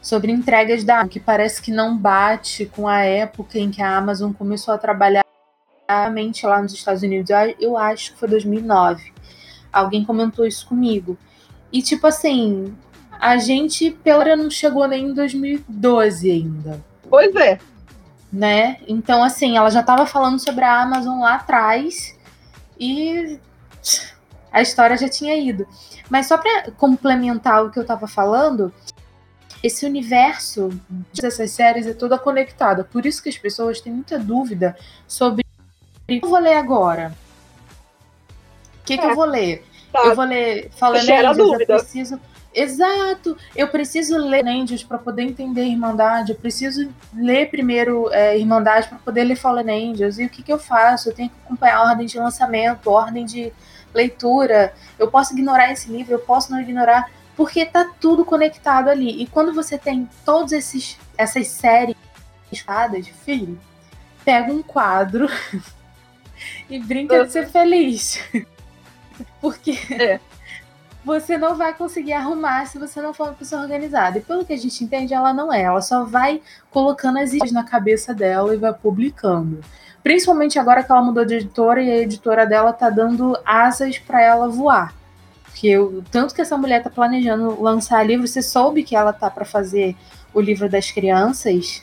sobre 0.00 0.30
entregas 0.30 0.84
da 0.84 0.96
Amazon, 0.96 1.08
que 1.08 1.18
parece 1.18 1.62
que 1.62 1.70
não 1.70 1.96
bate 1.96 2.66
com 2.66 2.86
a 2.86 3.00
época 3.00 3.58
em 3.58 3.70
que 3.70 3.80
a 3.80 3.96
Amazon 3.96 4.32
começou 4.32 4.74
a 4.74 4.78
trabalhar 4.78 5.24
lá 5.88 6.62
nos 6.62 6.74
Estados 6.74 7.02
Unidos. 7.02 7.30
Eu 7.58 7.76
acho 7.76 8.12
que 8.12 8.18
foi 8.18 8.28
2009. 8.28 9.12
Alguém 9.72 10.04
comentou 10.04 10.46
isso 10.46 10.66
comigo. 10.66 11.16
E 11.72 11.82
tipo 11.82 12.06
assim, 12.06 12.76
a 13.20 13.36
gente 13.38 13.90
pela 13.90 14.36
não 14.36 14.50
chegou 14.50 14.86
nem 14.86 15.06
em 15.06 15.14
2012 15.14 16.30
ainda. 16.30 16.84
Pois 17.08 17.34
é. 17.36 17.58
Né? 18.32 18.78
Então 18.88 19.22
assim, 19.22 19.56
ela 19.56 19.70
já 19.70 19.80
estava 19.80 20.06
falando 20.06 20.38
sobre 20.38 20.64
a 20.64 20.82
Amazon 20.82 21.20
lá 21.20 21.36
atrás 21.36 22.18
e 22.78 23.38
a 24.50 24.60
história 24.60 24.96
já 24.96 25.08
tinha 25.08 25.36
ido. 25.36 25.66
Mas 26.08 26.26
só 26.26 26.36
para 26.38 26.70
complementar 26.72 27.64
o 27.64 27.70
que 27.70 27.78
eu 27.78 27.82
estava 27.82 28.06
falando, 28.06 28.72
esse 29.62 29.86
universo 29.86 30.68
dessas 31.14 31.50
séries 31.50 31.86
é 31.86 31.94
toda 31.94 32.18
conectada. 32.18 32.84
Por 32.84 33.06
isso 33.06 33.22
que 33.22 33.28
as 33.28 33.38
pessoas 33.38 33.80
têm 33.80 33.92
muita 33.92 34.18
dúvida 34.18 34.76
sobre 35.08 35.42
o 35.42 36.06
que 36.06 36.20
eu 36.22 36.28
vou 36.28 36.38
ler 36.38 36.54
agora. 36.54 37.14
O 38.82 38.84
que, 38.84 38.94
é. 38.94 38.98
que 38.98 39.06
eu 39.06 39.10
é. 39.10 39.14
vou 39.14 39.24
ler? 39.24 39.64
Tá. 39.90 40.04
Eu 40.04 40.14
vou 40.14 40.24
ler 40.24 40.70
Fallen 40.76 41.00
Angels, 41.00 41.38
eu 41.38 41.66
preciso... 41.66 42.20
Exato! 42.54 43.36
Eu 43.56 43.68
preciso 43.68 44.16
ler 44.16 44.46
Angels 44.46 44.84
para 44.84 44.98
poder 44.98 45.22
entender 45.22 45.64
Irmandade. 45.64 46.32
Eu 46.32 46.38
preciso 46.38 46.88
ler 47.12 47.50
primeiro 47.50 48.08
é, 48.12 48.38
Irmandade 48.38 48.88
para 48.88 48.98
poder 48.98 49.24
ler 49.24 49.36
Fallen 49.36 49.90
Angels. 49.90 50.18
E 50.18 50.24
o 50.24 50.30
que, 50.30 50.42
que 50.42 50.52
eu 50.52 50.58
faço? 50.58 51.08
Eu 51.08 51.14
tenho 51.14 51.28
que 51.28 51.36
acompanhar 51.44 51.78
a 51.78 51.90
ordem 51.90 52.06
de 52.06 52.16
lançamento, 52.16 52.88
ordem 52.90 53.24
de 53.24 53.52
leitura. 53.92 54.72
Eu 54.98 55.10
posso 55.10 55.32
ignorar 55.32 55.72
esse 55.72 55.90
livro, 55.90 56.14
eu 56.14 56.20
posso 56.20 56.52
não 56.52 56.60
ignorar 56.60 57.10
porque 57.36 57.66
tá 57.66 57.90
tudo 58.00 58.24
conectado 58.24 58.88
ali. 58.88 59.22
E 59.22 59.26
quando 59.26 59.52
você 59.52 59.76
tem 59.76 60.08
todos 60.24 60.52
esses 60.52 60.96
essas 61.18 61.48
séries 61.48 61.96
de 63.02 63.12
filho, 63.12 63.58
pega 64.24 64.52
um 64.52 64.62
quadro 64.62 65.28
e 66.70 66.78
brinca 66.78 67.24
de 67.24 67.32
ser 67.32 67.48
feliz. 67.48 68.20
porque 69.40 69.76
é. 69.90 70.20
Você 71.04 71.36
não 71.36 71.54
vai 71.54 71.74
conseguir 71.74 72.14
arrumar 72.14 72.66
se 72.66 72.78
você 72.78 73.00
não 73.02 73.12
for 73.12 73.28
uma 73.28 73.34
pessoa 73.34 73.62
organizada. 73.62 74.18
E 74.18 74.22
pelo 74.22 74.44
que 74.44 74.52
a 74.52 74.58
gente 74.58 74.82
entende, 74.82 75.12
ela 75.12 75.32
não 75.32 75.52
é. 75.52 75.62
Ela 75.62 75.82
só 75.82 76.04
vai 76.04 76.40
colocando 76.70 77.18
as 77.18 77.32
ideias 77.32 77.52
na 77.52 77.62
cabeça 77.62 78.14
dela 78.14 78.54
e 78.54 78.58
vai 78.58 78.72
publicando. 78.72 79.60
Principalmente 80.02 80.58
agora 80.58 80.82
que 80.82 80.90
ela 80.90 81.02
mudou 81.02 81.24
de 81.24 81.34
editora 81.34 81.82
e 81.82 81.90
a 81.90 81.96
editora 81.98 82.46
dela 82.46 82.72
tá 82.72 82.88
dando 82.88 83.38
asas 83.44 83.98
para 83.98 84.22
ela 84.22 84.48
voar. 84.48 84.94
Porque 85.44 85.76
o 85.78 86.02
tanto 86.10 86.34
que 86.34 86.40
essa 86.40 86.56
mulher 86.56 86.82
tá 86.82 86.90
planejando 86.90 87.62
lançar 87.62 88.04
livro, 88.04 88.26
você 88.26 88.42
soube 88.42 88.82
que 88.82 88.96
ela 88.96 89.12
tá 89.12 89.30
para 89.30 89.44
fazer 89.44 89.94
o 90.32 90.40
livro 90.40 90.68
das 90.68 90.90
crianças? 90.90 91.82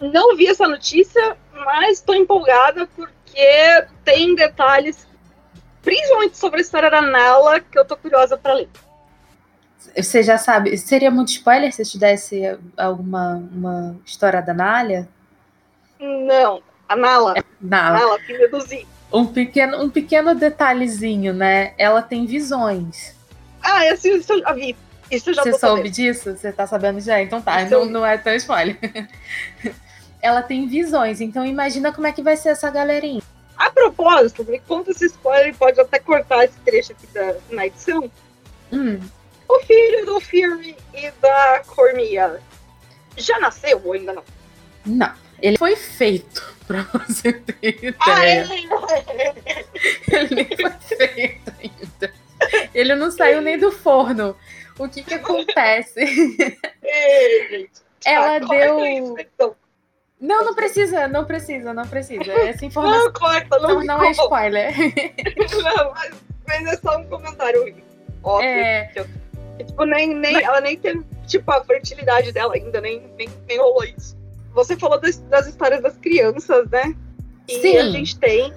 Não 0.00 0.34
vi 0.36 0.46
essa 0.46 0.66
notícia, 0.66 1.36
mas 1.52 1.98
estou 1.98 2.14
empolgada 2.14 2.88
porque 2.96 3.86
tem 4.04 4.34
detalhes, 4.34 5.06
principalmente 5.82 6.36
sobre 6.36 6.58
a 6.58 6.62
história 6.62 6.90
da 6.90 7.02
Nala, 7.02 7.60
que 7.60 7.78
eu 7.78 7.84
tô 7.84 7.96
curiosa 7.96 8.36
para 8.36 8.54
ler. 8.54 8.68
Você 9.96 10.22
já 10.22 10.38
sabe, 10.38 10.76
seria 10.76 11.10
muito 11.10 11.28
spoiler 11.28 11.72
se 11.72 11.82
eu 11.82 11.86
te 11.86 11.98
desse 11.98 12.42
alguma 12.76 13.42
uma 13.52 13.96
história 14.04 14.40
da 14.40 14.52
Nália? 14.52 15.08
Não, 15.98 16.62
a 16.88 16.94
Nala. 16.94 17.38
É, 17.38 17.42
Nala. 17.60 17.98
Nala, 17.98 18.18
do 18.50 18.60
Zinho 18.60 18.86
um 19.12 19.26
pequeno, 19.26 19.82
um 19.82 19.90
pequeno 19.90 20.34
detalhezinho, 20.34 21.32
né? 21.34 21.72
Ela 21.76 22.02
tem 22.02 22.26
visões. 22.26 23.14
Ah, 23.62 23.84
isso 23.86 24.08
eu 24.08 24.40
já 24.40 24.52
vi. 24.52 24.76
Isso 25.10 25.30
eu 25.30 25.34
já 25.34 25.42
Você 25.42 25.52
soube 25.52 25.76
sabendo. 25.76 25.90
disso? 25.90 26.36
Você 26.36 26.52
tá 26.52 26.66
sabendo 26.66 27.00
já? 27.00 27.20
Então 27.20 27.42
tá, 27.42 27.64
não, 27.64 27.84
não 27.84 28.06
é 28.06 28.16
tão 28.16 28.32
spoiler. 28.34 28.78
ela 30.22 30.42
tem 30.42 30.68
visões, 30.68 31.20
então 31.20 31.44
imagina 31.44 31.92
como 31.92 32.06
é 32.06 32.12
que 32.12 32.22
vai 32.22 32.36
ser 32.36 32.50
essa 32.50 32.70
galerinha. 32.70 33.22
A 33.60 33.70
propósito, 33.70 34.42
me 34.46 34.58
conta 34.58 34.90
esse 34.90 35.04
spoiler, 35.04 35.54
pode 35.54 35.78
até 35.78 35.98
cortar 35.98 36.46
esse 36.46 36.58
trecho 36.60 36.92
aqui 36.92 37.06
da, 37.08 37.36
na 37.50 37.66
edição. 37.66 38.10
Hum. 38.72 38.98
O 39.46 39.60
filho 39.60 40.06
do 40.06 40.18
Fury 40.18 40.74
e 40.94 41.10
da 41.20 41.62
Cormia 41.66 42.40
já 43.18 43.38
nasceu 43.38 43.78
ou 43.84 43.92
ainda 43.92 44.14
não? 44.14 44.24
Não. 44.86 45.12
Ele 45.42 45.58
foi 45.58 45.76
feito, 45.76 46.54
pra 46.66 46.84
você 46.84 47.34
ter 47.34 47.84
ideia. 47.84 48.48
ele 50.08 50.34
nem 50.34 50.46
foi 50.56 50.96
feito 50.96 51.52
ainda. 51.60 52.14
Ele 52.74 52.94
não 52.94 53.10
saiu 53.10 53.42
nem 53.42 53.58
do 53.58 53.70
forno. 53.70 54.34
O 54.78 54.88
que 54.88 55.02
que 55.02 55.12
acontece? 55.12 56.00
Ela 58.06 58.38
deu. 58.38 59.16
Não, 60.20 60.44
não 60.44 60.54
precisa, 60.54 61.08
não 61.08 61.24
precisa, 61.24 61.72
não 61.72 61.86
precisa. 61.86 62.30
Essa 62.30 62.66
informação 62.66 63.06
não, 63.06 63.12
corta, 63.12 63.58
não, 63.58 63.74
não, 63.76 63.84
não 63.84 64.04
é 64.04 64.10
spoiler. 64.10 64.74
não, 65.62 65.92
mas, 65.92 66.14
mas, 66.46 66.66
é 66.66 66.76
só 66.76 66.98
um 66.98 67.04
comentário 67.04 67.74
óbvio. 68.22 68.48
É... 68.48 68.84
Que, 69.58 69.64
tipo, 69.64 69.84
nem, 69.84 70.14
nem, 70.14 70.34
mas... 70.34 70.44
ela 70.44 70.60
nem 70.60 70.76
tem 70.76 71.02
tipo, 71.26 71.50
a 71.50 71.64
fertilidade 71.64 72.32
dela 72.32 72.54
ainda, 72.54 72.80
nem, 72.80 73.02
nem, 73.16 73.28
nem 73.48 73.58
rolou 73.58 73.84
isso 73.84 74.20
você 74.52 74.76
falou 74.76 75.00
das, 75.00 75.18
das, 75.18 75.46
histórias 75.46 75.82
das 75.82 75.96
crianças, 75.96 76.68
né? 76.70 76.94
E 77.48 77.60
Sim. 77.60 77.76
a 77.78 77.90
gente 77.90 78.18
tem 78.18 78.52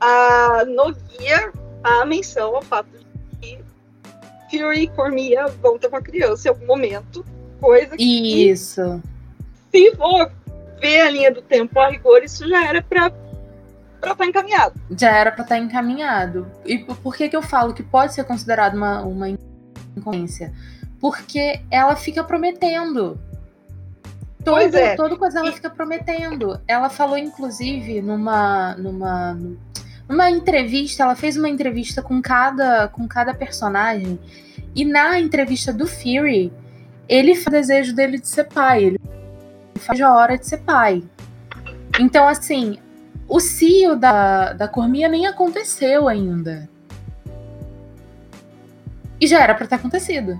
a, 0.00 0.64
no 0.66 0.92
guia 0.92 1.52
a 1.82 2.04
menção 2.04 2.56
ao 2.56 2.62
fato 2.62 2.88
de 3.40 3.58
que 4.48 4.58
Fury 4.58 4.82
e 4.82 4.88
Cormia 4.88 5.46
vão 5.46 5.78
ter 5.78 5.88
uma 5.88 6.02
criança 6.02 6.48
em 6.48 6.50
algum 6.50 6.66
momento. 6.66 7.24
Coisa 7.60 7.96
que. 7.96 8.50
Isso. 8.50 9.02
Se 9.70 9.94
for 9.96 10.30
ver 10.80 11.00
a 11.00 11.10
linha 11.10 11.32
do 11.32 11.42
tempo 11.42 11.78
a 11.78 11.88
rigor, 11.88 12.22
isso 12.22 12.48
já 12.48 12.66
era 12.66 12.82
para 12.82 13.10
para 14.00 14.12
estar 14.12 14.24
tá 14.24 14.26
encaminhado. 14.26 14.80
Já 14.96 15.10
era 15.10 15.32
para 15.32 15.42
estar 15.42 15.56
tá 15.56 15.60
encaminhado. 15.60 16.46
E 16.64 16.78
por 16.78 17.16
que, 17.16 17.28
que 17.28 17.36
eu 17.36 17.42
falo 17.42 17.74
que 17.74 17.82
pode 17.82 18.14
ser 18.14 18.24
considerado 18.24 18.74
uma, 18.74 19.02
uma 19.02 19.28
incoerência? 19.96 20.52
Porque 21.00 21.60
ela 21.70 21.96
fica 21.96 22.22
prometendo 22.22 23.18
todo, 24.44 24.74
é. 24.76 24.96
todo 24.96 25.16
coisa 25.16 25.40
ela 25.40 25.52
fica 25.52 25.70
prometendo. 25.70 26.60
Ela 26.66 26.88
falou, 26.88 27.18
inclusive, 27.18 28.00
numa, 28.00 28.74
numa, 28.76 29.38
numa 30.08 30.30
entrevista, 30.30 31.02
ela 31.02 31.14
fez 31.14 31.36
uma 31.36 31.48
entrevista 31.48 32.02
com 32.02 32.20
cada, 32.22 32.88
com 32.88 33.06
cada 33.06 33.34
personagem. 33.34 34.18
E 34.74 34.84
na 34.84 35.18
entrevista 35.18 35.72
do 35.72 35.86
Fury, 35.86 36.52
ele 37.08 37.34
faz 37.34 37.46
o 37.46 37.50
desejo 37.50 37.94
dele 37.94 38.18
de 38.18 38.28
ser 38.28 38.44
pai. 38.44 38.84
Ele 38.84 39.00
faz 39.78 40.00
a 40.00 40.12
hora 40.12 40.36
de 40.36 40.46
ser 40.46 40.58
pai. 40.58 41.02
Então, 41.98 42.28
assim, 42.28 42.78
o 43.28 43.40
cio 43.40 43.96
da, 43.96 44.52
da 44.52 44.68
Cormia 44.68 45.08
nem 45.08 45.26
aconteceu 45.26 46.08
ainda. 46.08 46.68
E 49.20 49.26
já 49.26 49.40
era 49.40 49.54
para 49.54 49.66
ter 49.66 49.74
acontecido. 49.74 50.38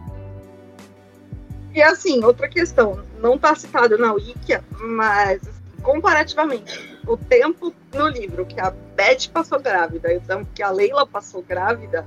E 1.75 1.83
assim, 1.83 2.25
outra 2.25 2.49
questão, 2.49 3.01
não 3.21 3.35
está 3.35 3.55
citado 3.55 3.99
na 3.99 4.13
Wikia, 4.13 4.65
mas 4.81 5.41
comparativamente, 5.83 6.99
o 7.07 7.17
tempo 7.17 7.73
no 7.95 8.09
livro 8.09 8.45
que 8.47 8.61
a 8.61 8.71
Beth 8.97 9.29
passou 9.33 9.61
grávida 9.61 10.13
e 10.13 10.17
o 10.17 10.21
tempo 10.21 10.47
que 10.55 10.63
a 10.63 10.71
Leila 10.71 11.07
passou 11.07 11.43
grávida, 11.43 12.05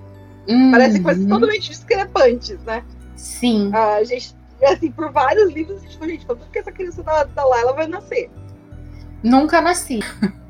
uhum. 0.47 0.71
parecem 0.71 1.01
coisas 1.01 1.25
totalmente 1.25 1.69
discrepantes, 1.69 2.59
né? 2.63 2.83
Sim. 3.15 3.71
A 3.73 4.03
gente, 4.03 4.35
assim, 4.65 4.91
por 4.91 5.11
vários 5.11 5.51
livros, 5.51 5.83
a 5.83 6.07
gente 6.07 6.25
quando 6.25 6.49
que 6.51 6.59
essa 6.59 6.71
criança 6.71 7.03
da, 7.03 7.23
da 7.23 7.45
Laila 7.45 7.73
vai 7.73 7.87
nascer? 7.87 8.29
Nunca 9.23 9.61
nasci. 9.61 9.99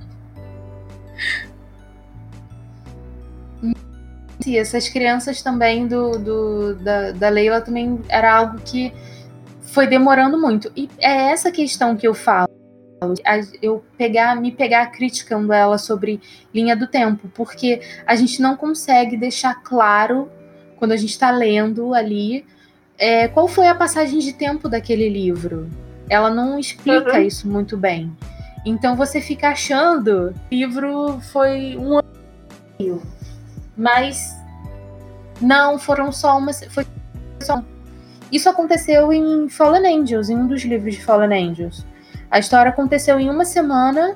E 4.45 4.57
essas 4.57 4.89
crianças 4.89 5.41
também 5.41 5.87
do, 5.87 6.17
do 6.17 6.75
da, 6.75 7.11
da 7.11 7.29
Leila 7.29 7.61
também 7.61 7.99
era 8.09 8.35
algo 8.35 8.59
que 8.59 8.91
foi 9.61 9.87
demorando 9.87 10.39
muito. 10.39 10.71
E 10.75 10.89
é 10.99 11.31
essa 11.31 11.51
questão 11.51 11.95
que 11.95 12.07
eu 12.07 12.13
falo. 12.13 12.49
Eu 13.61 13.83
pegar, 13.97 14.35
me 14.35 14.51
pegar 14.51 14.87
criticando 14.87 15.51
ela 15.53 15.77
sobre 15.77 16.21
linha 16.53 16.75
do 16.75 16.85
tempo, 16.85 17.29
porque 17.33 17.81
a 18.05 18.15
gente 18.15 18.41
não 18.41 18.55
consegue 18.55 19.17
deixar 19.17 19.55
claro 19.63 20.29
quando 20.77 20.91
a 20.91 20.97
gente 20.97 21.11
está 21.11 21.31
lendo 21.31 21.93
ali 21.93 22.45
é, 23.01 23.27
qual 23.27 23.47
foi 23.47 23.67
a 23.67 23.73
passagem 23.73 24.19
de 24.19 24.31
tempo 24.31 24.69
daquele 24.69 25.09
livro. 25.09 25.67
Ela 26.07 26.29
não 26.29 26.59
explica 26.59 27.13
uhum. 27.13 27.21
isso 27.23 27.49
muito 27.49 27.75
bem. 27.75 28.15
Então 28.63 28.95
você 28.95 29.19
fica 29.19 29.49
achando 29.49 30.35
que 30.47 30.55
o 30.55 30.59
livro 30.59 31.19
foi 31.31 31.75
um 31.77 31.97
ano. 31.97 33.01
Mas 33.75 34.35
não, 35.41 35.79
foram 35.79 36.11
só 36.11 36.37
uma. 36.37 36.53
Foi 36.53 36.85
só. 37.41 37.63
Isso 38.31 38.47
aconteceu 38.47 39.11
em 39.11 39.49
Fallen 39.49 40.01
Angels, 40.01 40.29
em 40.29 40.35
um 40.35 40.45
dos 40.45 40.63
livros 40.63 40.93
de 40.93 41.03
Fallen 41.03 41.49
Angels. 41.49 41.83
A 42.29 42.37
história 42.37 42.69
aconteceu 42.69 43.19
em 43.19 43.29
uma 43.29 43.45
semana 43.45 44.15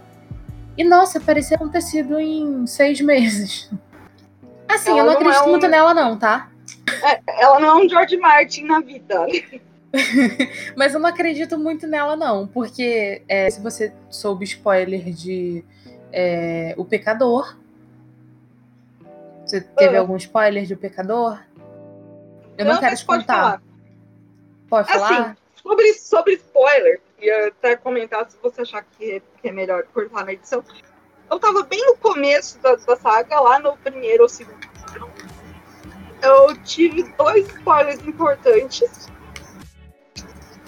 e, 0.78 0.84
nossa, 0.84 1.20
parecia 1.20 1.58
acontecido 1.58 2.20
em 2.20 2.68
seis 2.68 3.02
meses. 3.02 3.70
Assim, 4.70 4.92
ela 4.92 5.00
eu 5.00 5.06
não 5.06 5.14
acredito 5.14 5.44
é 5.44 5.48
um... 5.48 5.50
muito 5.50 5.68
nela, 5.68 5.94
não, 5.94 6.18
tá? 6.18 6.50
É, 7.06 7.22
ela 7.28 7.60
não 7.60 7.68
é 7.68 7.86
um 7.86 7.90
George 7.90 8.18
Martin 8.18 8.64
na 8.64 8.80
vida. 8.80 9.28
Mas 10.76 10.94
eu 10.94 11.00
não 11.00 11.10
acredito 11.10 11.58
muito 11.58 11.86
nela, 11.86 12.16
não. 12.16 12.48
Porque 12.48 13.22
é, 13.28 13.50
se 13.50 13.62
você 13.62 13.94
soube 14.10 14.44
spoiler 14.44 15.04
de 15.12 15.64
é, 16.12 16.74
O 16.78 16.86
Pecador. 16.86 17.56
Você 19.46 19.62
teve 19.62 19.96
uh. 19.96 20.00
algum 20.00 20.16
spoiler 20.16 20.66
de 20.66 20.74
O 20.74 20.78
Pecador? 20.78 21.40
Eu 22.58 22.66
não, 22.66 22.74
não 22.74 22.80
quero 22.80 22.96
te 22.96 23.06
contar. 23.06 23.62
Pode 24.68 24.92
falar? 24.92 25.10
Pode 25.10 25.24
assim, 25.24 25.36
sobre, 25.62 25.94
sobre 25.94 26.34
spoiler, 26.34 27.02
ia 27.20 27.48
até 27.50 27.76
comentar 27.76 28.30
se 28.30 28.38
você 28.42 28.62
achar 28.62 28.84
que, 28.84 29.22
que 29.42 29.50
é 29.50 29.52
melhor 29.52 29.84
cortar 29.94 30.26
na 30.26 30.34
edição. 30.34 30.64
Eu 31.30 31.40
tava 31.40 31.64
bem 31.64 31.86
no 31.86 31.98
começo 31.98 32.60
da, 32.60 32.76
da 32.76 32.96
saga, 32.96 33.40
lá 33.40 33.60
no 33.60 33.76
primeiro 33.78 34.24
ou 34.24 34.30
segundo. 34.30 34.75
Eu 36.22 36.56
tive 36.64 37.04
dois 37.18 37.48
spoilers 37.48 38.06
importantes 38.06 39.10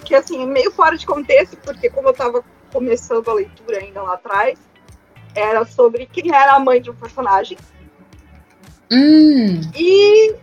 que 0.08 0.16
assim, 0.16 0.46
meio 0.46 0.72
fora 0.72 0.98
de 0.98 1.06
contexto, 1.06 1.58
porque 1.58 1.90
como 1.90 2.08
eu 2.08 2.12
estava 2.14 2.42
começando 2.72 3.30
a 3.30 3.34
leitura 3.34 3.80
ainda 3.80 4.02
lá 4.02 4.14
atrás, 4.14 4.58
era 5.36 5.66
sobre 5.66 6.06
quem 6.06 6.34
era 6.34 6.54
a 6.54 6.60
mãe 6.60 6.82
de 6.82 6.90
um 6.90 6.96
personagem. 6.96 7.58
Hum. 8.90 9.60
E 9.76 10.34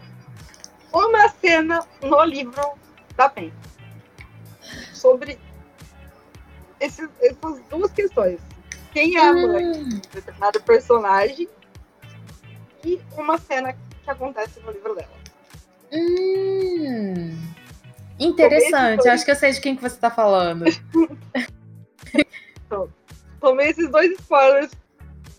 uma 0.92 1.28
cena 1.30 1.82
no 2.02 2.22
livro 2.24 2.62
da 3.16 3.28
Pen. 3.28 3.50
Sobre 4.92 5.38
esses, 6.78 7.08
essas 7.22 7.60
duas 7.70 7.90
questões. 7.90 8.40
Quem 8.92 9.16
é 9.16 9.20
a 9.26 9.32
mãe 9.32 9.64
hum. 9.64 9.88
de 9.88 10.08
determinado 10.08 10.62
personagem 10.62 11.48
e 12.84 13.00
uma 13.16 13.38
cena 13.38 13.74
que 14.04 14.10
acontece 14.10 14.60
no 14.60 14.70
livro 14.70 14.94
dela. 14.94 15.10
Hum. 15.92 17.54
Interessante, 18.18 19.08
acho 19.08 19.24
que 19.24 19.30
eu 19.30 19.36
sei 19.36 19.52
de 19.52 19.60
quem 19.60 19.74
que 19.74 19.82
você 19.82 19.96
está 19.96 20.10
falando. 20.10 20.64
então, 22.66 22.88
tomei 23.40 23.70
esses 23.70 23.88
dois 23.90 24.12
spoilers 24.12 24.70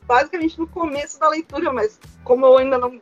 basicamente 0.06 0.60
no 0.60 0.68
começo 0.68 1.20
da 1.20 1.30
leitura, 1.30 1.72
mas 1.72 2.00
como 2.24 2.46
eu 2.46 2.58
ainda 2.58 2.78
não, 2.78 3.02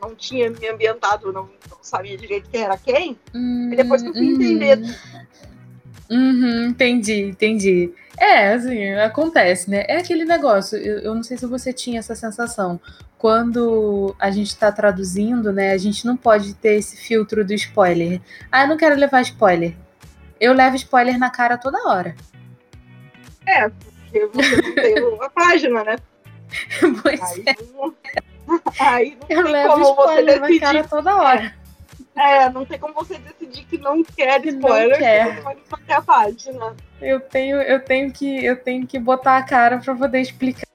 não 0.00 0.14
tinha 0.14 0.50
me 0.50 0.68
ambientado, 0.68 1.32
não, 1.32 1.48
não 1.70 1.78
sabia 1.82 2.16
direito 2.16 2.48
quem 2.50 2.62
era 2.62 2.76
quem, 2.76 3.18
hum, 3.34 3.70
depois 3.76 4.02
que 4.02 4.08
eu 4.08 4.12
fui 4.12 4.22
hum, 4.22 4.34
entender. 4.34 4.78
Uhum, 6.12 6.66
entendi, 6.66 7.22
entendi. 7.22 7.90
É, 8.18 8.52
assim, 8.52 8.92
acontece, 8.96 9.70
né? 9.70 9.86
É 9.88 9.96
aquele 9.96 10.26
negócio, 10.26 10.76
eu, 10.76 10.98
eu 10.98 11.14
não 11.14 11.22
sei 11.22 11.38
se 11.38 11.46
você 11.46 11.72
tinha 11.72 12.00
essa 12.00 12.14
sensação. 12.14 12.78
Quando 13.16 14.14
a 14.18 14.30
gente 14.30 14.48
está 14.48 14.70
traduzindo, 14.70 15.50
né, 15.52 15.72
a 15.72 15.78
gente 15.78 16.04
não 16.04 16.14
pode 16.14 16.52
ter 16.54 16.74
esse 16.74 16.98
filtro 16.98 17.42
do 17.42 17.54
spoiler. 17.54 18.20
Ah, 18.50 18.64
eu 18.64 18.68
não 18.68 18.76
quero 18.76 18.94
levar 18.94 19.22
spoiler. 19.22 19.74
Eu 20.38 20.52
levo 20.52 20.76
spoiler 20.76 21.18
na 21.18 21.30
cara 21.30 21.56
toda 21.56 21.88
hora. 21.88 22.14
É, 23.46 23.70
porque 23.70 24.26
você 24.26 24.56
não 24.56 24.74
tem 24.74 24.94
a 25.22 25.30
página, 25.30 25.84
né? 25.84 25.96
Pois 27.02 27.22
aí, 27.22 27.44
é. 27.46 27.56
Não, 27.72 27.94
aí 28.78 29.16
não 29.30 29.36
eu 29.38 29.42
levo 29.48 29.80
spoiler 29.80 30.40
na 30.40 30.60
cara 30.60 30.84
toda 30.84 31.16
hora. 31.16 31.42
É, 31.46 31.61
não 32.52 32.64
tem 32.64 32.78
como 32.78 32.94
você 32.94 33.18
decidir 33.18 33.64
que 33.64 33.78
não 33.78 34.02
quer 34.02 34.44
spoiler, 34.46 34.90
não 34.90 34.98
quer. 34.98 35.34
você 35.34 35.40
vai 35.40 35.56
fazer 35.68 35.92
a 35.92 36.02
página. 36.02 36.76
Eu 37.00 37.20
tenho, 37.20 37.56
eu 37.62 37.80
tenho 37.80 38.12
que, 38.12 38.44
eu 38.44 38.56
tenho 38.56 38.86
que 38.86 38.98
botar 38.98 39.38
a 39.38 39.42
cara 39.42 39.78
para 39.78 39.94
poder 39.94 40.20
explicar. 40.20 40.66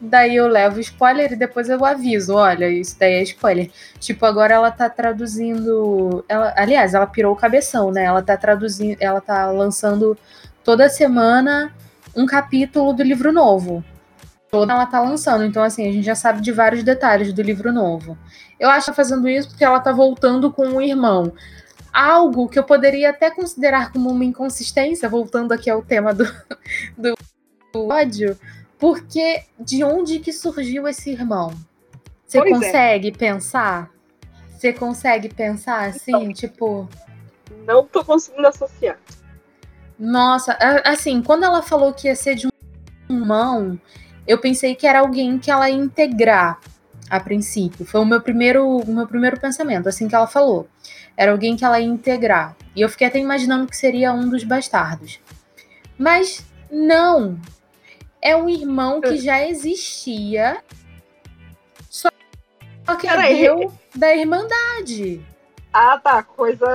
Daí 0.00 0.36
eu 0.36 0.46
levo 0.46 0.78
spoiler 0.78 1.32
e 1.32 1.36
depois 1.36 1.68
eu 1.68 1.84
aviso, 1.84 2.34
olha, 2.34 2.68
isso 2.68 2.96
daí 2.98 3.14
é 3.14 3.22
spoiler. 3.22 3.70
Tipo, 3.98 4.24
agora 4.24 4.54
ela 4.54 4.70
tá 4.70 4.88
traduzindo, 4.88 6.24
ela, 6.28 6.54
aliás, 6.56 6.94
ela 6.94 7.06
pirou 7.06 7.32
o 7.32 7.36
cabeção, 7.36 7.90
né? 7.90 8.04
Ela 8.04 8.22
tá 8.22 8.36
traduzindo, 8.36 8.96
ela 9.00 9.20
tá 9.20 9.50
lançando 9.50 10.16
toda 10.62 10.88
semana 10.88 11.74
um 12.16 12.24
capítulo 12.24 12.92
do 12.92 13.02
livro 13.02 13.32
novo 13.32 13.84
toda 14.50 14.72
ela 14.72 14.86
tá 14.86 15.00
lançando. 15.00 15.44
Então, 15.44 15.62
assim, 15.62 15.88
a 15.88 15.92
gente 15.92 16.04
já 16.04 16.14
sabe 16.14 16.40
de 16.40 16.52
vários 16.52 16.82
detalhes 16.82 17.32
do 17.32 17.42
livro 17.42 17.72
novo. 17.72 18.16
Eu 18.58 18.70
acho 18.70 18.86
que 18.86 18.92
tá 18.92 18.96
fazendo 18.96 19.28
isso 19.28 19.48
porque 19.48 19.64
ela 19.64 19.80
tá 19.80 19.92
voltando 19.92 20.52
com 20.52 20.66
o 20.68 20.82
irmão. 20.82 21.32
Algo 21.92 22.48
que 22.48 22.58
eu 22.58 22.64
poderia 22.64 23.10
até 23.10 23.30
considerar 23.30 23.92
como 23.92 24.10
uma 24.10 24.24
inconsistência, 24.24 25.08
voltando 25.08 25.52
aqui 25.52 25.70
ao 25.70 25.82
tema 25.82 26.12
do, 26.12 26.24
do, 26.96 27.14
do 27.72 27.88
ódio, 27.88 28.38
porque 28.78 29.44
de 29.58 29.84
onde 29.84 30.18
que 30.18 30.32
surgiu 30.32 30.88
esse 30.88 31.10
irmão? 31.10 31.52
Você 32.26 32.38
pois 32.38 32.50
é. 32.50 32.54
consegue 32.54 33.08
é. 33.08 33.12
pensar? 33.12 33.90
Você 34.50 34.72
consegue 34.72 35.28
pensar 35.28 35.88
assim, 35.88 36.12
então, 36.14 36.32
tipo. 36.32 36.88
Não 37.66 37.86
tô 37.86 38.04
conseguindo 38.04 38.46
associar. 38.46 38.98
Nossa, 39.98 40.56
assim, 40.84 41.22
quando 41.22 41.44
ela 41.44 41.62
falou 41.62 41.92
que 41.92 42.08
ia 42.08 42.16
ser 42.16 42.34
de 42.34 42.46
um 42.46 42.50
irmão, 43.08 43.78
eu 44.26 44.38
pensei 44.38 44.74
que 44.74 44.86
era 44.86 45.00
alguém 45.00 45.38
que 45.38 45.50
ela 45.50 45.68
ia 45.68 45.76
integrar 45.76 46.58
a 47.10 47.20
princípio. 47.20 47.84
Foi 47.84 48.00
o 48.00 48.04
meu 48.04 48.20
primeiro, 48.20 48.66
o 48.66 48.92
meu 48.92 49.06
primeiro 49.06 49.38
pensamento, 49.38 49.88
assim 49.88 50.08
que 50.08 50.14
ela 50.14 50.26
falou. 50.26 50.68
Era 51.16 51.32
alguém 51.32 51.56
que 51.56 51.64
ela 51.64 51.78
ia 51.78 51.86
integrar. 51.86 52.56
E 52.74 52.80
eu 52.80 52.88
fiquei 52.88 53.06
até 53.06 53.18
imaginando 53.18 53.66
que 53.66 53.76
seria 53.76 54.12
um 54.12 54.28
dos 54.28 54.42
bastardos. 54.42 55.20
Mas 55.98 56.44
não. 56.70 57.38
É 58.20 58.34
um 58.34 58.48
irmão 58.48 59.00
que 59.00 59.18
já 59.18 59.46
existia. 59.46 60.62
Só 61.88 62.08
que 62.98 63.06
deu 63.06 63.72
da 63.94 64.14
Irmandade. 64.14 65.24
Ah, 65.72 65.98
tá. 66.02 66.22
Coisa, 66.22 66.66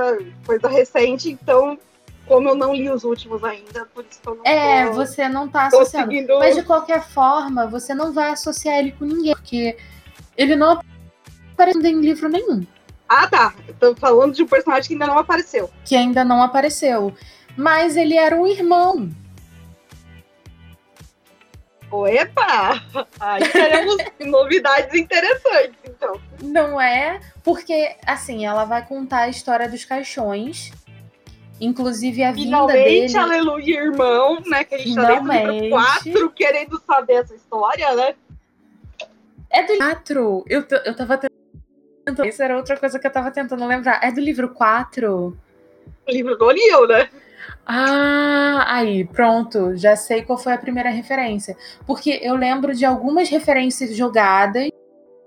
coisa 0.46 0.68
recente, 0.68 1.30
então 1.30 1.78
como 2.30 2.48
eu 2.48 2.54
não 2.54 2.72
li 2.72 2.88
os 2.88 3.02
últimos 3.02 3.42
ainda, 3.42 3.84
por 3.86 4.06
isso 4.08 4.22
que 4.22 4.28
eu 4.28 4.36
não 4.36 4.46
É, 4.46 4.88
você 4.90 5.28
não 5.28 5.48
tá 5.48 5.66
associando. 5.66 6.06
Conseguindo... 6.06 6.38
Mas 6.38 6.54
de 6.54 6.62
qualquer 6.62 7.02
forma, 7.02 7.66
você 7.66 7.92
não 7.92 8.12
vai 8.12 8.30
associar 8.30 8.78
ele 8.78 8.92
com 8.92 9.04
ninguém, 9.04 9.34
porque 9.34 9.76
ele 10.36 10.54
não 10.54 10.80
apareceu 11.52 11.84
em 11.84 12.00
livro 12.00 12.28
nenhum. 12.28 12.64
Ah, 13.08 13.26
tá. 13.26 13.52
Tô 13.80 13.96
falando 13.96 14.32
de 14.32 14.44
um 14.44 14.46
personagem 14.46 14.86
que 14.86 14.92
ainda 14.94 15.08
não 15.08 15.18
apareceu. 15.18 15.68
Que 15.84 15.96
ainda 15.96 16.24
não 16.24 16.40
apareceu. 16.40 17.12
Mas 17.56 17.96
ele 17.96 18.16
era 18.16 18.36
um 18.36 18.46
irmão. 18.46 19.10
Opa! 21.90 22.80
Aí 23.18 23.48
teremos 23.48 23.96
novidades 24.24 24.94
interessantes, 24.94 25.74
então. 25.84 26.20
Não 26.40 26.80
é? 26.80 27.18
Porque, 27.42 27.96
assim, 28.06 28.46
ela 28.46 28.64
vai 28.64 28.86
contar 28.86 29.22
a 29.22 29.28
história 29.28 29.68
dos 29.68 29.84
caixões 29.84 30.70
Inclusive 31.60 32.24
a 32.24 32.32
Finalmente, 32.32 32.88
vinda 32.88 33.06
dele... 33.06 33.18
aleluia, 33.18 33.80
irmão, 33.80 34.40
né? 34.46 34.64
Que 34.64 34.74
a 34.76 34.78
gente 34.78 34.94
tá 34.94 35.20
lendo 35.20 35.68
4 35.68 36.30
querendo 36.30 36.82
saber 36.86 37.12
essa 37.14 37.34
história, 37.34 37.94
né? 37.94 38.14
É 39.50 39.62
do 39.64 39.76
4. 39.76 40.44
Eu, 40.48 40.64
eu 40.86 40.96
tava 40.96 41.18
tentando... 41.18 42.26
Isso 42.26 42.42
era 42.42 42.56
outra 42.56 42.78
coisa 42.78 42.98
que 42.98 43.06
eu 43.06 43.12
tava 43.12 43.30
tentando 43.30 43.66
lembrar. 43.66 44.00
É 44.02 44.10
do 44.10 44.20
livro 44.20 44.48
4? 44.54 45.36
O 46.08 46.10
livro 46.10 46.36
do 46.36 46.46
O'Neill, 46.46 46.88
né? 46.88 47.10
Ah, 47.66 48.64
aí, 48.66 49.04
pronto. 49.04 49.76
Já 49.76 49.96
sei 49.96 50.22
qual 50.22 50.38
foi 50.38 50.54
a 50.54 50.58
primeira 50.58 50.88
referência. 50.88 51.56
Porque 51.86 52.18
eu 52.22 52.36
lembro 52.36 52.74
de 52.74 52.86
algumas 52.86 53.28
referências 53.28 53.94
jogadas 53.94 54.70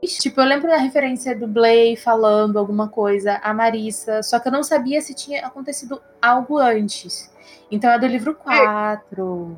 Tipo, 0.06 0.42
eu 0.42 0.46
lembro 0.46 0.68
da 0.68 0.78
referência 0.78 1.36
do 1.38 1.48
Blay 1.48 1.96
falando 1.96 2.60
alguma 2.60 2.90
coisa, 2.90 3.40
a 3.42 3.54
Marissa, 3.54 4.22
só 4.22 4.40
que 4.40 4.48
eu 4.48 4.52
não 4.52 4.64
sabia 4.64 5.02
se 5.02 5.14
tinha 5.14 5.46
acontecido 5.46 6.02
algo 6.22 6.58
antes. 6.58 7.32
Então 7.72 7.90
é 7.90 7.98
do 7.98 8.08
livro 8.08 8.36
4. 8.36 9.58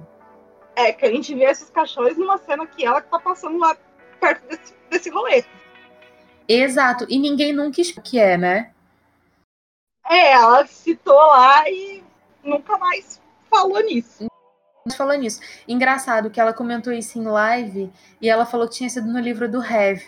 É, 0.75 0.89
é 0.89 0.93
que 0.93 1.05
a 1.05 1.11
gente 1.11 1.33
vê 1.33 1.45
esses 1.45 1.69
cachorros 1.69 2.17
numa 2.17 2.37
cena 2.37 2.65
que 2.67 2.85
ela 2.85 3.01
tá 3.01 3.19
passando 3.19 3.57
lá 3.57 3.75
perto 4.19 4.47
desse, 4.47 4.73
desse 4.89 5.09
rolê. 5.09 5.43
Exato, 6.47 7.05
e 7.09 7.17
ninguém 7.17 7.51
nunca 7.51 7.81
o 7.81 8.01
que 8.01 8.19
é, 8.19 8.37
né? 8.37 8.71
É, 10.07 10.33
ela 10.33 10.65
citou 10.67 11.15
lá 11.15 11.67
e 11.67 12.03
nunca 12.43 12.77
mais 12.77 13.19
falou 13.49 13.81
nisso 13.81 14.27
falou 14.93 15.15
nisso. 15.15 15.39
Engraçado 15.67 16.29
que 16.29 16.39
ela 16.39 16.53
comentou 16.53 16.93
isso 16.93 17.17
em 17.17 17.23
live 17.23 17.91
e 18.21 18.29
ela 18.29 18.45
falou 18.45 18.67
que 18.67 18.75
tinha 18.75 18.89
sido 18.89 19.07
no 19.07 19.19
livro 19.19 19.49
do 19.49 19.63
Heavy. 19.63 20.05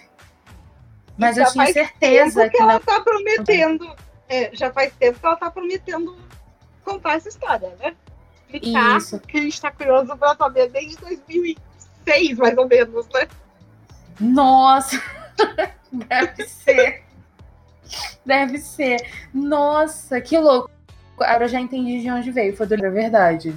Mas 1.18 1.38
eu 1.38 1.46
tinha 1.52 1.66
certeza 1.74 2.50
que, 2.50 2.62
ela 2.62 2.74
não... 2.74 2.80
tá 2.80 3.02
prometendo 3.02 3.96
é, 4.30 4.50
já 4.54 4.72
faz 4.72 4.94
tempo 4.94 5.20
que 5.20 5.26
ela 5.26 5.36
tá 5.36 5.50
prometendo 5.50 6.18
contar 6.84 7.16
essa 7.16 7.30
história, 7.30 7.76
né? 7.80 7.96
Explicar, 8.50 8.98
Isso. 8.98 9.20
que 9.20 9.38
a 9.38 9.42
gente 9.42 9.62
tá 9.62 9.72
curioso 9.72 10.16
pra 10.18 10.36
saber 10.36 10.70
desde 10.70 10.98
2006, 10.98 12.38
mais 12.38 12.58
ou 12.58 12.68
menos, 12.68 13.08
né? 13.10 13.28
Nossa! 14.20 15.02
Deve 15.92 16.44
ser. 16.46 17.04
Deve 18.26 18.58
ser. 18.58 18.98
Nossa, 19.34 20.20
que 20.22 20.38
louco. 20.38 20.70
Agora 21.20 21.46
eu 21.46 21.50
já 21.50 21.60
entendi 21.60 22.02
de 22.02 22.12
onde 22.12 22.32
veio. 22.32 22.56
Foi 22.56 22.68
do 22.68 22.74
é 22.76 22.90
verdade. 22.90 23.56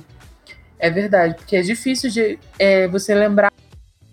É 0.79 0.89
verdade, 0.89 1.35
porque 1.35 1.57
é 1.57 1.63
difícil 1.63 2.09
de 2.11 2.39
é, 2.59 2.89
você 2.89 3.15
lembrar. 3.15 3.53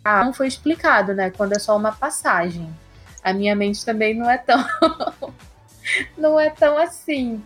Não 0.03 0.33
foi 0.33 0.47
explicado, 0.47 1.13
né? 1.13 1.29
Quando 1.31 1.53
é 1.53 1.59
só 1.59 1.75
uma 1.75 1.91
passagem. 1.91 2.69
A 3.23 3.33
minha 3.33 3.55
mente 3.55 3.83
também 3.85 4.13
não 4.13 4.29
é 4.29 4.37
tão. 4.37 4.63
não 6.17 6.39
é 6.39 6.49
tão 6.49 6.77
assim. 6.77 7.43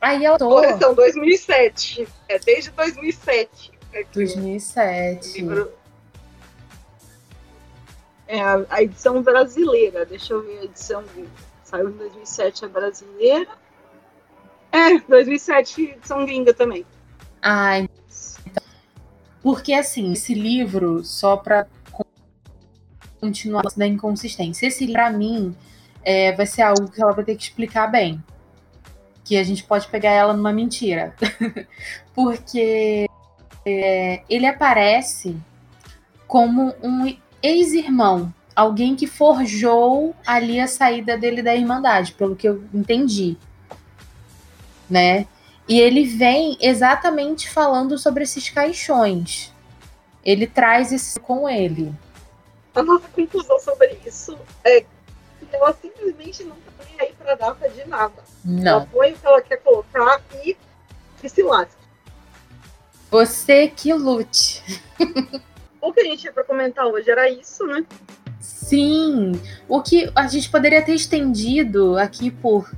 Aí 0.00 0.24
eu 0.24 0.36
tô. 0.38 0.48
Correção, 0.48 0.94
2007. 0.94 2.06
É 2.28 2.38
desde 2.38 2.70
2007. 2.70 3.72
Aqui. 3.92 4.06
2007. 4.12 5.40
Livro... 5.40 5.72
É 8.28 8.40
a, 8.40 8.64
a, 8.68 8.82
edição 8.82 9.22
brasileira. 9.22 10.04
Deixa 10.04 10.34
eu 10.34 10.42
ver 10.42 10.58
a 10.58 10.64
edição. 10.64 11.04
Saiu 11.64 11.90
em 11.90 11.92
2007 11.92 12.64
a 12.64 12.68
brasileira. 12.68 13.50
É, 14.72 14.98
2007 14.98 15.82
edição 15.82 16.24
gringa 16.26 16.52
também. 16.52 16.84
Ai. 17.40 17.88
Porque 19.42 19.72
assim, 19.72 20.12
esse 20.12 20.34
livro, 20.34 21.04
só 21.04 21.36
para 21.36 21.68
continuar 23.20 23.62
da 23.76 23.86
inconsistência, 23.86 24.66
esse 24.66 24.90
para 24.92 25.10
mim 25.10 25.54
é, 26.02 26.32
vai 26.32 26.46
ser 26.46 26.62
algo 26.62 26.88
que 26.88 27.02
ela 27.02 27.12
vai 27.12 27.24
ter 27.24 27.36
que 27.36 27.42
explicar 27.42 27.88
bem. 27.88 28.22
Que 29.24 29.36
a 29.36 29.42
gente 29.42 29.64
pode 29.64 29.88
pegar 29.88 30.10
ela 30.10 30.32
numa 30.32 30.52
mentira. 30.52 31.14
Porque 32.14 33.08
é, 33.64 34.22
ele 34.28 34.46
aparece 34.46 35.36
como 36.28 36.72
um 36.82 37.16
ex-irmão, 37.42 38.32
alguém 38.54 38.94
que 38.94 39.06
forjou 39.06 40.14
ali 40.24 40.60
a 40.60 40.68
saída 40.68 41.18
dele 41.18 41.42
da 41.42 41.54
Irmandade, 41.54 42.12
pelo 42.12 42.36
que 42.36 42.48
eu 42.48 42.64
entendi. 42.72 43.36
Né? 44.88 45.26
E 45.68 45.80
ele 45.80 46.04
vem 46.04 46.56
exatamente 46.60 47.50
falando 47.50 47.98
sobre 47.98 48.22
esses 48.22 48.48
caixões. 48.48 49.52
Ele 50.24 50.46
traz 50.46 50.92
isso 50.92 51.20
com 51.20 51.48
ele. 51.48 51.92
A 52.76 52.82
nossa 52.82 53.08
conclusão 53.08 53.58
sobre 53.58 53.98
isso 54.04 54.38
é 54.62 54.82
que 54.82 54.86
ela 55.50 55.74
simplesmente 55.80 56.44
não 56.44 56.54
tá 56.56 56.84
nem 56.90 57.00
aí 57.00 57.14
pra 57.14 57.34
data 57.34 57.70
de 57.70 57.88
nada. 57.88 58.22
Não. 58.44 58.72
Ela 58.72 58.88
põe 58.92 59.12
o 59.12 59.16
que 59.16 59.26
ela 59.26 59.40
quer 59.40 59.56
colocar 59.56 60.20
e 60.44 60.54
que 61.18 61.28
se 61.28 61.42
lasque. 61.42 61.74
Você 63.10 63.68
que 63.68 63.94
lute. 63.94 64.62
o 65.80 65.90
que 65.90 66.00
a 66.00 66.04
gente 66.04 66.24
ia 66.24 66.32
pra 66.32 66.44
comentar 66.44 66.84
hoje 66.86 67.10
era 67.10 67.30
isso, 67.30 67.66
né? 67.66 67.82
Sim. 68.38 69.32
O 69.66 69.80
que 69.80 70.12
a 70.14 70.26
gente 70.26 70.50
poderia 70.50 70.84
ter 70.84 70.94
estendido 70.94 71.96
aqui 71.96 72.30
por 72.30 72.70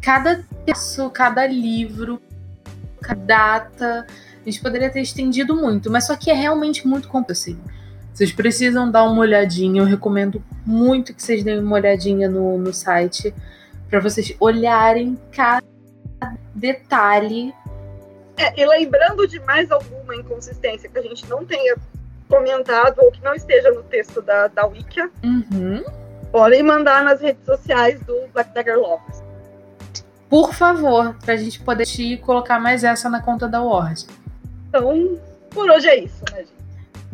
cada 0.00 0.44
texto, 0.64 1.10
cada 1.10 1.44
livro, 1.48 2.22
cada 3.00 3.24
data. 3.24 4.06
A 4.40 4.44
gente 4.44 4.60
poderia 4.60 4.90
ter 4.90 5.00
estendido 5.00 5.56
muito, 5.56 5.90
mas 5.90 6.06
só 6.06 6.14
que 6.14 6.30
é 6.30 6.34
realmente 6.34 6.86
muito 6.86 7.08
complexo. 7.08 7.50
Assim. 7.50 7.83
Vocês 8.14 8.32
precisam 8.32 8.88
dar 8.88 9.02
uma 9.04 9.22
olhadinha. 9.22 9.82
Eu 9.82 9.84
recomendo 9.84 10.40
muito 10.64 11.12
que 11.12 11.20
vocês 11.20 11.42
deem 11.42 11.58
uma 11.58 11.74
olhadinha 11.74 12.28
no, 12.28 12.56
no 12.56 12.72
site 12.72 13.34
para 13.90 13.98
vocês 13.98 14.34
olharem 14.38 15.18
cada 15.32 15.64
detalhe. 16.54 17.52
É, 18.36 18.60
e 18.60 18.64
lembrando 18.64 19.26
de 19.26 19.40
mais 19.40 19.68
alguma 19.70 20.14
inconsistência 20.14 20.88
que 20.88 20.96
a 20.96 21.02
gente 21.02 21.28
não 21.28 21.44
tenha 21.44 21.76
comentado 22.28 23.00
ou 23.00 23.10
que 23.10 23.22
não 23.22 23.34
esteja 23.34 23.70
no 23.72 23.82
texto 23.82 24.22
da, 24.22 24.46
da 24.46 24.64
Wikia, 24.64 25.10
uhum. 25.22 25.84
podem 26.30 26.62
mandar 26.62 27.02
nas 27.04 27.20
redes 27.20 27.44
sociais 27.44 28.00
do 28.00 28.28
Black 28.32 28.54
Dagger 28.54 28.78
Lovers. 28.78 29.22
Por 30.28 30.54
favor, 30.54 31.16
pra 31.24 31.36
gente 31.36 31.60
poder 31.60 31.84
te 31.84 32.16
colocar 32.18 32.60
mais 32.60 32.82
essa 32.82 33.08
na 33.08 33.20
conta 33.20 33.48
da 33.48 33.60
Word. 33.60 34.06
Então, 34.68 35.18
por 35.50 35.68
hoje 35.70 35.88
é 35.88 35.98
isso, 35.98 36.24
né, 36.32 36.38
gente? 36.38 36.53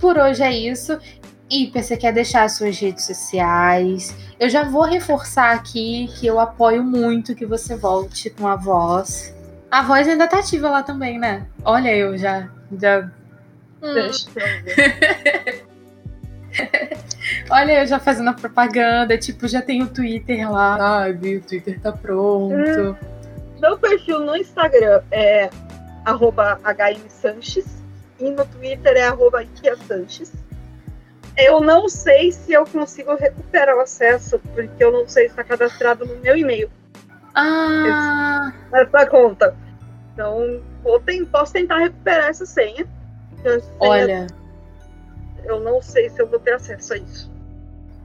Por 0.00 0.18
hoje 0.18 0.42
é 0.42 0.50
isso. 0.50 0.98
E 1.50 1.70
você 1.70 1.96
quer 1.96 2.12
deixar 2.12 2.48
suas 2.48 2.78
redes 2.78 3.04
sociais? 3.04 4.16
Eu 4.38 4.48
já 4.48 4.62
vou 4.62 4.84
reforçar 4.84 5.52
aqui 5.52 6.08
que 6.18 6.26
eu 6.26 6.38
apoio 6.38 6.82
muito 6.82 7.34
que 7.34 7.44
você 7.44 7.76
volte 7.76 8.30
com 8.30 8.46
a 8.46 8.54
voz. 8.54 9.34
A 9.70 9.82
voz 9.82 10.08
ainda 10.08 10.26
tá 10.28 10.38
ativa 10.38 10.70
lá 10.70 10.82
também, 10.82 11.18
né? 11.18 11.46
Olha, 11.64 11.94
eu 11.94 12.16
já. 12.16 12.48
já... 12.80 13.10
Hum. 13.82 13.94
Deixa 13.94 14.28
eu 14.38 15.70
Olha, 17.50 17.80
eu 17.80 17.86
já 17.86 17.98
fazendo 17.98 18.30
a 18.30 18.32
propaganda, 18.32 19.18
tipo, 19.18 19.46
já 19.48 19.60
tem 19.60 19.82
o 19.82 19.88
Twitter 19.88 20.50
lá, 20.50 20.78
sabe? 20.78 21.36
O 21.36 21.40
Twitter 21.40 21.80
tá 21.80 21.92
pronto. 21.92 22.54
Hum. 22.54 22.96
Meu 23.60 23.76
perfil 23.76 24.20
no 24.20 24.36
Instagram 24.36 25.02
é 25.10 25.50
HMSanches 26.06 27.79
e 28.20 28.30
no 28.30 28.44
Twitter 28.46 28.96
é 28.96 29.04
arroba 29.04 29.44
Sanches. 29.86 30.32
Eu 31.36 31.60
não 31.60 31.88
sei 31.88 32.32
se 32.32 32.52
eu 32.52 32.66
consigo 32.66 33.14
recuperar 33.14 33.76
o 33.76 33.80
acesso, 33.80 34.38
porque 34.54 34.82
eu 34.82 34.92
não 34.92 35.08
sei 35.08 35.24
se 35.24 35.30
está 35.30 35.44
cadastrado 35.44 36.04
no 36.04 36.16
meu 36.16 36.36
e-mail. 36.36 36.70
Ah! 37.34 38.52
Essa 38.72 39.06
conta. 39.06 39.56
Então, 40.12 40.60
posso 41.24 41.52
tentar 41.52 41.78
recuperar 41.78 42.28
essa 42.28 42.44
senha. 42.44 42.86
senha 43.42 43.62
Olha 43.78 44.26
eu 45.44 45.60
não 45.60 45.80
sei 45.82 46.08
se 46.08 46.20
eu 46.20 46.26
vou 46.26 46.38
ter 46.38 46.54
acesso 46.54 46.94
a 46.94 46.96
isso. 46.96 47.30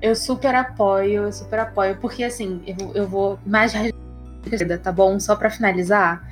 Eu 0.02 0.16
super 0.16 0.54
apoio, 0.54 1.24
eu 1.24 1.32
super 1.32 1.60
apoio, 1.60 1.98
porque 1.98 2.24
assim, 2.24 2.62
eu, 2.68 2.94
eu 2.94 3.08
vou 3.08 3.40
mais 3.46 3.74
tá 4.78 4.92
bom? 4.92 5.20
Só 5.20 5.36
para 5.36 5.50
finalizar, 5.50 6.24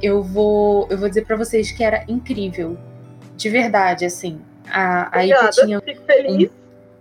eu 0.00 0.22
vou, 0.22 0.86
eu 0.90 0.96
vou 0.96 1.08
dizer 1.08 1.26
para 1.26 1.36
vocês 1.36 1.70
que 1.70 1.84
era 1.84 2.04
incrível, 2.08 2.78
de 3.42 3.50
verdade, 3.50 4.04
assim. 4.04 4.40
A, 4.70 5.18
a 5.18 5.50
tinha 5.50 5.78
um 5.78 6.48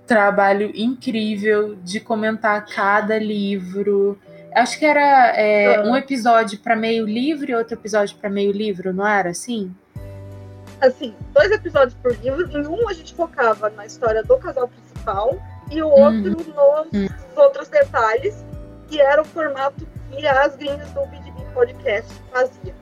trabalho 0.07 0.71
incrível 0.73 1.75
de 1.83 1.99
comentar 1.99 2.65
cada 2.65 3.19
livro. 3.19 4.19
Acho 4.55 4.77
que 4.79 4.85
era 4.85 5.35
é, 5.37 5.79
uhum. 5.79 5.91
um 5.91 5.95
episódio 5.95 6.59
para 6.59 6.75
meio 6.75 7.05
livro 7.05 7.51
e 7.51 7.55
outro 7.55 7.75
episódio 7.75 8.17
para 8.17 8.29
meio 8.29 8.51
livro, 8.51 8.91
não 8.91 9.07
era 9.07 9.29
assim? 9.29 9.73
assim, 10.81 11.13
dois 11.31 11.51
episódios 11.51 11.93
por 12.01 12.11
livro. 12.17 12.49
Em 12.51 12.65
um 12.65 12.89
a 12.89 12.93
gente 12.93 13.13
focava 13.13 13.69
na 13.69 13.85
história 13.85 14.23
do 14.23 14.35
casal 14.37 14.67
principal 14.67 15.39
e 15.69 15.81
o 15.81 15.87
outro 15.87 16.31
uhum. 16.31 16.31
nos 16.31 16.47
uhum. 16.47 17.07
outros 17.35 17.69
detalhes, 17.69 18.43
que 18.87 18.99
era 18.99 19.21
o 19.21 19.25
formato 19.25 19.87
que 20.09 20.27
as 20.27 20.55
gringas 20.55 20.89
do 20.89 21.05
BDB 21.05 21.45
Podcast 21.53 22.11
faziam. 22.31 22.75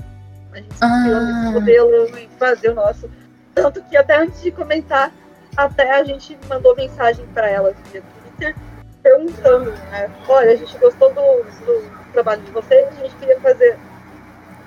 A 0.53 0.57
gente 0.57 0.76
ah. 0.82 1.43
esse 1.43 1.53
modelo 1.53 2.18
e 2.18 2.30
fazer 2.39 2.70
o 2.70 2.76
nosso. 2.76 3.10
Tanto 3.54 3.82
que 3.84 3.97
até 3.97 4.18
antes 4.18 4.41
de 4.41 4.52
comentar, 4.52 5.12
até 5.56 5.91
a 5.91 6.04
gente 6.04 6.38
mandou 6.47 6.76
mensagem 6.76 7.26
para 7.28 7.50
elas 7.50 7.76
via 7.91 8.02
Twitter 8.02 8.56
perguntando, 9.02 9.72
né? 9.72 10.10
Olha, 10.28 10.52
a 10.52 10.56
gente 10.56 10.78
gostou 10.78 11.14
do, 11.14 11.43
do 11.66 12.12
trabalho 12.14 12.41
de 12.41 12.52
vocês, 12.52 12.88
a 12.88 13.02
gente 13.02 13.16
queria 13.16 13.39
fazer 13.39 13.78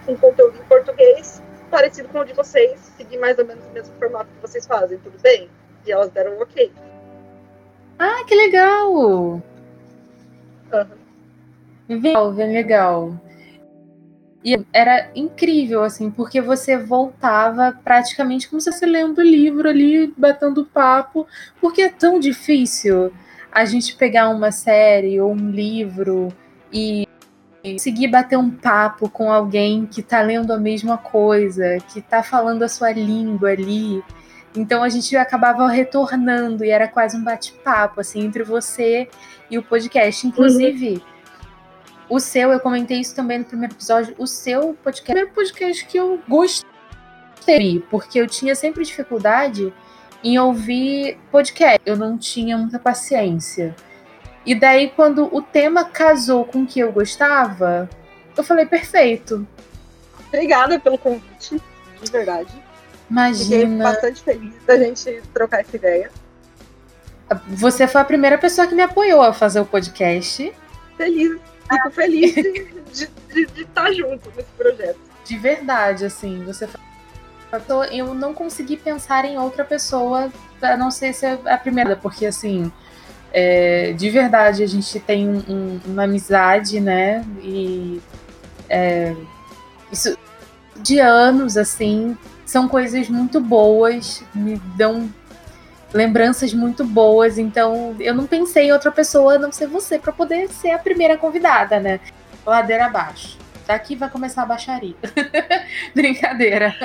um 0.08 0.16
conteúdo 0.16 0.58
em 0.58 0.64
português 0.64 1.42
parecido 1.72 2.08
com 2.10 2.18
o 2.18 2.24
de 2.24 2.34
vocês, 2.34 2.78
seguir 2.98 3.16
mais 3.16 3.38
ou 3.38 3.46
menos 3.46 3.64
o 3.64 3.70
mesmo 3.70 3.94
formato 3.98 4.26
que 4.26 4.42
vocês 4.42 4.66
fazem, 4.66 4.98
tudo 4.98 5.18
bem? 5.22 5.48
E 5.86 5.90
elas 5.90 6.10
deram 6.10 6.36
um 6.36 6.42
ok. 6.42 6.70
Ah, 7.98 8.22
que 8.28 8.34
legal! 8.34 8.92
Uhum. 8.92 9.42
Legal, 11.88 12.32
bem 12.32 12.52
legal. 12.52 13.12
E 14.44 14.64
era 14.72 15.10
incrível, 15.14 15.84
assim, 15.84 16.10
porque 16.10 16.40
você 16.40 16.76
voltava 16.76 17.78
praticamente 17.84 18.48
como 18.48 18.60
se 18.60 18.72
você 18.72 18.84
lendo 18.84 19.18
o 19.18 19.22
livro 19.22 19.68
ali, 19.68 20.12
batendo 20.16 20.64
papo, 20.64 21.26
porque 21.60 21.82
é 21.82 21.88
tão 21.88 22.18
difícil 22.18 23.12
a 23.52 23.64
gente 23.64 23.94
pegar 23.94 24.30
uma 24.30 24.50
série 24.50 25.20
ou 25.20 25.32
um 25.32 25.50
livro 25.50 26.32
e 26.72 27.06
conseguir 27.62 28.08
bater 28.08 28.36
um 28.36 28.50
papo 28.50 29.08
com 29.08 29.30
alguém 29.30 29.86
que 29.86 30.00
está 30.00 30.20
lendo 30.20 30.52
a 30.52 30.58
mesma 30.58 30.98
coisa, 30.98 31.78
que 31.92 32.00
está 32.00 32.22
falando 32.22 32.62
a 32.62 32.68
sua 32.68 32.90
língua 32.90 33.50
ali. 33.50 34.02
Então 34.56 34.82
a 34.82 34.88
gente 34.88 35.16
acabava 35.16 35.68
retornando 35.68 36.64
e 36.64 36.70
era 36.70 36.88
quase 36.88 37.16
um 37.16 37.22
bate-papo 37.22 38.00
assim 38.00 38.24
entre 38.24 38.42
você 38.42 39.08
e 39.50 39.56
o 39.56 39.62
podcast. 39.62 40.26
Inclusive, 40.26 40.94
uhum. 40.94 41.11
O 42.12 42.20
seu, 42.20 42.52
eu 42.52 42.60
comentei 42.60 43.00
isso 43.00 43.14
também 43.14 43.38
no 43.38 43.44
primeiro 43.46 43.72
episódio, 43.72 44.14
o 44.18 44.26
seu 44.26 44.76
podcast 44.84 45.18
é 45.18 45.24
o 45.24 45.30
podcast 45.30 45.86
que 45.86 45.98
eu 45.98 46.20
gostei, 46.28 47.82
porque 47.90 48.20
eu 48.20 48.26
tinha 48.26 48.54
sempre 48.54 48.84
dificuldade 48.84 49.72
em 50.22 50.38
ouvir 50.38 51.18
podcast. 51.30 51.80
Eu 51.86 51.96
não 51.96 52.18
tinha 52.18 52.58
muita 52.58 52.78
paciência. 52.78 53.74
E 54.44 54.54
daí, 54.54 54.90
quando 54.90 55.34
o 55.34 55.40
tema 55.40 55.86
casou 55.86 56.44
com 56.44 56.64
o 56.64 56.66
que 56.66 56.80
eu 56.80 56.92
gostava, 56.92 57.88
eu 58.36 58.44
falei, 58.44 58.66
perfeito. 58.66 59.48
Obrigada 60.28 60.78
pelo 60.78 60.98
convite, 60.98 61.62
de 62.02 62.12
verdade. 62.12 62.52
Imagina. 63.10 63.62
Fiquei 63.62 63.66
bastante 63.78 64.22
feliz 64.22 64.54
da 64.66 64.76
gente 64.76 65.22
trocar 65.32 65.60
essa 65.60 65.74
ideia. 65.74 66.10
Você 67.48 67.86
foi 67.88 68.02
a 68.02 68.04
primeira 68.04 68.36
pessoa 68.36 68.66
que 68.66 68.74
me 68.74 68.82
apoiou 68.82 69.22
a 69.22 69.32
fazer 69.32 69.60
o 69.60 69.64
podcast. 69.64 70.52
Feliz, 70.98 71.40
fico 71.72 71.90
feliz 71.90 72.34
de, 72.92 73.08
estar 73.60 73.92
junto 73.92 74.30
nesse 74.36 74.50
projeto. 74.56 74.98
De 75.24 75.38
verdade, 75.38 76.04
assim, 76.04 76.44
você 76.44 76.68
eu 77.90 78.14
não 78.14 78.32
consegui 78.32 78.78
pensar 78.78 79.26
em 79.26 79.38
outra 79.38 79.62
pessoa 79.62 80.32
a 80.62 80.76
não 80.76 80.90
ser 80.90 81.12
ser 81.12 81.38
a 81.44 81.58
primeira, 81.58 81.94
porque 81.94 82.24
assim, 82.24 82.72
é, 83.30 83.92
de 83.92 84.08
verdade 84.08 84.62
a 84.62 84.66
gente 84.66 84.98
tem 85.00 85.28
um, 85.28 85.80
uma 85.84 86.04
amizade, 86.04 86.80
né? 86.80 87.24
E 87.42 88.00
é, 88.70 89.14
isso 89.90 90.16
de 90.76 90.98
anos, 90.98 91.56
assim, 91.56 92.16
são 92.44 92.68
coisas 92.68 93.08
muito 93.08 93.40
boas, 93.40 94.22
me 94.34 94.56
dão 94.76 95.08
lembranças 95.92 96.54
muito 96.54 96.84
boas, 96.84 97.38
então 97.38 97.94
eu 98.00 98.14
não 98.14 98.26
pensei 98.26 98.66
em 98.66 98.72
outra 98.72 98.90
pessoa 98.90 99.34
a 99.34 99.38
não 99.38 99.52
ser 99.52 99.66
você 99.66 99.98
para 99.98 100.12
poder 100.12 100.48
ser 100.48 100.70
a 100.70 100.78
primeira 100.78 101.18
convidada, 101.18 101.78
né? 101.78 102.00
Ladeira 102.44 102.86
abaixo. 102.86 103.38
Daqui 103.66 103.94
vai 103.94 104.10
começar 104.10 104.42
a 104.42 104.46
baixaria. 104.46 104.96
Brincadeira. 105.94 106.74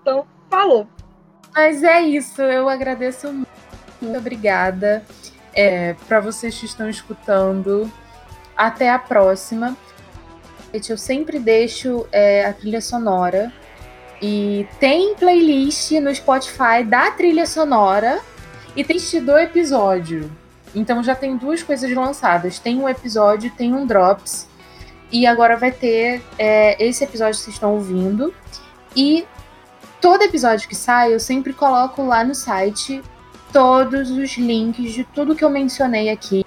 então, 0.00 0.24
falou. 0.48 0.88
Mas 1.54 1.82
é 1.82 2.00
isso, 2.02 2.40
eu 2.42 2.68
agradeço 2.68 3.32
muito. 3.32 3.50
Muito 4.00 4.18
obrigada. 4.18 5.02
É, 5.52 5.94
para 6.06 6.20
vocês 6.20 6.56
que 6.58 6.66
estão 6.66 6.88
escutando. 6.88 7.90
Até 8.56 8.90
a 8.90 8.98
próxima. 8.98 9.76
Eu 10.72 10.96
sempre 10.96 11.38
deixo 11.38 12.06
é, 12.12 12.44
a 12.44 12.52
trilha 12.52 12.80
sonora. 12.80 13.52
E 14.22 14.66
tem 14.78 15.14
playlist 15.14 15.92
no 15.92 16.14
Spotify 16.14 16.84
da 16.84 17.10
trilha 17.10 17.46
sonora 17.46 18.20
e 18.76 18.84
tem 18.84 18.98
do 19.22 19.36
episódio. 19.38 20.30
Então 20.74 21.02
já 21.02 21.14
tem 21.14 21.36
duas 21.36 21.62
coisas 21.62 21.92
lançadas. 21.92 22.58
Tem 22.58 22.78
um 22.78 22.88
episódio, 22.88 23.50
tem 23.56 23.74
um 23.74 23.86
Drops. 23.86 24.46
E 25.10 25.26
agora 25.26 25.56
vai 25.56 25.72
ter 25.72 26.22
é, 26.38 26.82
esse 26.82 27.02
episódio 27.02 27.38
que 27.38 27.44
vocês 27.44 27.56
estão 27.56 27.74
ouvindo. 27.74 28.32
E 28.94 29.26
todo 30.00 30.22
episódio 30.22 30.68
que 30.68 30.76
sai, 30.76 31.12
eu 31.14 31.20
sempre 31.20 31.52
coloco 31.52 32.04
lá 32.04 32.22
no 32.22 32.34
site 32.34 33.02
todos 33.52 34.10
os 34.10 34.36
links 34.36 34.92
de 34.92 35.02
tudo 35.02 35.34
que 35.34 35.44
eu 35.44 35.50
mencionei 35.50 36.10
aqui. 36.10 36.44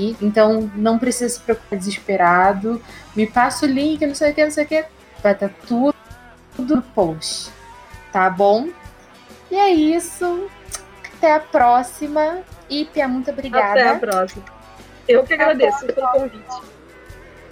Então 0.00 0.70
não 0.74 0.98
precisa 0.98 1.34
se 1.34 1.40
preocupar 1.40 1.78
desesperado. 1.78 2.80
Me 3.18 3.26
passa 3.26 3.66
o 3.66 3.68
link, 3.68 4.06
não 4.06 4.14
sei 4.14 4.30
o 4.30 4.34
que, 4.34 4.44
não 4.44 4.50
sei 4.52 4.64
o 4.64 4.68
que. 4.68 4.84
Vai 5.20 5.32
estar 5.32 5.48
tá 5.48 5.54
tudo 5.66 6.76
no 6.76 6.80
post. 6.80 7.50
Tá 8.12 8.30
bom? 8.30 8.68
E 9.50 9.56
é 9.56 9.70
isso. 9.70 10.48
Até 11.16 11.34
a 11.34 11.40
próxima. 11.40 12.42
Ipia, 12.70 13.08
muito 13.08 13.28
obrigada. 13.32 13.72
Até 13.72 13.88
a 13.88 13.98
próxima. 13.98 14.44
Eu 15.08 15.24
que 15.24 15.34
agradeço 15.34 15.84
pelo 15.86 16.06
convite. 16.12 16.62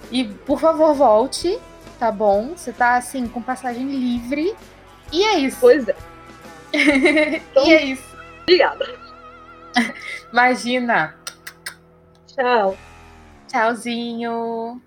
E 0.09 0.23
por 0.23 0.57
favor, 0.57 0.93
volte, 0.93 1.59
tá 1.99 2.13
bom? 2.13 2.53
Você 2.55 2.71
tá 2.71 2.95
assim, 2.95 3.27
com 3.27 3.41
passagem 3.41 3.89
livre. 3.89 4.55
E 5.11 5.21
é 5.21 5.39
isso. 5.39 5.57
Pois 5.59 5.85
é. 5.85 5.95
Então, 6.71 7.67
e 7.67 7.73
é 7.73 7.83
isso. 7.83 8.17
Obrigada. 8.43 8.87
Imagina. 10.31 11.13
Tchau. 12.25 12.77
Tchauzinho. 13.49 14.81